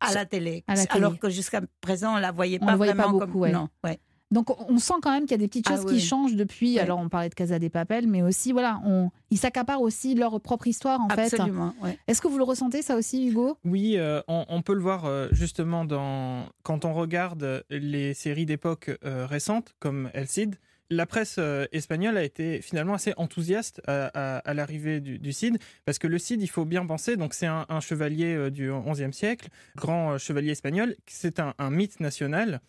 à 0.00 0.12
la 0.12 0.26
télé. 0.26 0.64
À 0.66 0.74
la 0.74 0.86
télé. 0.86 1.04
Alors 1.04 1.18
que 1.18 1.30
jusqu'à 1.30 1.62
présent, 1.80 2.14
on 2.14 2.18
la 2.18 2.32
voyait 2.32 2.58
On 2.60 2.66
pas 2.66 2.72
le 2.72 2.76
voyait 2.76 2.92
pas 2.94 3.04
vraiment 3.04 3.18
beaucoup, 3.18 3.32
comme. 3.32 3.40
ouais. 3.40 3.52
Non, 3.52 3.68
ouais. 3.84 3.98
Donc 4.30 4.50
on 4.70 4.78
sent 4.78 4.94
quand 5.02 5.10
même 5.10 5.22
qu'il 5.22 5.30
y 5.32 5.34
a 5.34 5.38
des 5.38 5.48
petites 5.48 5.66
Ah 5.70 5.76
choses 5.76 5.86
oui. 5.86 5.94
qui 5.94 6.00
changent 6.00 6.36
depuis. 6.36 6.74
Ouais. 6.74 6.80
Alors 6.80 6.98
on 6.98 7.08
parlait 7.08 7.30
de 7.30 7.34
Casa 7.34 7.58
des 7.58 7.70
Papel, 7.70 8.06
mais 8.06 8.20
aussi 8.22 8.52
voilà, 8.52 8.80
on, 8.84 9.10
ils 9.30 9.38
s'accaparent 9.38 9.80
aussi 9.80 10.14
leur 10.14 10.38
propre 10.40 10.66
histoire 10.66 11.00
en 11.00 11.08
fait. 11.08 11.32
Absolument, 11.34 11.74
ouais. 11.82 11.98
Est-ce 12.06 12.20
que 12.20 12.28
vous 12.28 12.36
le 12.38 12.44
ressentez 12.44 12.82
ça 12.82 12.96
aussi, 12.96 13.28
Hugo? 13.28 13.56
Oui, 13.64 13.94
euh, 13.96 14.20
on, 14.28 14.44
on 14.48 14.60
peut 14.60 14.74
le 14.74 14.80
voir 14.82 15.06
euh, 15.06 15.28
justement 15.32 15.84
dans, 15.86 16.44
quand 16.62 16.84
on 16.84 16.92
regarde 16.92 17.64
les 17.70 18.12
séries 18.12 18.44
d'époque 18.44 18.90
euh, 19.04 19.24
récentes 19.26 19.74
comme 19.78 20.10
El 20.12 20.28
Cid. 20.28 20.56
La 20.90 21.04
presse 21.04 21.38
espagnole 21.72 22.16
a 22.16 22.22
été 22.24 22.62
finalement 22.62 22.94
assez 22.94 23.12
enthousiaste 23.18 23.82
à, 23.86 24.06
à- 24.14 24.38
à 24.38 24.54
l'arrivée 24.54 25.00
du, 25.00 25.18
du 25.18 25.32
Cid, 25.34 25.58
parce 25.84 25.98
que 25.98 26.06
le 26.06 26.18
Cid, 26.18 26.40
il 26.40 26.46
faut 26.46 26.64
bien 26.64 26.86
penser, 26.86 27.16
donc 27.18 27.34
c'est 27.34 27.44
un, 27.46 27.66
un 27.68 27.80
chevalier 27.80 28.50
du 28.50 28.70
XIe 28.72 29.12
siècle, 29.12 29.48
grand 29.76 30.16
chevalier 30.16 30.52
espagnol, 30.52 30.94
c'est 31.06 31.40
un, 31.40 31.52
un 31.58 31.68
mythe 31.70 32.00
national. 32.00 32.60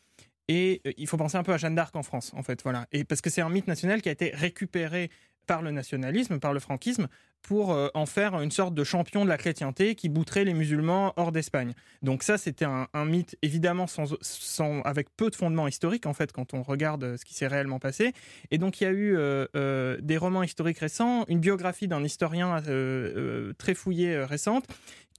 Et 0.49 0.81
euh, 0.85 0.91
il 0.97 1.07
faut 1.07 1.15
penser 1.15 1.37
un 1.37 1.43
peu 1.43 1.53
à 1.53 1.57
Jeanne 1.57 1.75
d'Arc 1.75 1.95
en 1.95 2.03
France, 2.03 2.33
en 2.35 2.43
fait, 2.43 2.61
voilà. 2.63 2.87
Et 2.91 3.05
parce 3.05 3.21
que 3.21 3.29
c'est 3.29 3.41
un 3.41 3.49
mythe 3.49 3.67
national 3.67 4.01
qui 4.01 4.09
a 4.09 4.11
été 4.11 4.31
récupéré 4.33 5.11
par 5.45 5.61
le 5.61 5.71
nationalisme, 5.71 6.39
par 6.39 6.53
le 6.53 6.59
franquisme, 6.59 7.07
pour 7.41 7.71
euh, 7.71 7.87
en 7.93 8.05
faire 8.05 8.39
une 8.41 8.51
sorte 8.51 8.73
de 8.73 8.83
champion 8.83 9.23
de 9.23 9.29
la 9.29 9.37
chrétienté 9.37 9.95
qui 9.95 10.09
bouterait 10.09 10.43
les 10.43 10.53
musulmans 10.53 11.13
hors 11.15 11.31
d'Espagne. 11.31 11.73
Donc 12.01 12.23
ça, 12.23 12.37
c'était 12.37 12.65
un, 12.65 12.87
mythe 13.05 13.37
évidemment 13.41 13.87
sans, 13.87 14.81
avec 14.83 15.07
peu 15.15 15.29
de 15.29 15.35
fondements 15.35 15.67
historiques 15.67 16.05
en 16.05 16.13
fait 16.13 16.31
quand 16.31 16.53
on 16.53 16.61
regarde 16.61 17.03
euh, 17.03 17.17
ce 17.17 17.25
qui 17.25 17.33
s'est 17.33 17.47
réellement 17.47 17.79
passé. 17.79 18.13
Et 18.51 18.57
donc 18.57 18.81
il 18.81 18.83
y 18.83 18.87
a 18.87 18.91
eu 18.91 19.15
euh, 19.17 19.97
des 20.01 20.17
romans 20.17 20.43
historiques 20.43 20.79
récents, 20.79 21.25
une 21.27 21.39
biographie 21.39 21.87
d'un 21.87 22.03
historien 22.03 22.61
très 23.57 23.73
fouillé 23.73 24.23
récente 24.23 24.65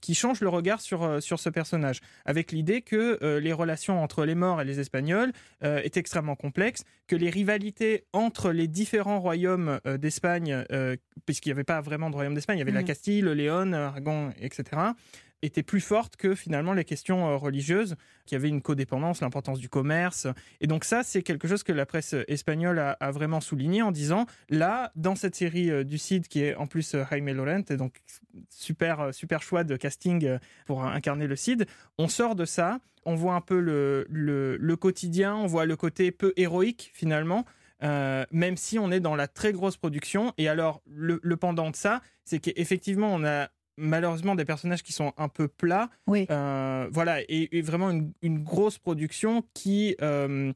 qui 0.01 0.15
change 0.15 0.41
le 0.41 0.49
regard 0.49 0.81
sur, 0.81 1.21
sur 1.21 1.39
ce 1.39 1.49
personnage, 1.49 2.01
avec 2.25 2.51
l'idée 2.51 2.81
que 2.81 3.37
les 3.37 3.53
relations 3.53 4.01
entre 4.01 4.25
les 4.25 4.33
morts 4.35 4.59
et 4.59 4.65
les 4.65 4.79
Espagnols 4.79 5.31
euh, 5.63 5.79
est 5.83 5.95
extrêmement 5.95 6.35
complexe, 6.35 6.83
que 7.07 7.15
les 7.15 7.29
rivalités 7.29 8.05
entre 8.11 8.51
les 8.51 8.67
différents 8.67 9.19
royaumes 9.19 9.79
d'Espagne, 9.99 10.65
puisqu'il 11.25 11.49
n'y 11.49 11.53
avait 11.53 11.63
pas 11.63 11.81
vraiment 11.81 12.09
royaume 12.15 12.33
d'Espagne, 12.35 12.57
il 12.57 12.59
y 12.59 12.63
avait 12.63 12.71
la 12.71 12.81
Mhm. 12.81 12.87
Castille, 12.87 13.21
le 13.21 13.33
Léon, 13.33 13.73
Aragon, 13.73 14.31
etc., 14.39 14.63
étaient 15.43 15.63
plus 15.63 15.81
fortes 15.81 16.17
que 16.17 16.35
finalement 16.35 16.73
les 16.73 16.83
questions 16.85 17.27
euh, 17.27 17.35
religieuses, 17.35 17.95
qui 18.27 18.35
avaient 18.35 18.47
une 18.49 18.61
codépendance, 18.61 19.21
l'importance 19.21 19.57
du 19.57 19.69
commerce. 19.69 20.27
Et 20.59 20.67
donc 20.67 20.83
ça, 20.85 21.01
c'est 21.01 21.23
quelque 21.23 21.47
chose 21.47 21.63
que 21.63 21.71
la 21.73 21.87
presse 21.87 22.13
espagnole 22.27 22.77
a, 22.77 22.91
a 22.99 23.09
vraiment 23.09 23.41
souligné 23.41 23.81
en 23.81 23.91
disant, 23.91 24.27
là, 24.49 24.91
dans 24.95 25.15
cette 25.15 25.35
série 25.35 25.71
euh, 25.71 25.83
du 25.83 25.97
CID, 25.97 26.27
qui 26.27 26.43
est 26.43 26.53
en 26.55 26.67
plus 26.67 26.93
euh, 26.93 27.03
Jaime 27.09 27.27
Laurent, 27.33 27.63
et 27.71 27.75
donc 27.75 28.01
super, 28.49 28.99
euh, 28.99 29.11
super 29.11 29.41
choix 29.41 29.63
de 29.63 29.75
casting 29.77 30.23
euh, 30.25 30.37
pour 30.67 30.83
incarner 30.83 31.25
le 31.25 31.35
CID, 31.35 31.65
on 31.97 32.07
sort 32.07 32.35
de 32.35 32.45
ça, 32.45 32.77
on 33.05 33.15
voit 33.15 33.33
un 33.33 33.41
peu 33.41 33.59
le, 33.59 34.05
le, 34.09 34.57
le 34.57 34.75
quotidien, 34.75 35.35
on 35.35 35.47
voit 35.47 35.65
le 35.65 35.75
côté 35.75 36.11
peu 36.11 36.33
héroïque 36.37 36.91
finalement, 36.93 37.45
euh, 37.83 38.25
même 38.31 38.57
si 38.57 38.79
on 38.79 38.91
est 38.91 38.99
dans 38.99 39.15
la 39.15 39.27
très 39.27 39.51
grosse 39.51 39.77
production. 39.77 40.33
Et 40.37 40.47
alors, 40.47 40.81
le, 40.85 41.19
le 41.23 41.37
pendant 41.37 41.69
de 41.71 41.75
ça, 41.75 42.01
c'est 42.25 42.39
qu'effectivement, 42.39 43.13
on 43.13 43.23
a 43.23 43.49
malheureusement 43.77 44.35
des 44.35 44.45
personnages 44.45 44.83
qui 44.83 44.93
sont 44.93 45.13
un 45.17 45.29
peu 45.29 45.47
plats. 45.47 45.89
Oui. 46.07 46.27
Euh, 46.29 46.87
voilà, 46.91 47.21
et, 47.21 47.57
et 47.57 47.61
vraiment 47.61 47.89
une, 47.89 48.13
une 48.21 48.43
grosse 48.43 48.77
production 48.77 49.43
qui. 49.53 49.95
euh, 50.01 50.53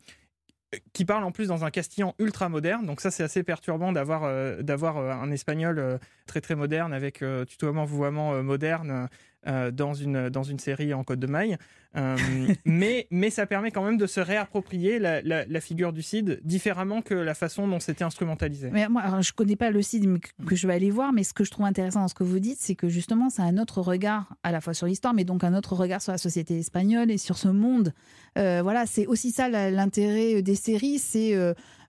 qui 0.92 1.06
parle 1.06 1.24
en 1.24 1.32
plus 1.32 1.48
dans 1.48 1.64
un 1.64 1.72
castillan 1.72 2.16
ultra 2.20 2.50
moderne, 2.50 2.86
donc 2.86 3.00
ça 3.00 3.10
c'est 3.10 3.24
assez 3.24 3.44
perturbant 3.44 3.94
d'avoir 3.94 4.24
euh, 4.26 4.62
d'avoir 4.62 4.98
un 4.98 5.32
espagnol 5.32 5.80
euh, 5.80 5.98
très 6.26 6.42
très 6.42 6.56
moderne 6.56 6.92
avec 6.92 7.22
euh, 7.22 7.46
tutoiement 7.46 7.86
vouvoiement 7.86 8.44
moderne 8.44 9.08
euh, 9.48 9.72
dans 9.72 9.94
une 9.94 10.30
dans 10.30 10.44
une 10.44 10.60
série 10.60 10.94
en 10.94 11.04
code 11.04 11.20
de 11.20 11.28
maille. 11.28 11.58
Euh, 11.96 12.18
mais 12.66 13.08
mais 13.12 13.30
ça 13.30 13.46
permet 13.46 13.72
quand 13.72 13.84
même 13.84 13.98
de 13.98 14.08
se 14.08 14.20
réapproprier 14.20 15.00
la, 15.00 15.22
la, 15.22 15.46
la 15.46 15.62
figure 15.62 15.94
du 15.94 16.02
Cid 16.02 16.40
différemment 16.44 17.02
que 17.02 17.14
la 17.14 17.34
façon 17.34 17.68
dont 17.68 17.80
c'était 17.80 18.04
instrumentalisé. 18.04 18.70
Mais 18.72 18.88
moi, 18.90 19.02
alors, 19.02 19.22
je 19.22 19.34
connais 19.34 19.56
pas 19.56 19.72
le 19.72 19.82
site 19.82 20.06
mais 20.06 20.20
que, 20.20 20.56
je 20.56 20.68
vais 20.68 20.74
aller 20.74 20.92
voir, 20.92 21.14
mais 21.14 21.24
ce 21.24 21.34
que 21.34 21.44
je 21.44 21.52
trouve 21.52 21.66
intéressant 21.66 22.02
dans 22.02 22.08
ce 22.08 22.16
que 22.16 22.24
vous 22.24 22.40
dites, 22.40 22.58
c'est 22.60 22.76
que 22.76 22.90
justement, 22.90 23.30
c'est 23.30 23.42
un 23.42 23.58
autre 23.58 23.82
regard 23.82 24.36
à 24.44 24.52
la 24.52 24.62
fois 24.62 24.74
sur 24.74 24.88
l'histoire, 24.88 25.14
mais 25.14 25.24
donc 25.24 25.44
un 25.44 25.54
autre 25.54 25.76
regard 25.76 26.02
sur 26.02 26.12
la 26.12 26.18
société 26.18 26.60
espagnole 26.60 27.12
et 27.12 27.18
sur 27.18 27.38
ce 27.38 27.48
monde. 27.48 27.94
Euh, 28.38 28.62
voilà, 28.62 28.86
c'est 28.86 29.06
aussi 29.08 29.32
ça 29.32 29.48
l'intérêt 29.48 30.42
des 30.42 30.56
séries, 30.56 31.00
c'est 31.00 31.36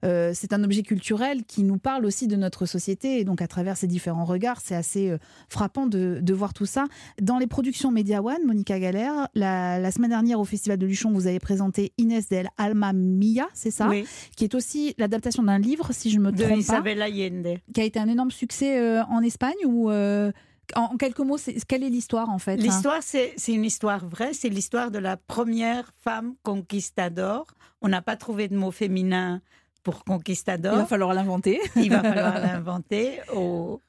euh, 0.04 0.32
c'est 0.34 0.52
un 0.52 0.62
objet 0.64 0.82
culturel 0.82 1.44
qui 1.44 1.62
nous 1.62 1.78
parle 1.78 2.04
aussi 2.04 2.26
de 2.26 2.36
notre 2.36 2.66
société, 2.66 3.18
et 3.20 3.24
donc 3.24 3.42
à 3.42 3.48
travers 3.48 3.76
ces 3.76 3.86
différents 3.86 4.24
regards, 4.24 4.60
c'est 4.62 4.74
assez 4.74 5.10
euh, 5.10 5.18
frappant 5.48 5.86
de, 5.86 6.18
de 6.22 6.34
voir 6.34 6.52
tout 6.54 6.66
ça. 6.66 6.84
Dans 7.20 7.38
les 7.38 7.46
productions 7.46 7.90
Media 7.90 8.22
One, 8.22 8.44
Monica 8.46 8.78
Galère, 8.78 9.28
la, 9.34 9.78
la 9.78 9.90
semaine 9.90 10.10
dernière 10.10 10.40
au 10.40 10.44
Festival 10.44 10.78
de 10.78 10.86
Luchon, 10.86 11.10
vous 11.12 11.26
avez 11.26 11.40
présenté 11.40 11.92
Inès 11.98 12.28
del 12.28 12.48
Alma 12.58 12.92
Mia, 12.92 13.46
c'est 13.54 13.70
ça? 13.70 13.88
Oui. 13.88 14.04
Qui 14.36 14.44
est 14.44 14.54
aussi 14.54 14.94
l'adaptation 14.98 15.42
d'un 15.42 15.58
livre, 15.58 15.88
si 15.92 16.10
je 16.10 16.18
me 16.18 16.30
De 16.32 16.36
trompe 16.38 16.50
pas 16.50 16.56
Isabel 16.56 17.02
Allende. 17.02 17.58
qui 17.72 17.80
a 17.80 17.84
été 17.84 17.98
un 17.98 18.08
énorme 18.08 18.30
succès 18.30 18.78
euh, 18.78 19.02
en 19.04 19.20
Espagne 19.22 19.54
ou 19.66 19.90
euh, 19.90 20.30
En, 20.74 20.96
quelques 20.96 21.20
mots, 21.20 21.38
c'est- 21.38 21.64
quelle 21.66 21.84
est 21.84 21.90
l'histoire 21.90 22.28
en 22.28 22.38
fait 22.38 22.54
hein? 22.54 22.56
L'histoire, 22.62 22.98
c'est 23.00 23.32
c'est 23.36 23.52
une 23.52 23.64
histoire 23.64 24.04
vraie. 24.08 24.32
C'est 24.34 24.48
l'histoire 24.48 24.90
de 24.90 24.98
la 24.98 25.16
première 25.16 25.92
femme 26.02 26.34
conquistador. 26.42 27.46
On 27.82 27.88
n'a 27.88 28.02
pas 28.02 28.16
trouvé 28.16 28.48
de 28.48 28.56
mot 28.56 28.70
féminin 28.72 29.40
pour 29.86 30.02
conquistador. 30.02 30.74
Il 30.74 30.78
va 30.78 30.86
falloir 30.86 31.14
l'inventer. 31.14 31.60
Il 31.76 31.90
va 31.90 32.02
falloir 32.02 32.40
l'inventer. 32.40 33.20
Au, 33.32 33.80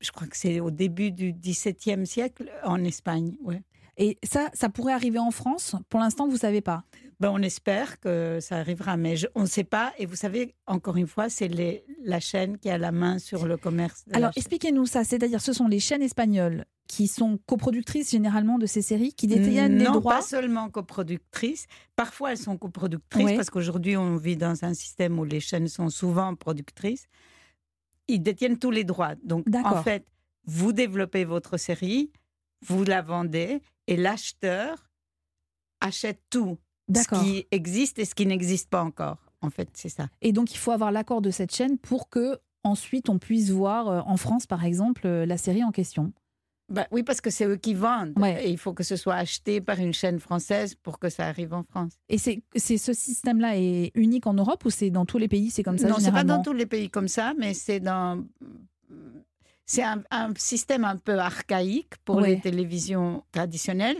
je 0.00 0.10
crois 0.10 0.26
que 0.26 0.34
c'est 0.34 0.60
au 0.60 0.70
début 0.70 1.10
du 1.10 1.34
XVIIe 1.34 2.06
siècle 2.06 2.50
en 2.64 2.82
Espagne. 2.84 3.34
Ouais. 3.42 3.60
Et 3.98 4.18
ça, 4.24 4.48
ça 4.54 4.68
pourrait 4.68 4.94
arriver 4.94 5.18
en 5.18 5.30
France? 5.30 5.76
Pour 5.88 6.00
l'instant, 6.00 6.26
vous 6.26 6.38
savez 6.38 6.60
pas? 6.60 6.84
Ben, 7.20 7.30
on 7.32 7.42
espère 7.42 8.00
que 8.00 8.38
ça 8.40 8.56
arrivera, 8.56 8.96
mais 8.96 9.16
je- 9.16 9.26
on 9.34 9.42
ne 9.42 9.46
sait 9.46 9.64
pas. 9.64 9.92
Et 9.98 10.06
vous 10.06 10.16
savez, 10.16 10.54
encore 10.66 10.96
une 10.96 11.06
fois, 11.06 11.28
c'est 11.28 11.46
les- 11.46 11.84
la 12.02 12.18
chaîne 12.18 12.58
qui 12.58 12.68
a 12.70 12.78
la 12.78 12.90
main 12.90 13.18
sur 13.18 13.46
le 13.46 13.56
commerce. 13.56 14.04
Alors, 14.12 14.32
expliquez-nous 14.34 14.86
ça. 14.86 15.04
C'est-à-dire, 15.04 15.40
ce 15.40 15.52
sont 15.52 15.68
les 15.68 15.78
chaînes 15.78 16.02
espagnoles 16.02 16.64
qui 16.88 17.06
sont 17.06 17.38
coproductrices 17.46 18.10
généralement 18.10 18.58
de 18.58 18.66
ces 18.66 18.82
séries, 18.82 19.12
qui 19.14 19.26
détiennent 19.28 19.78
les 19.78 19.84
non, 19.84 19.92
droits. 19.92 20.14
pas 20.16 20.22
seulement 20.22 20.68
coproductrices. 20.68 21.66
Parfois, 21.94 22.32
elles 22.32 22.38
sont 22.38 22.56
coproductrices 22.58 23.24
Oui. 23.24 23.36
parce 23.36 23.50
qu'aujourd'hui, 23.50 23.96
on 23.96 24.16
vit 24.16 24.36
dans 24.36 24.64
un 24.64 24.74
système 24.74 25.18
où 25.18 25.24
les 25.24 25.38
chaînes 25.40 25.68
sont 25.68 25.90
souvent 25.90 26.34
productrices. 26.34 27.06
Ils 28.08 28.20
détiennent 28.22 28.58
tous 28.58 28.70
les 28.72 28.84
droits. 28.84 29.14
Donc, 29.22 29.44
en 29.64 29.82
fait, 29.82 30.06
vous 30.44 30.72
développez 30.72 31.24
votre 31.24 31.56
série, 31.56 32.10
vous 32.66 32.82
la 32.84 33.00
vendez 33.00 33.62
et 33.86 33.96
l'acheteur 33.96 34.90
achète 35.80 36.20
tout. 36.30 36.58
Ce 36.94 37.08
qui 37.08 37.46
existe 37.50 37.98
et 37.98 38.04
ce 38.04 38.14
qui 38.14 38.26
n'existe 38.26 38.68
pas 38.68 38.82
encore. 38.82 39.18
En 39.40 39.50
fait, 39.50 39.70
c'est 39.74 39.88
ça. 39.88 40.08
Et 40.20 40.32
donc, 40.32 40.52
il 40.52 40.58
faut 40.58 40.72
avoir 40.72 40.92
l'accord 40.92 41.22
de 41.22 41.30
cette 41.30 41.54
chaîne 41.54 41.78
pour 41.78 42.08
que 42.08 42.38
ensuite 42.64 43.08
on 43.08 43.18
puisse 43.18 43.50
voir 43.50 43.88
euh, 43.88 44.00
en 44.06 44.16
France, 44.16 44.46
par 44.46 44.64
exemple, 44.64 45.06
euh, 45.06 45.26
la 45.26 45.36
série 45.36 45.64
en 45.64 45.72
question. 45.72 46.12
Bah, 46.68 46.86
oui, 46.90 47.02
parce 47.02 47.20
que 47.20 47.28
c'est 47.28 47.44
eux 47.44 47.56
qui 47.56 47.74
vendent. 47.74 48.12
Ouais. 48.16 48.46
Et 48.46 48.50
il 48.50 48.56
faut 48.56 48.72
que 48.72 48.82
ce 48.82 48.96
soit 48.96 49.14
acheté 49.14 49.60
par 49.60 49.78
une 49.78 49.92
chaîne 49.92 50.18
française 50.20 50.74
pour 50.74 50.98
que 50.98 51.10
ça 51.10 51.26
arrive 51.26 51.52
en 51.52 51.64
France. 51.64 51.92
Et 52.08 52.18
c'est 52.18 52.42
ce 52.56 52.92
système-là 52.92 53.56
est 53.58 53.90
unique 53.94 54.26
en 54.26 54.34
Europe 54.34 54.64
ou 54.64 54.70
c'est 54.70 54.90
dans 54.90 55.04
tous 55.04 55.18
les 55.18 55.28
pays 55.28 55.50
C'est 55.50 55.62
comme 55.62 55.76
ça 55.76 55.88
non, 55.88 55.96
c'est 55.98 56.12
pas 56.12 56.24
dans 56.24 56.42
tous 56.42 56.54
les 56.54 56.66
pays 56.66 56.88
comme 56.88 57.08
ça, 57.08 57.34
mais 57.36 57.52
c'est 57.52 57.80
dans. 57.80 58.24
C'est 59.72 59.82
un, 59.82 60.02
un 60.10 60.34
système 60.36 60.84
un 60.84 60.96
peu 60.96 61.18
archaïque 61.18 61.94
pour 62.04 62.20
les 62.20 62.38
télévisions 62.38 63.24
traditionnelles, 63.32 63.96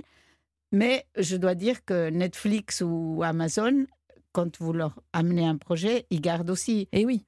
mais 0.71 1.07
je 1.17 1.37
dois 1.39 1.55
dire 1.55 1.83
que 1.87 2.11
Netflix 2.11 2.83
ou 2.85 3.23
Amazon, 3.25 3.87
quand 4.33 4.61
vous 4.61 4.75
leur 4.75 5.01
amenez 5.15 5.47
un 5.47 5.57
projet, 5.57 6.07
ils 6.11 6.21
gardent 6.21 6.51
aussi. 6.51 6.89
Et 6.93 7.07
oui. 7.07 7.25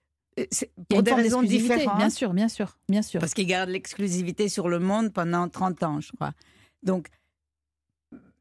Pour 0.90 1.02
des 1.02 1.14
raisons 1.14 1.42
différentes. 1.42 1.96
Bien 1.96 2.11
sûr, 2.11 2.35
bien 2.35 2.48
sûr, 2.48 2.76
bien 2.87 3.00
sûr. 3.00 3.18
Parce 3.18 3.33
qu'ils 3.33 3.46
gardent 3.46 3.70
l'exclusivité 3.70 4.50
sur 4.50 4.68
le 4.68 4.78
monde 4.78 5.11
pendant 5.11 5.48
30 5.48 5.83
ans, 5.83 6.00
je 6.02 6.12
crois. 6.12 6.35
Donc, 6.83 7.09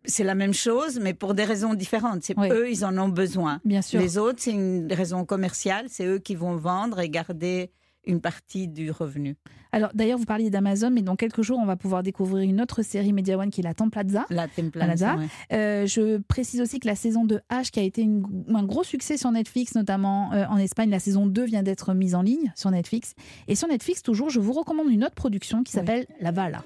c'est 0.04 0.26
la 0.26 0.36
même 0.36 0.54
chose, 0.54 1.00
mais 1.00 1.14
pour 1.14 1.34
des 1.34 1.46
raisons 1.46 1.76
différentes. 1.76 2.24
C'est 2.24 2.38
Oui. 2.38 2.50
eux, 2.52 2.70
ils 2.70 2.84
en 2.84 2.98
ont 2.98 3.08
besoin. 3.08 3.62
Bien 3.64 3.82
sûr. 3.82 4.02
Les 4.02 4.18
autres, 4.18 4.40
c'est 4.42 4.52
une 4.52 4.92
raison 4.92 5.24
commerciale. 5.24 5.86
C'est 5.88 6.06
eux 6.06 6.20
qui 6.20 6.36
vont 6.36 6.58
vendre 6.58 7.00
et 7.00 7.10
garder 7.10 7.72
une 8.06 8.22
partie 8.22 8.68
du 8.68 8.92
revenu. 8.92 9.36
Alors 9.72 9.90
d'ailleurs, 9.94 10.20
vous 10.20 10.26
parliez 10.26 10.50
d'Amazon, 10.50 10.92
mais 10.92 11.02
dans 11.02 11.16
quelques 11.16 11.42
jours, 11.42 11.58
on 11.60 11.66
va 11.66 11.76
pouvoir 11.76 12.04
découvrir 12.04 12.48
une 12.48 12.62
autre 12.62 12.82
série 12.84 13.12
Media 13.14 13.38
One 13.38 13.50
qui 13.50 13.62
est 13.62 13.64
la 13.64 13.74
Templaza. 13.74 14.26
La 14.30 14.48
Templanza, 14.48 14.86
Plaza. 14.88 15.16
ouais. 15.16 15.28
Euh, 15.54 15.86
je 15.88 16.18
précise 16.18 16.62
aussi 16.62 16.80
que 16.80 16.88
la 16.88 16.96
saison 16.96 17.26
de 17.26 17.42
H, 17.50 17.72
qui 17.72 17.80
a 17.80 17.84
été 17.84 18.02
une- 18.02 18.26
un 18.54 18.64
gros 18.64 18.84
succès 18.84 19.18
sur 19.18 19.32
Netflix, 19.32 19.74
notamment 19.76 20.32
euh, 20.34 20.46
en 20.50 20.58
Espagne, 20.58 20.90
la 20.90 21.00
saison 21.00 21.26
2 21.26 21.44
vient 21.46 21.64
d'être 21.64 21.94
mise 21.94 22.14
en 22.16 22.22
ligne 22.22 22.52
sur 22.56 22.70
Netflix. 22.72 23.14
Et 23.48 23.56
sur 23.56 23.68
Netflix, 23.68 24.04
toujours, 24.04 24.30
je 24.30 24.40
vous 24.40 24.54
recommande 24.54 24.90
une 24.92 25.04
autre 25.04 25.16
production 25.16 25.64
qui 25.64 25.72
s'appelle 25.72 26.06
La 26.22 26.32
Vala. 26.32 26.64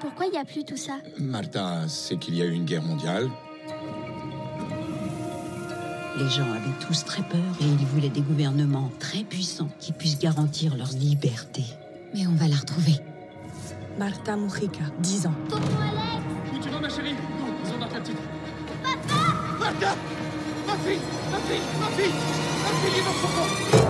Pourquoi 0.00 0.26
il 0.26 0.32
n'y 0.32 0.38
a 0.38 0.44
plus 0.44 0.64
tout 0.64 0.76
ça? 0.76 0.98
Martha, 1.18 1.88
c'est 1.88 2.16
qu'il 2.18 2.34
y 2.36 2.42
a 2.42 2.44
eu 2.44 2.52
une 2.52 2.64
guerre 2.64 2.82
mondiale. 2.82 3.30
Les 6.16 6.28
gens 6.30 6.48
avaient 6.52 6.78
tous 6.86 7.04
très 7.04 7.22
peur 7.22 7.40
et 7.60 7.64
ils 7.64 7.86
voulaient 7.86 8.08
des 8.08 8.20
gouvernements 8.20 8.90
très 9.00 9.24
puissants 9.24 9.68
qui 9.80 9.92
puissent 9.92 10.18
garantir 10.18 10.76
leur 10.76 10.90
liberté. 10.92 11.64
Mais 12.14 12.24
on 12.28 12.34
va 12.34 12.46
la 12.46 12.54
retrouver. 12.54 13.00
Marta 13.98 14.36
Mujica, 14.36 14.84
10 15.00 15.26
ans. 15.26 15.34
Où 15.50 16.58
tu 16.62 16.68
vas, 16.68 16.80
ma 16.80 16.88
chérie 16.88 17.14
Non, 17.14 17.18
ils 17.64 17.74
ont 17.74 17.78
la 17.78 17.86
petite. 17.88 18.16
Martha 19.58 19.96
Ma 20.66 20.74
fille 20.76 21.00
Ma 21.32 21.38
fille 21.38 21.60
Ma 21.80 21.88
fille 21.88 22.12
Ma 22.62 22.70
fille 22.80 23.00
est 23.00 23.04
dans 23.04 23.12
son 23.12 23.28
corps 23.34 23.84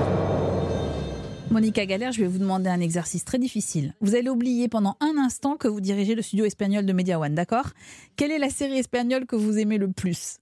Monica 1.51 1.85
Galère, 1.87 2.11
je 2.13 2.23
vais 2.23 2.27
vous 2.27 2.39
demander 2.39 2.71
un 2.71 2.81
exercice 2.81 3.25
très 3.25 3.39
difficile. 3.39 3.95
Vous 4.01 4.15
allez 4.15 4.31
oublier 4.31 4.69
pendant 4.69 4.97
un 5.01 5.19
instant 5.19 5.57
que 5.57 5.69
vous 5.69 5.81
dirigez 5.81 6.15
le 6.15 6.23
studio 6.23 6.47
espagnol 6.47 6.87
de 6.87 6.93
Media 6.93 7.21
One, 7.21 7.35
d'accord? 7.35 7.69
Quelle 8.17 8.33
est 8.33 8.39
la 8.39 8.51
série 8.51 8.79
espagnole 8.79 9.27
que 9.27 9.37
vous 9.37 9.59
aimez 9.59 9.79
le 9.79 9.93
plus? 9.93 10.39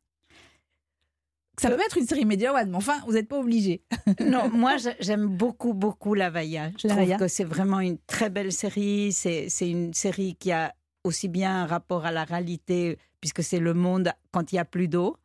Ça 1.61 1.69
peut 1.71 1.81
être 1.85 1.99
une 1.99 2.07
série 2.07 2.25
Media 2.25 2.53
One, 2.55 2.71
mais 2.71 2.77
enfin, 2.77 3.01
vous 3.07 3.13
n'êtes 3.13 3.29
pas 3.29 3.39
obligé. 3.39 3.83
non, 4.25 4.49
moi 4.49 4.79
j'ai- 4.79 4.97
j'aime 5.01 5.27
beaucoup, 5.27 5.75
beaucoup 5.75 6.15
La 6.15 6.31
Valla. 6.31 6.71
Je 6.83 6.89
La 6.89 6.97
trouve 6.97 7.17
que 7.19 7.29
c'est 7.29 7.45
vraiment 7.45 7.81
une 7.81 7.99
très 8.07 8.31
belle 8.31 8.53
série. 8.53 9.13
C'est 9.13 9.49
une 9.61 9.93
série 9.93 10.35
qui 10.35 10.51
a 10.51 10.75
aussi 11.05 11.29
bien 11.29 11.63
un 11.63 11.67
rapport 11.67 12.07
à 12.07 12.11
la 12.13 12.25
réalité, 12.25 12.97
puisque 13.21 13.43
c'est 13.43 13.59
le 13.59 13.75
monde 13.75 14.13
quand 14.31 14.51
il 14.53 14.55
n'y 14.55 14.59
a 14.61 14.65
plus 14.65 14.89
d'eau. 14.89 15.17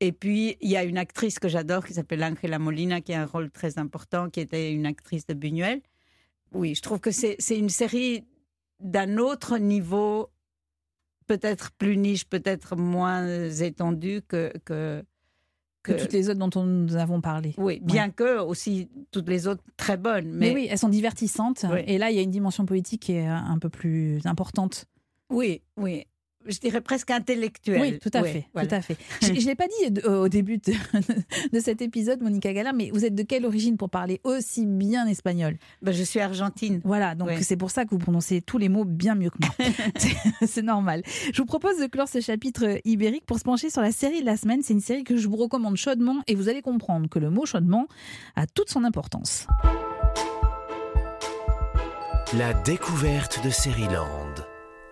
Et 0.00 0.12
puis, 0.12 0.56
il 0.60 0.70
y 0.70 0.76
a 0.76 0.84
une 0.84 0.96
actrice 0.96 1.38
que 1.40 1.48
j'adore 1.48 1.84
qui 1.84 1.92
s'appelle 1.92 2.22
Angela 2.22 2.58
Molina, 2.60 3.00
qui 3.00 3.12
a 3.12 3.20
un 3.22 3.26
rôle 3.26 3.50
très 3.50 3.78
important, 3.78 4.30
qui 4.30 4.38
était 4.40 4.72
une 4.72 4.86
actrice 4.86 5.26
de 5.26 5.34
Buñuel. 5.34 5.82
Oui, 6.52 6.74
je 6.74 6.80
trouve 6.82 7.00
que 7.00 7.10
c'est 7.10 7.34
c'est 7.40 7.58
une 7.58 7.68
série 7.68 8.24
d'un 8.80 9.18
autre 9.18 9.58
niveau, 9.58 10.30
peut-être 11.26 11.72
plus 11.72 11.96
niche, 11.96 12.24
peut-être 12.24 12.76
moins 12.76 13.26
étendue 13.50 14.22
que, 14.26 14.52
que, 14.64 15.04
Que 15.94 16.00
toutes 16.02 16.12
les 16.12 16.28
autres 16.30 16.38
dont 16.38 16.50
on- 16.60 16.64
nous 16.64 16.96
avons 16.96 17.20
parlé. 17.20 17.54
Oui, 17.58 17.80
bien 17.82 18.10
que 18.10 18.38
aussi 18.40 18.88
toutes 19.10 19.28
les 19.28 19.46
autres 19.46 19.62
très 19.76 19.96
bonnes. 19.96 20.26
Mais, 20.30 20.48
Mais, 20.48 20.54
oui, 20.54 20.68
elles 20.70 20.78
sont 20.78 20.88
divertissantes. 20.88 21.64
Oui. 21.70 21.80
Et 21.86 21.98
là, 21.98 22.10
il 22.10 22.16
y 22.16 22.18
a 22.18 22.22
une 22.22 22.30
dimension 22.30 22.66
politique 22.66 23.02
qui 23.02 23.12
est 23.12 23.26
un 23.26 23.58
peu 23.58 23.68
plus 23.68 24.20
importante. 24.26 24.84
oui, 25.30 25.62
oui. 25.76 26.06
Je 26.48 26.58
dirais 26.58 26.80
presque 26.80 27.10
intellectuelle. 27.10 27.80
Oui, 27.80 27.98
tout 27.98 28.10
à 28.14 28.22
Oui, 28.22 28.32
fait, 28.32 28.46
voilà. 28.54 28.68
tout 28.68 28.74
à 28.74 28.80
fait. 28.80 28.96
Je 29.22 29.32
ne 29.32 29.38
l'ai 29.46 29.54
pas 29.54 29.66
dit 29.82 29.90
de- 29.90 30.08
au 30.08 30.28
début 30.28 30.58
de, 30.58 30.72
de 31.52 31.60
cet 31.60 31.82
épisode, 31.82 32.22
Monica 32.22 32.52
Galère, 32.52 32.72
mais 32.74 32.90
vous 32.90 33.04
êtes 33.04 33.14
de 33.14 33.22
quelle 33.22 33.44
origine 33.44 33.76
pour 33.76 33.90
parler 33.90 34.20
aussi 34.24 34.64
bien 34.66 35.06
espagnol? 35.06 35.56
Ben, 35.82 35.92
Je 35.92 36.02
suis 36.02 36.20
argentine. 36.20 36.80
Voilà, 36.84 37.14
donc 37.14 37.28
Oui. 37.28 37.42
c'est 37.44 37.56
pour 37.56 37.70
ça 37.70 37.84
que 37.84 37.90
vous 37.90 37.98
prononcez 37.98 38.40
tous 38.40 38.56
les 38.58 38.68
mots 38.68 38.84
bien 38.86 39.14
mieux 39.14 39.30
que 39.30 39.38
moi. 39.40 39.54
C'est- 40.46 40.62
normal. 40.62 41.02
Je 41.32 41.40
vous 41.40 41.46
propose 41.46 41.78
de 41.78 41.86
clore 41.86 42.08
ce 42.08 42.20
chapitre 42.20 42.80
ibérique 42.84 43.26
pour 43.26 43.38
se 43.38 43.44
pencher 43.44 43.70
sur 43.70 43.80
la 43.82 43.92
série 43.92 44.20
de 44.20 44.26
la 44.26 44.36
semaine. 44.36 44.62
C'est 44.62 44.72
une 44.72 44.80
série 44.80 45.04
que 45.04 45.16
je 45.16 45.28
vous 45.28 45.36
recommande 45.36 45.76
chaudement 45.76 46.16
et 46.26 46.34
vous 46.34 46.48
allez 46.48 46.62
comprendre 46.62 47.08
que 47.08 47.18
le 47.18 47.30
mot 47.30 47.44
chaudement 47.46 47.86
a 48.36 48.46
toute 48.46 48.70
son 48.70 48.84
importance. 48.84 49.46
La 52.36 52.52
découverte 52.54 53.42
de 53.44 53.50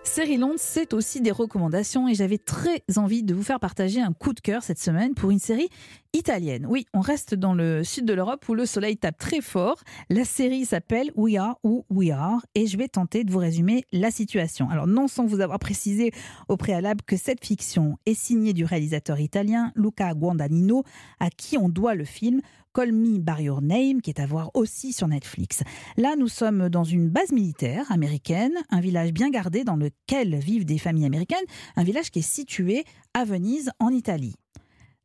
Seriland. 0.07 0.27
Seriland, 0.27 0.53
c'est 0.57 0.93
aussi 0.93 1.21
des 1.21 1.31
recommandations 1.31 2.07
et 2.07 2.15
j'avais 2.15 2.37
très 2.37 2.81
envie 2.95 3.23
de 3.23 3.33
vous 3.33 3.43
faire 3.43 3.59
partager 3.59 4.01
un 4.01 4.13
coup 4.13 4.33
de 4.33 4.39
cœur 4.39 4.63
cette 4.63 4.79
semaine 4.79 5.13
pour 5.13 5.31
une 5.31 5.39
série 5.39 5.69
italienne. 6.13 6.65
Oui, 6.67 6.85
on 6.93 7.01
reste 7.01 7.35
dans 7.35 7.53
le 7.53 7.83
sud 7.83 8.05
de 8.05 8.13
l'Europe 8.13 8.47
où 8.49 8.53
le 8.53 8.65
soleil 8.65 8.97
tape 8.97 9.17
très 9.17 9.41
fort. 9.41 9.83
La 10.09 10.25
série 10.25 10.65
s'appelle 10.65 11.11
We 11.15 11.35
Are 11.37 11.59
ou 11.63 11.85
We 11.89 12.11
Are 12.11 12.45
et 12.55 12.67
je 12.67 12.77
vais 12.77 12.87
tenter 12.87 13.23
de 13.23 13.31
vous 13.31 13.39
résumer 13.39 13.83
la 13.91 14.11
situation. 14.11 14.69
Alors 14.69 14.87
non 14.87 15.07
sans 15.07 15.25
vous 15.25 15.41
avoir 15.41 15.59
précisé 15.59 16.11
au 16.47 16.57
préalable 16.57 17.01
que 17.05 17.17
cette 17.17 17.45
fiction 17.45 17.97
est 18.05 18.13
signée 18.13 18.53
du 18.53 18.65
réalisateur 18.65 19.19
italien 19.19 19.71
Luca 19.75 20.13
Guadagnino 20.13 20.83
à 21.19 21.29
qui 21.29 21.57
on 21.57 21.69
doit 21.69 21.95
le 21.95 22.05
film 22.05 22.41
Call 22.73 22.91
Me 22.91 23.17
By 23.17 23.45
Your 23.45 23.63
Name, 23.63 24.01
qui 24.01 24.11
est 24.11 24.19
à 24.19 24.27
voir 24.27 24.51
aussi 24.53 24.93
sur 24.93 25.07
Netflix. 25.07 25.63
Là, 25.97 26.15
nous 26.15 26.27
sommes 26.27 26.69
dans 26.69 26.83
une 26.83 27.09
base 27.09 27.31
militaire 27.31 27.91
américaine, 27.91 28.53
un 28.69 28.81
village 28.81 29.13
bien 29.13 29.31
gardé 29.31 29.63
dans 29.63 29.75
lequel 29.75 30.35
vivent 30.35 30.65
des 30.65 30.77
familles 30.77 31.07
américaines, 31.07 31.45
un 31.75 31.83
village 31.83 32.11
qui 32.11 32.19
est 32.19 32.21
situé 32.21 32.85
à 33.15 33.25
Venise, 33.25 33.71
en 33.79 33.89
Italie. 33.89 34.35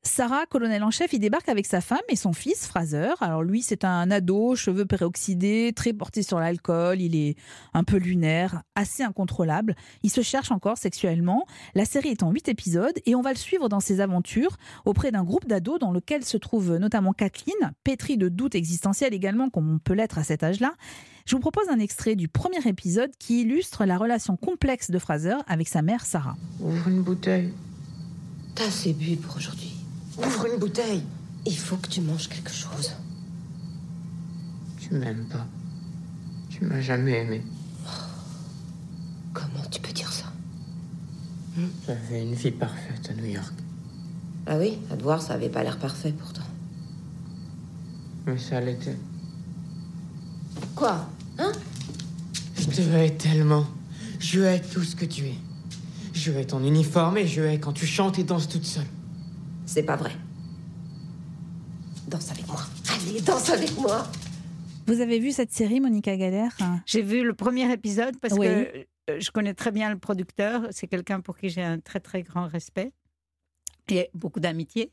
Sarah, 0.05 0.47
colonel 0.47 0.83
en 0.83 0.91
chef, 0.91 1.13
il 1.13 1.21
débarque 1.21 1.49
avec 1.49 1.65
sa 1.65 1.81
femme 1.81 2.01
et 2.09 2.17
son 2.17 2.33
fils, 2.33 2.67
Fraser. 2.67 3.13
Alors 3.21 3.45
lui, 3.45 3.63
c'est 3.63 3.85
un 3.85 4.11
ado, 4.11 4.57
cheveux 4.57 4.85
peroxydés, 4.85 5.73
très 5.77 5.93
porté 5.93 6.25
sur 6.25 6.41
l'alcool, 6.41 7.01
il 7.01 7.15
est 7.15 7.37
un 7.73 7.85
peu 7.85 7.99
lunaire, 7.99 8.63
assez 8.75 9.05
incontrôlable. 9.05 9.77
Il 10.03 10.11
se 10.11 10.21
cherche 10.21 10.51
encore 10.51 10.77
sexuellement. 10.77 11.47
La 11.77 11.85
série 11.85 12.09
est 12.09 12.25
en 12.25 12.33
huit 12.33 12.49
épisodes 12.49 12.99
et 13.07 13.15
on 13.15 13.23
va 13.23 13.31
le 13.31 13.39
suivre 13.39 13.69
dans 13.69 13.79
ses 13.79 14.01
aventures 14.01 14.57
auprès 14.85 15.13
d'un 15.13 15.23
groupe 15.23 15.47
d'ados 15.47 15.79
dans 15.79 15.93
lequel 15.93 16.25
se 16.25 16.37
trouve 16.37 16.79
notamment 16.79 17.13
Kathleen, 17.13 17.73
pétrie 17.85 18.17
de 18.17 18.29
doutes 18.29 18.57
existentiels 18.57 19.15
également, 19.15 19.51
comme 19.51 19.73
on 19.73 19.79
peut 19.79 19.95
l'être 19.95 20.19
à 20.19 20.25
cet 20.25 20.43
âge-là. 20.43 20.75
Je 21.27 21.37
vous 21.37 21.41
propose 21.41 21.69
un 21.69 21.79
extrait 21.79 22.17
du 22.17 22.27
premier 22.27 22.67
épisode 22.67 23.13
qui 23.21 23.43
illustre 23.43 23.85
la 23.85 23.97
relation 23.99 24.37
complexe 24.37 24.91
de 24.91 24.99
Fraser 24.99 25.37
avec 25.47 25.69
sa 25.69 25.81
mère 25.81 26.05
Sarah. 26.05 26.37
Ouvre 26.61 26.89
une 26.89 27.03
bouteille. 27.03 27.53
T'as 28.57 28.67
assez 28.67 28.93
bu 28.93 29.17
pour 29.17 29.37
aujourd'hui. 29.37 29.72
Ouvre 30.19 30.47
une 30.47 30.59
bouteille. 30.59 31.03
Il 31.47 31.57
faut 31.57 31.77
que 31.77 31.89
tu 31.89 32.01
manges 32.01 32.29
quelque 32.29 32.53
chose. 32.53 32.93
Tu 34.81 34.95
m'aimes 34.95 35.25
pas. 35.31 35.47
Tu 36.51 36.65
m'as 36.65 36.81
jamais 36.81 37.23
aimé. 37.23 37.43
Comment 39.33 39.65
tu 39.71 39.81
peux 39.81 39.93
dire 39.93 40.13
ça? 40.13 40.27
J'avais 41.87 42.23
une 42.23 42.35
vie 42.35 42.51
parfaite 42.51 43.11
à 43.11 43.15
New 43.15 43.27
York. 43.27 43.55
Ah 44.47 44.57
oui, 44.59 44.79
à 44.91 44.97
te 44.97 45.03
voir, 45.03 45.23
ça 45.23 45.35
avait 45.35 45.49
pas 45.49 45.63
l'air 45.63 45.79
parfait 45.79 46.13
pourtant. 46.13 46.43
Mais 48.27 48.39
ça 48.39 48.61
l'était. 48.61 48.99
Quoi? 50.75 51.09
Hein? 51.39 51.53
Je 52.57 52.67
te 52.67 52.81
hais 52.81 53.11
tellement. 53.11 53.67
Je 54.19 54.41
hais 54.41 54.61
tout 54.61 54.83
ce 54.83 54.95
que 54.95 55.05
tu 55.05 55.25
es. 55.27 55.39
Je 56.13 56.31
hais 56.33 56.45
ton 56.45 56.63
uniforme 56.63 57.19
et 57.19 57.27
je 57.27 57.43
hais 57.43 57.59
quand 57.59 57.73
tu 57.73 57.87
chantes 57.87 58.19
et 58.19 58.25
danses 58.25 58.49
toute 58.49 58.65
seule. 58.65 58.87
C'est 59.73 59.85
pas 59.85 59.97
vrai. 59.97 60.13
Danse 62.07 62.31
avec 62.31 62.47
moi. 62.47 62.61
Allez, 62.95 63.23
danse 63.23 63.49
avec 63.49 63.75
moi. 63.79 64.07
Vous 64.87 65.01
avez 65.01 65.19
vu 65.19 65.33
cette 65.33 65.51
série, 65.51 65.81
Monica 65.81 66.15
Galère? 66.15 66.55
J'ai 66.85 67.01
vu 67.01 67.25
le 67.25 67.33
premier 67.33 67.73
épisode 67.73 68.19
parce 68.21 68.35
Oui. 68.35 68.47
que 68.49 68.87
euh, 69.11 69.19
je 69.19 69.31
connais 69.31 69.55
très 69.55 69.71
bien 69.71 69.89
le 69.89 69.99
producteur. 69.99 70.67
C'est 70.73 70.89
quelqu'un 70.89 71.23
pour 71.23 71.39
qui 71.39 71.49
j'ai 71.49 71.63
un 71.63 71.79
très 71.81 72.01
très 72.01 72.23
grand 72.23 72.49
respect 72.49 72.93
et 73.89 74.11
beaucoup 74.13 74.41
d'amitié. 74.41 74.93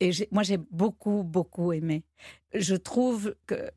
Et 0.00 0.10
moi, 0.32 0.42
j'ai 0.42 0.56
beaucoup, 0.56 1.22
beaucoup 1.22 1.72
aimé. 1.72 2.02
Je 2.52 2.74
trouve 2.74 3.36
que, 3.46 3.70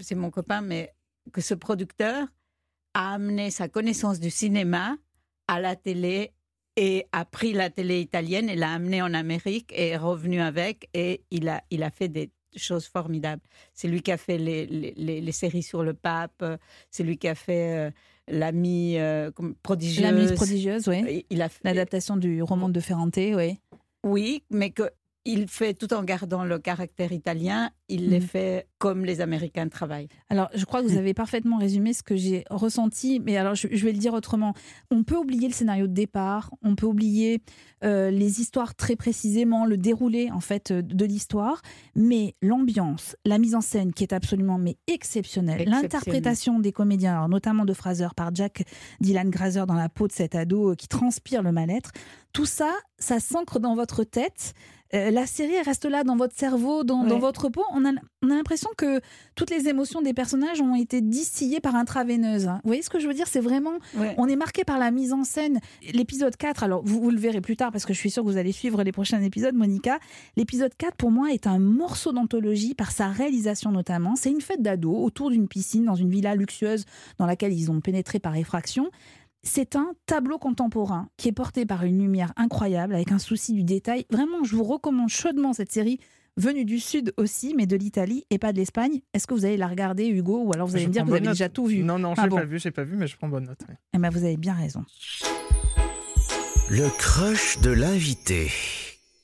c'est 0.00 0.14
mon 0.16 0.30
copain, 0.30 0.60
mais 0.60 0.92
que 1.32 1.40
ce 1.40 1.54
producteur 1.54 2.28
a 2.92 3.14
amené 3.14 3.50
sa 3.50 3.68
connaissance 3.68 4.20
du 4.20 4.28
cinéma 4.28 4.96
à 5.48 5.60
la 5.60 5.76
télé 5.76 6.34
et 6.76 7.06
a 7.12 7.24
pris 7.24 7.52
la 7.52 7.70
télé 7.70 8.00
italienne 8.00 8.48
et 8.48 8.56
l'a 8.56 8.72
amené 8.72 9.02
en 9.02 9.12
Amérique 9.14 9.72
et 9.76 9.88
est 9.88 9.96
revenu 9.96 10.40
avec 10.40 10.88
et 10.94 11.22
il 11.30 11.48
a, 11.48 11.62
il 11.70 11.82
a 11.82 11.90
fait 11.90 12.08
des 12.08 12.30
choses 12.56 12.86
formidables. 12.86 13.42
C'est 13.74 13.88
lui 13.88 14.02
qui 14.02 14.12
a 14.12 14.16
fait 14.16 14.38
les, 14.38 14.66
les, 14.66 15.20
les- 15.20 15.32
séries 15.32 15.62
sur 15.62 15.82
le 15.82 15.94
pape, 15.94 16.44
c'est 16.90 17.02
lui 17.02 17.16
qui 17.18 17.28
a 17.28 17.34
fait 17.34 17.88
euh, 17.88 17.90
l'ami 18.28 18.98
euh, 18.98 19.30
prodigieuse. 19.62 20.04
La 20.04 20.12
Mise 20.12 20.32
prodigieuse, 20.32 20.88
oui. 20.88 21.26
Il 21.30 21.42
a 21.42 21.48
L'adaptation 21.64 22.16
du 22.16 22.42
roman 22.42 22.68
de 22.68 22.80
Ferrante, 22.80 23.16
oui. 23.16 23.58
Oui, 24.04 24.42
mais 24.50 24.70
que 24.70 24.90
il 25.24 25.46
fait 25.48 25.74
tout 25.74 25.92
en 25.94 26.02
gardant 26.02 26.44
le 26.44 26.58
caractère 26.58 27.12
italien, 27.12 27.70
il 27.88 28.08
les 28.10 28.18
Mhm. 28.20 28.26
fait 28.26 28.68
comme 28.78 29.04
les 29.04 29.20
Américains 29.20 29.68
travaillent. 29.68 30.08
Alors, 30.30 30.48
je 30.54 30.64
crois 30.64 30.82
que 30.82 30.88
vous 30.88 30.96
avez 30.98 31.14
parfaitement 31.14 31.58
résumé 31.58 31.92
ce 31.92 32.02
que 32.02 32.16
j'ai 32.16 32.42
ressenti, 32.50 33.20
mais 33.20 33.36
alors 33.36 33.54
je, 33.54 33.68
je 33.70 33.84
vais 33.84 33.92
le 33.92 33.98
dire 33.98 34.14
autrement. 34.14 34.54
On 34.90 35.04
peut 35.04 35.16
oublier 35.16 35.46
le 35.46 35.54
scénario 35.54 35.86
de 35.86 35.92
départ, 35.92 36.50
on 36.62 36.74
peut 36.74 36.86
oublier 36.86 37.40
euh, 37.84 38.10
les 38.10 38.40
histoires 38.40 38.74
très 38.74 38.96
précisément, 38.96 39.64
le 39.66 39.76
déroulé 39.76 40.30
en 40.32 40.40
fait 40.40 40.72
euh, 40.72 40.82
de 40.82 41.04
l'histoire, 41.04 41.62
mais 41.94 42.34
l'ambiance, 42.42 43.14
la 43.24 43.38
mise 43.38 43.54
en 43.54 43.60
scène 43.60 43.92
qui 43.92 44.02
est 44.02 44.12
absolument 44.12 44.58
mais 44.58 44.76
exceptionnelle, 44.88 45.60
Exceptionnelle. 45.60 45.82
l'interprétation 45.82 46.58
des 46.58 46.72
comédiens, 46.72 47.12
alors 47.14 47.28
notamment 47.28 47.64
de 47.64 47.72
Fraser 47.74 48.08
par 48.16 48.34
Jack 48.34 48.64
Dylan 49.00 49.30
Grazer 49.30 49.66
dans 49.66 49.74
la 49.74 49.88
peau 49.88 50.08
de 50.08 50.12
cet 50.12 50.34
ado 50.34 50.70
euh, 50.70 50.74
qui 50.74 50.88
transpire 50.88 51.42
le 51.42 51.52
mal-être, 51.52 51.92
tout 52.32 52.46
ça, 52.46 52.72
ça 52.98 53.20
s'ancre 53.20 53.60
dans 53.60 53.76
votre 53.76 54.02
tête. 54.04 54.54
Euh, 54.94 55.10
la 55.10 55.26
série 55.26 55.58
reste 55.62 55.86
là 55.86 56.04
dans 56.04 56.16
votre 56.16 56.36
cerveau, 56.36 56.84
dans, 56.84 57.04
votre 57.18 57.48
peau. 57.48 57.64
On 57.72 57.84
a, 57.84 57.92
on 58.22 58.30
a 58.30 58.34
l'impression 58.34 58.68
que 58.76 59.00
toutes 59.34 59.50
les 59.50 59.68
émotions 59.68 60.02
des 60.02 60.12
personnages 60.12 60.60
ont 60.60 60.74
été 60.74 61.00
distillées 61.00 61.60
par 61.60 61.76
intraveineuse. 61.76 62.46
hein. 62.46 62.60
Vous 62.62 62.68
voyez 62.68 62.82
ce 62.82 62.90
que 62.90 62.98
je 62.98 63.06
veux 63.06 63.14
dire? 63.14 63.26
C'est 63.26 63.40
vraiment. 63.40 63.72
Ouais. 63.96 64.14
On 64.18 64.26
est 64.28 64.36
marqué 64.36 64.64
par 64.64 64.78
la 64.78 64.90
mise 64.90 65.12
en 65.12 65.24
scène. 65.24 65.60
L'épisode 65.94 66.36
4, 66.36 66.62
alors 66.62 66.82
vous, 66.84 67.00
vous 67.00 67.10
le 67.10 67.18
verrez 67.18 67.40
plus 67.40 67.56
tard 67.56 67.72
parce 67.72 67.86
que 67.86 67.94
je 67.94 67.98
suis 67.98 68.10
sûre 68.10 68.22
que 68.22 68.28
vous 68.28 68.36
allez 68.36 68.52
suivre 68.52 68.82
les 68.82 68.92
prochains 68.92 69.22
épisodes, 69.22 69.54
Monica. 69.54 69.98
L'épisode 70.36 70.72
4, 70.76 70.94
pour 70.96 71.10
moi, 71.10 71.32
est 71.32 71.46
un 71.46 71.58
morceau 71.58 72.12
d'anthologie 72.12 72.74
par 72.74 72.92
sa 72.92 73.08
réalisation 73.08 73.72
notamment. 73.72 74.14
C'est 74.16 74.30
une 74.30 74.40
fête 74.42 74.62
d'ados 74.62 74.96
autour 74.98 75.30
d'une 75.30 75.48
piscine 75.48 75.84
dans 75.84 75.94
une 75.94 76.10
villa 76.10 76.34
luxueuse 76.34 76.84
dans 77.18 77.26
laquelle 77.26 77.52
ils 77.52 77.70
ont 77.70 77.80
pénétré 77.80 78.18
par 78.18 78.36
effraction. 78.36 78.90
C'est 79.44 79.74
un 79.74 79.92
tableau 80.06 80.38
contemporain 80.38 81.08
qui 81.16 81.28
est 81.28 81.32
porté 81.32 81.66
par 81.66 81.82
une 81.84 81.98
lumière 81.98 82.32
incroyable, 82.36 82.94
avec 82.94 83.10
un 83.10 83.18
souci 83.18 83.52
du 83.52 83.64
détail. 83.64 84.06
Vraiment, 84.10 84.44
je 84.44 84.54
vous 84.54 84.62
recommande 84.62 85.08
chaudement 85.08 85.52
cette 85.52 85.72
série, 85.72 85.98
venue 86.36 86.64
du 86.64 86.78
Sud 86.78 87.12
aussi, 87.16 87.52
mais 87.56 87.66
de 87.66 87.74
l'Italie 87.74 88.24
et 88.30 88.38
pas 88.38 88.52
de 88.52 88.58
l'Espagne. 88.58 89.00
Est-ce 89.14 89.26
que 89.26 89.34
vous 89.34 89.44
allez 89.44 89.56
la 89.56 89.66
regarder, 89.66 90.06
Hugo 90.06 90.44
Ou 90.44 90.52
alors 90.54 90.68
vous 90.68 90.74
allez 90.76 90.84
Je 90.84 90.88
me 90.88 90.92
dire 90.92 91.02
que 91.02 91.08
vous 91.08 91.14
avez 91.14 91.24
note. 91.24 91.34
déjà 91.34 91.48
tout 91.48 91.66
vu? 91.66 91.82
Non, 91.82 91.98
non, 91.98 92.14
Ah 92.16 92.22
j'ai 92.22 92.28
bon 92.28 92.36
pas 92.36 92.44
vu, 92.44 92.58
j'ai 92.60 92.70
pas 92.70 92.84
vu, 92.84 92.96
mais 92.96 93.08
je 93.08 93.16
prends 93.16 93.28
bonne 93.28 93.46
note. 93.46 93.58
oui. 93.68 93.74
Eh 93.94 93.98
ben, 93.98 94.10
vous 94.10 94.22
avez 94.24 94.36
bien 94.36 94.54
raison. 94.54 94.84
Le 96.70 96.88
crush 96.96 97.58
de 97.60 97.70
l'invité. 97.70 98.48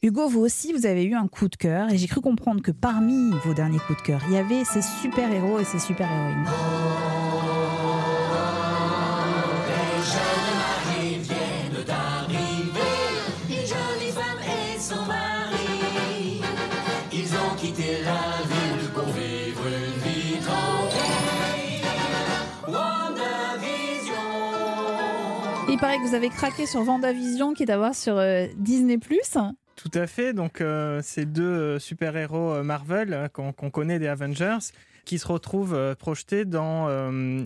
Hugo, 0.02 0.28
vous 0.28 0.40
aussi, 0.40 0.72
vous 0.72 0.84
avez 0.86 1.04
eu 1.04 1.14
un 1.14 1.28
coup 1.28 1.46
de 1.48 1.56
cœur, 1.56 1.92
et 1.92 1.96
j'ai 1.98 2.08
cru 2.08 2.20
comprendre 2.20 2.60
que 2.60 2.72
parmi 2.72 3.30
vos 3.44 3.54
derniers 3.54 3.78
coups 3.86 4.00
de 4.00 4.06
cœur, 4.06 4.20
il 4.28 4.34
y 4.34 4.36
avait 4.36 4.64
ces 4.64 4.82
super-héros 4.82 5.60
et 5.60 5.64
ces 5.64 5.78
super-héroïnes. 5.78 6.44
Les 6.44 7.17
Il 25.78 25.80
paraît 25.80 25.98
que 25.98 26.08
vous 26.08 26.16
avez 26.16 26.28
craqué 26.28 26.66
sur 26.66 26.82
Vendavision, 26.82 27.54
qui 27.54 27.62
est 27.62 27.70
à 27.70 27.78
voir 27.78 27.94
sur 27.94 28.18
euh, 28.18 28.48
Disney+. 28.56 28.98
Tout 29.76 29.90
à 29.94 30.06
fait. 30.08 30.32
Donc, 30.32 30.60
euh, 30.60 31.00
ces 31.04 31.24
deux 31.24 31.44
euh, 31.44 31.78
super-héros 31.78 32.64
Marvel 32.64 33.30
qu'on 33.32 33.52
connaît 33.52 34.00
des 34.00 34.08
Avengers 34.08 34.58
qui 35.04 35.20
se 35.20 35.28
retrouvent 35.28 35.94
projetés 35.94 36.44
dans 36.44 36.88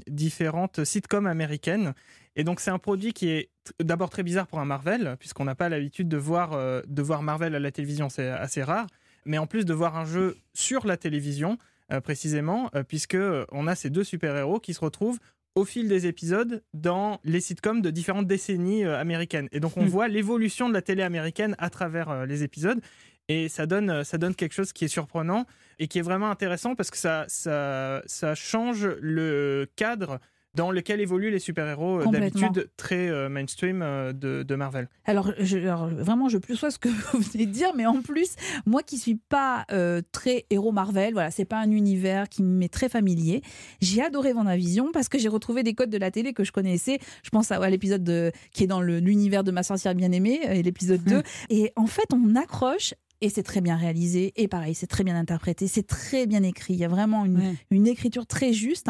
différentes 0.07 0.83
sitcoms 0.83 1.27
américaines. 1.27 1.93
Et 2.35 2.43
donc, 2.43 2.61
c'est 2.61 2.71
un 2.71 2.79
produit 2.79 3.13
qui 3.13 3.29
est 3.29 3.51
d'abord 3.81 4.09
très 4.09 4.23
bizarre 4.23 4.47
pour 4.47 4.61
un 4.61 4.65
Marvel, 4.65 5.17
puisqu'on 5.21 5.45
n'a 5.45 5.55
pas 5.55 5.69
l'habitude 5.69 6.09
de 6.09 6.17
voir, 6.17 6.59
de 6.87 7.03
voir 7.03 7.23
Marvel 7.23 7.55
à 7.55 7.61
la 7.61 7.71
télévision, 7.71 8.09
c'est 8.09 8.31
assez 8.31 8.63
rare. 8.63 8.87
Mais 9.27 9.37
en 9.37 9.47
plus 9.47 9.67
de 9.67 9.75
voir 9.75 9.99
un 9.99 10.07
jeu 10.07 10.39
sur 10.55 10.87
la 10.87 10.97
télévision, 10.97 11.59
précisément, 12.03 12.71
puisque 12.89 13.19
on 13.53 13.67
a 13.67 13.75
ces 13.75 13.91
deux 13.91 14.05
super-héros 14.05 14.59
qui 14.59 14.73
se 14.73 14.81
retrouvent 14.81 15.19
au 15.55 15.65
fil 15.65 15.89
des 15.89 16.07
épisodes 16.07 16.63
dans 16.73 17.21
les 17.25 17.41
sitcoms 17.41 17.83
de 17.83 17.91
différentes 17.91 18.27
décennies 18.27 18.85
euh, 18.85 18.99
américaines. 18.99 19.49
Et 19.53 19.61
donc 19.61 19.77
on 19.77 19.85
Hmm. 19.85 19.89
voit 19.89 20.09
l'évolution 20.09 20.69
de 20.69 20.75
la 20.75 20.83
télé 20.83 21.03
américaine 21.03 21.55
à 21.59 21.69
travers 21.71 22.09
euh, 22.11 22.27
les 22.27 22.43
épisodes. 22.43 22.81
Et 23.29 23.49
ça 23.49 23.67
donne, 23.67 23.91
euh, 23.91 24.05
ça 24.05 24.19
donne 24.19 24.35
quelque 24.35 24.53
chose 24.55 24.73
qui 24.73 24.85
est 24.85 24.89
surprenant 24.89 25.47
et 25.79 25.89
qui 25.89 25.99
est 25.99 26.03
vraiment 26.03 26.31
intéressant 26.31 26.75
parce 26.75 26.91
que 26.91 26.97
ça, 26.99 27.25
ça, 27.29 28.03
ça 28.07 28.35
change 28.35 28.87
le 29.01 29.67
cadre 29.77 30.19
dans 30.55 30.71
lequel 30.71 31.01
évoluent 31.01 31.31
les 31.31 31.39
super-héros 31.39 32.01
euh, 32.01 32.05
d'habitude 32.11 32.71
très 32.77 33.09
euh, 33.09 33.29
mainstream 33.29 33.81
euh, 33.83 34.13
de, 34.13 34.43
de 34.43 34.55
Marvel. 34.55 34.89
Alors, 35.05 35.33
je, 35.39 35.59
alors, 35.59 35.89
vraiment, 35.89 36.29
je 36.29 36.39
plus 36.39 36.57
sois 36.57 36.71
ce 36.71 36.79
que 36.79 36.89
vous 37.13 37.21
venez 37.21 37.47
de 37.47 37.53
dire, 37.53 37.73
mais 37.75 37.87
en 37.87 38.03
plus, 38.03 38.35
moi 38.67 38.83
qui 38.83 38.99
suis 38.99 39.15
pas 39.15 39.65
euh, 39.73 40.03
très 40.13 40.45
héros 40.51 40.73
Marvel, 40.73 41.15
voilà, 41.15 41.31
c'est 41.31 41.45
pas 41.45 41.59
un 41.59 41.71
univers 41.71 42.29
qui 42.29 42.43
m'est 42.43 42.73
très 42.73 42.89
familier. 42.89 43.43
J'ai 43.81 44.03
adoré 44.03 44.33
Vendavision 44.33 44.91
parce 44.93 45.09
que 45.09 45.19
j'ai 45.19 45.29
retrouvé 45.29 45.63
des 45.63 45.75
codes 45.75 45.91
de 45.91 45.99
la 45.99 46.11
télé 46.11 46.33
que 46.35 46.45
je 46.45 46.53
connaissais. 46.53 46.99
Je 47.23 47.31
pense 47.31 47.51
à, 47.51 47.57
à 47.57 47.71
l'épisode 47.71 48.05
de- 48.05 48.31
qui 48.53 48.65
est 48.65 48.67
dans 48.69 48.83
l'univers 48.83 49.45
de 49.45 49.51
ma 49.53 49.63
sorcière 49.63 49.95
bien-aimée, 49.95 50.41
et 50.45 50.63
l'épisode 50.63 51.03
2. 51.05 51.23
Et 51.51 51.73
en 51.77 51.87
fait, 51.87 52.07
on 52.13 52.35
accroche. 52.37 52.95
Et 53.23 53.29
c'est 53.31 53.43
très 53.45 53.61
bien 53.61 53.77
réalisé. 53.77 54.33
Et 54.37 54.49
pareil, 54.49 54.75
c'est 54.75 54.87
très 54.89 55.05
bien 55.05 55.17
interprété. 55.17 55.69
C'est 55.69 55.87
très 55.87 56.27
bien 56.27 56.43
écrit. 56.43 56.75
Il 56.75 56.81
y 56.81 56.85
a 56.85 56.89
vraiment 56.89 57.25
une, 57.25 57.39
Ouais. 57.39 57.55
une 57.71 57.87
écriture 57.87 58.27
très 58.27 58.53
juste. 58.53 58.89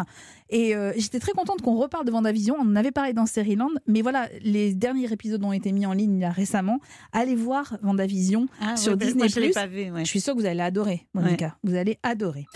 Et 0.50 0.74
euh, 0.74 0.92
j'étais 0.96 1.18
très 1.20 1.32
contente 1.32 1.62
qu'on 1.62 1.76
reparle 1.76 2.04
de 2.06 2.10
Vendavision. 2.10 2.56
On 2.58 2.62
en 2.66 2.76
avait 2.76 2.90
parlé 2.92 3.12
dans 3.12 3.26
Seriland. 3.26 3.68
Mais 3.86 4.02
voilà, 4.02 4.28
les 4.42 4.74
derniers 4.74 5.12
épisodes 5.12 5.42
ont 5.44 5.52
été 5.52 5.70
mis 5.72 5.86
en 5.86 5.92
ligne 5.92 6.18
là, 6.20 6.30
récemment. 6.30 6.78
Allez 7.12 7.36
voir 7.36 7.76
Vendavision 7.82 8.46
Ah, 8.60 8.76
sur 8.76 8.92
ouais, 8.92 8.98
Disney+. 8.98 9.18
moi, 9.18 9.26
je 9.28 9.40
l'ai 9.40 9.50
pas 9.50 9.66
vu, 9.66 9.90
ouais. 9.90 10.00
Je 10.04 10.08
suis 10.10 10.20
sûre 10.20 10.34
que 10.34 10.40
vous 10.40 10.46
allez 10.46 10.60
adorer, 10.60 11.06
Monica. 11.14 11.56
Vous 11.62 11.74
allez 11.74 11.98
adorer. 12.02 12.46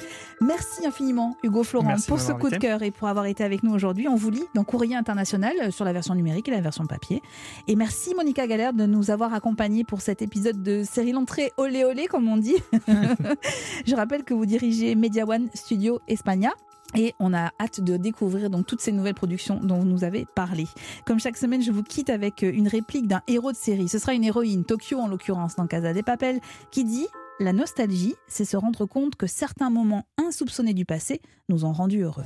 Merci 0.41 0.87
infiniment, 0.87 1.37
Hugo 1.43 1.63
Florent, 1.63 1.87
Merci 1.89 2.07
pour 2.09 2.21
ce 2.21 2.33
coup 2.33 2.51
de 2.51 2.57
cœur 2.57 2.83
et 2.83 2.91
pour 2.91 3.09
avoir 3.09 3.27
été 3.27 3.45
avec 3.45 3.63
nous 3.63 3.73
aujourd'hui. 3.73 4.09
On 4.09 4.17
vous 4.17 4.31
lit 4.31 4.45
dans 4.55 4.65
Courrier 4.65 4.97
International 4.97 5.55
euh, 5.63 5.71
sur 5.71 5.85
la 5.85 5.93
version 5.93 6.15
numérique 6.15 6.49
et 6.49 6.53
la 6.53 6.61
version 6.61 6.87
papier. 6.87 7.21
Et 7.69 7.77
merci, 7.77 8.15
Monica 8.15 8.47
Galère, 8.47 8.73
de 8.73 8.87
nous 8.87 9.11
avoir 9.11 9.33
accompagnés 9.35 9.85
pour 9.85 10.01
cet 10.01 10.21
épisode 10.23 10.63
de 10.63 10.83
Seriland 10.85 11.25
très 11.25 11.53
olé 11.67 11.85
olé, 11.85 12.07
comme 12.07 12.29
on 12.29 12.37
dit. 12.37 12.57
Je 13.87 13.95
rappelle 13.95 14.25
que 14.25 14.35
vous 14.35 14.47
dirigez 14.47 14.95
Media 14.95 15.27
One 15.27 15.49
Studio 15.55 16.01
Espagna. 16.09 16.53
Et 16.95 17.15
on 17.19 17.35
a 17.35 17.51
hâte 17.61 17.81
de 17.81 17.97
découvrir 17.97 18.49
donc 18.49 18.67
toutes 18.67 18.81
ces 18.81 18.93
nouvelles 18.93 19.15
productions 19.15 19.61
dont 19.61 19.81
vous 19.81 19.85
nous 19.85 20.05
avez 20.05 20.25
parlé. 20.35 20.67
Comme 21.05 21.19
chaque 21.19 21.37
semaine, 21.37 21.61
je 21.61 21.73
vous 21.73 21.83
quitte 21.83 22.11
avec 22.11 22.43
euh, 22.45 22.51
une 22.53 22.69
réplique 22.69 23.09
d'un 23.09 23.23
héros 23.27 23.51
de 23.51 23.57
série. 23.57 23.89
Ce 23.89 23.99
sera 23.99 24.15
une 24.15 24.25
héroïne, 24.25 24.65
Tokyo 24.65 24.99
en 24.99 25.09
l'occurrence, 25.09 25.57
dans 25.57 25.67
Casa 25.67 25.93
des 25.93 26.05
Papel, 26.05 26.41
qui 26.71 26.85
dit 26.85 27.09
La 27.41 27.53
nostalgie, 27.53 28.15
c'est 28.29 28.45
se 28.45 28.57
rendre 28.57 28.87
compte 28.87 29.17
que 29.17 29.27
certains 29.27 29.69
moments 29.69 30.05
insoupçonnés 30.17 30.75
du 30.75 30.85
passé 30.85 31.21
nous 31.49 31.65
ont 31.65 31.73
rendus 31.73 32.03
heureux. 32.03 32.25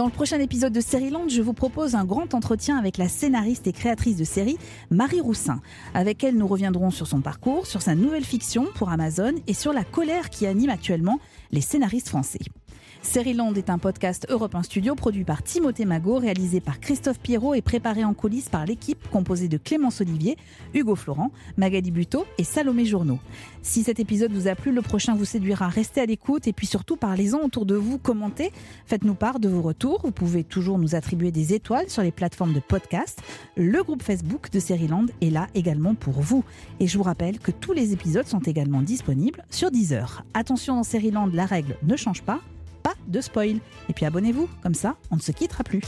Dans 0.00 0.06
le 0.06 0.12
prochain 0.12 0.40
épisode 0.40 0.72
de 0.72 1.10
Land, 1.12 1.28
je 1.28 1.42
vous 1.42 1.52
propose 1.52 1.94
un 1.94 2.06
grand 2.06 2.32
entretien 2.32 2.78
avec 2.78 2.96
la 2.96 3.06
scénariste 3.06 3.66
et 3.66 3.72
créatrice 3.74 4.16
de 4.16 4.24
série 4.24 4.56
Marie 4.90 5.20
Roussin. 5.20 5.60
Avec 5.92 6.24
elle, 6.24 6.38
nous 6.38 6.46
reviendrons 6.46 6.90
sur 6.90 7.06
son 7.06 7.20
parcours, 7.20 7.66
sur 7.66 7.82
sa 7.82 7.94
nouvelle 7.94 8.24
fiction 8.24 8.68
pour 8.76 8.88
Amazon 8.88 9.34
et 9.46 9.52
sur 9.52 9.74
la 9.74 9.84
colère 9.84 10.30
qui 10.30 10.46
anime 10.46 10.70
actuellement 10.70 11.20
les 11.50 11.60
scénaristes 11.60 12.08
français. 12.08 12.38
Land 13.34 13.54
est 13.54 13.70
un 13.70 13.78
podcast 13.78 14.26
Europe 14.28 14.54
1 14.54 14.62
Studio 14.62 14.94
produit 14.94 15.24
par 15.24 15.42
Timothée 15.42 15.84
Magot, 15.84 16.18
réalisé 16.18 16.60
par 16.60 16.80
Christophe 16.80 17.18
Pierrot 17.18 17.54
et 17.54 17.62
préparé 17.62 18.04
en 18.04 18.14
coulisses 18.14 18.48
par 18.48 18.66
l'équipe 18.66 19.08
composée 19.10 19.48
de 19.48 19.56
Clémence 19.56 20.00
Olivier, 20.00 20.36
Hugo 20.74 20.94
Florent, 20.94 21.32
Magali 21.56 21.90
Buteau 21.90 22.24
et 22.38 22.44
Salomé 22.44 22.84
Journeau. 22.84 23.18
Si 23.62 23.82
cet 23.82 24.00
épisode 24.00 24.32
vous 24.32 24.48
a 24.48 24.54
plu, 24.54 24.70
le 24.72 24.82
prochain 24.82 25.14
vous 25.14 25.24
séduira. 25.24 25.68
Restez 25.68 26.00
à 26.00 26.06
l'écoute 26.06 26.46
et 26.46 26.52
puis 26.52 26.66
surtout 26.66 26.96
parlez-en 26.96 27.40
autour 27.40 27.66
de 27.66 27.74
vous, 27.74 27.98
commentez, 27.98 28.52
faites-nous 28.86 29.14
part 29.14 29.40
de 29.40 29.48
vos 29.48 29.62
retours. 29.62 30.00
Vous 30.04 30.12
pouvez 30.12 30.44
toujours 30.44 30.78
nous 30.78 30.94
attribuer 30.94 31.32
des 31.32 31.54
étoiles 31.54 31.88
sur 31.88 32.02
les 32.02 32.12
plateformes 32.12 32.52
de 32.52 32.60
podcast. 32.60 33.20
Le 33.56 33.82
groupe 33.82 34.02
Facebook 34.02 34.50
de 34.50 34.60
Land 34.88 35.06
est 35.20 35.30
là 35.30 35.48
également 35.54 35.94
pour 35.94 36.20
vous. 36.20 36.44
Et 36.78 36.86
je 36.86 36.96
vous 36.96 37.04
rappelle 37.04 37.38
que 37.38 37.50
tous 37.50 37.72
les 37.72 37.92
épisodes 37.92 38.26
sont 38.26 38.40
également 38.40 38.82
disponibles 38.82 39.44
sur 39.50 39.70
Deezer. 39.70 40.24
Attention 40.34 40.80
dans 40.80 41.10
Land, 41.12 41.30
la 41.32 41.46
règle 41.46 41.76
ne 41.82 41.96
change 41.96 42.22
pas 42.22 42.40
pas 42.82 42.94
de 43.06 43.20
spoil. 43.20 43.58
Et 43.88 43.92
puis 43.92 44.06
abonnez-vous, 44.06 44.48
comme 44.62 44.74
ça, 44.74 44.96
on 45.10 45.16
ne 45.16 45.20
se 45.20 45.32
quittera 45.32 45.64
plus. 45.64 45.82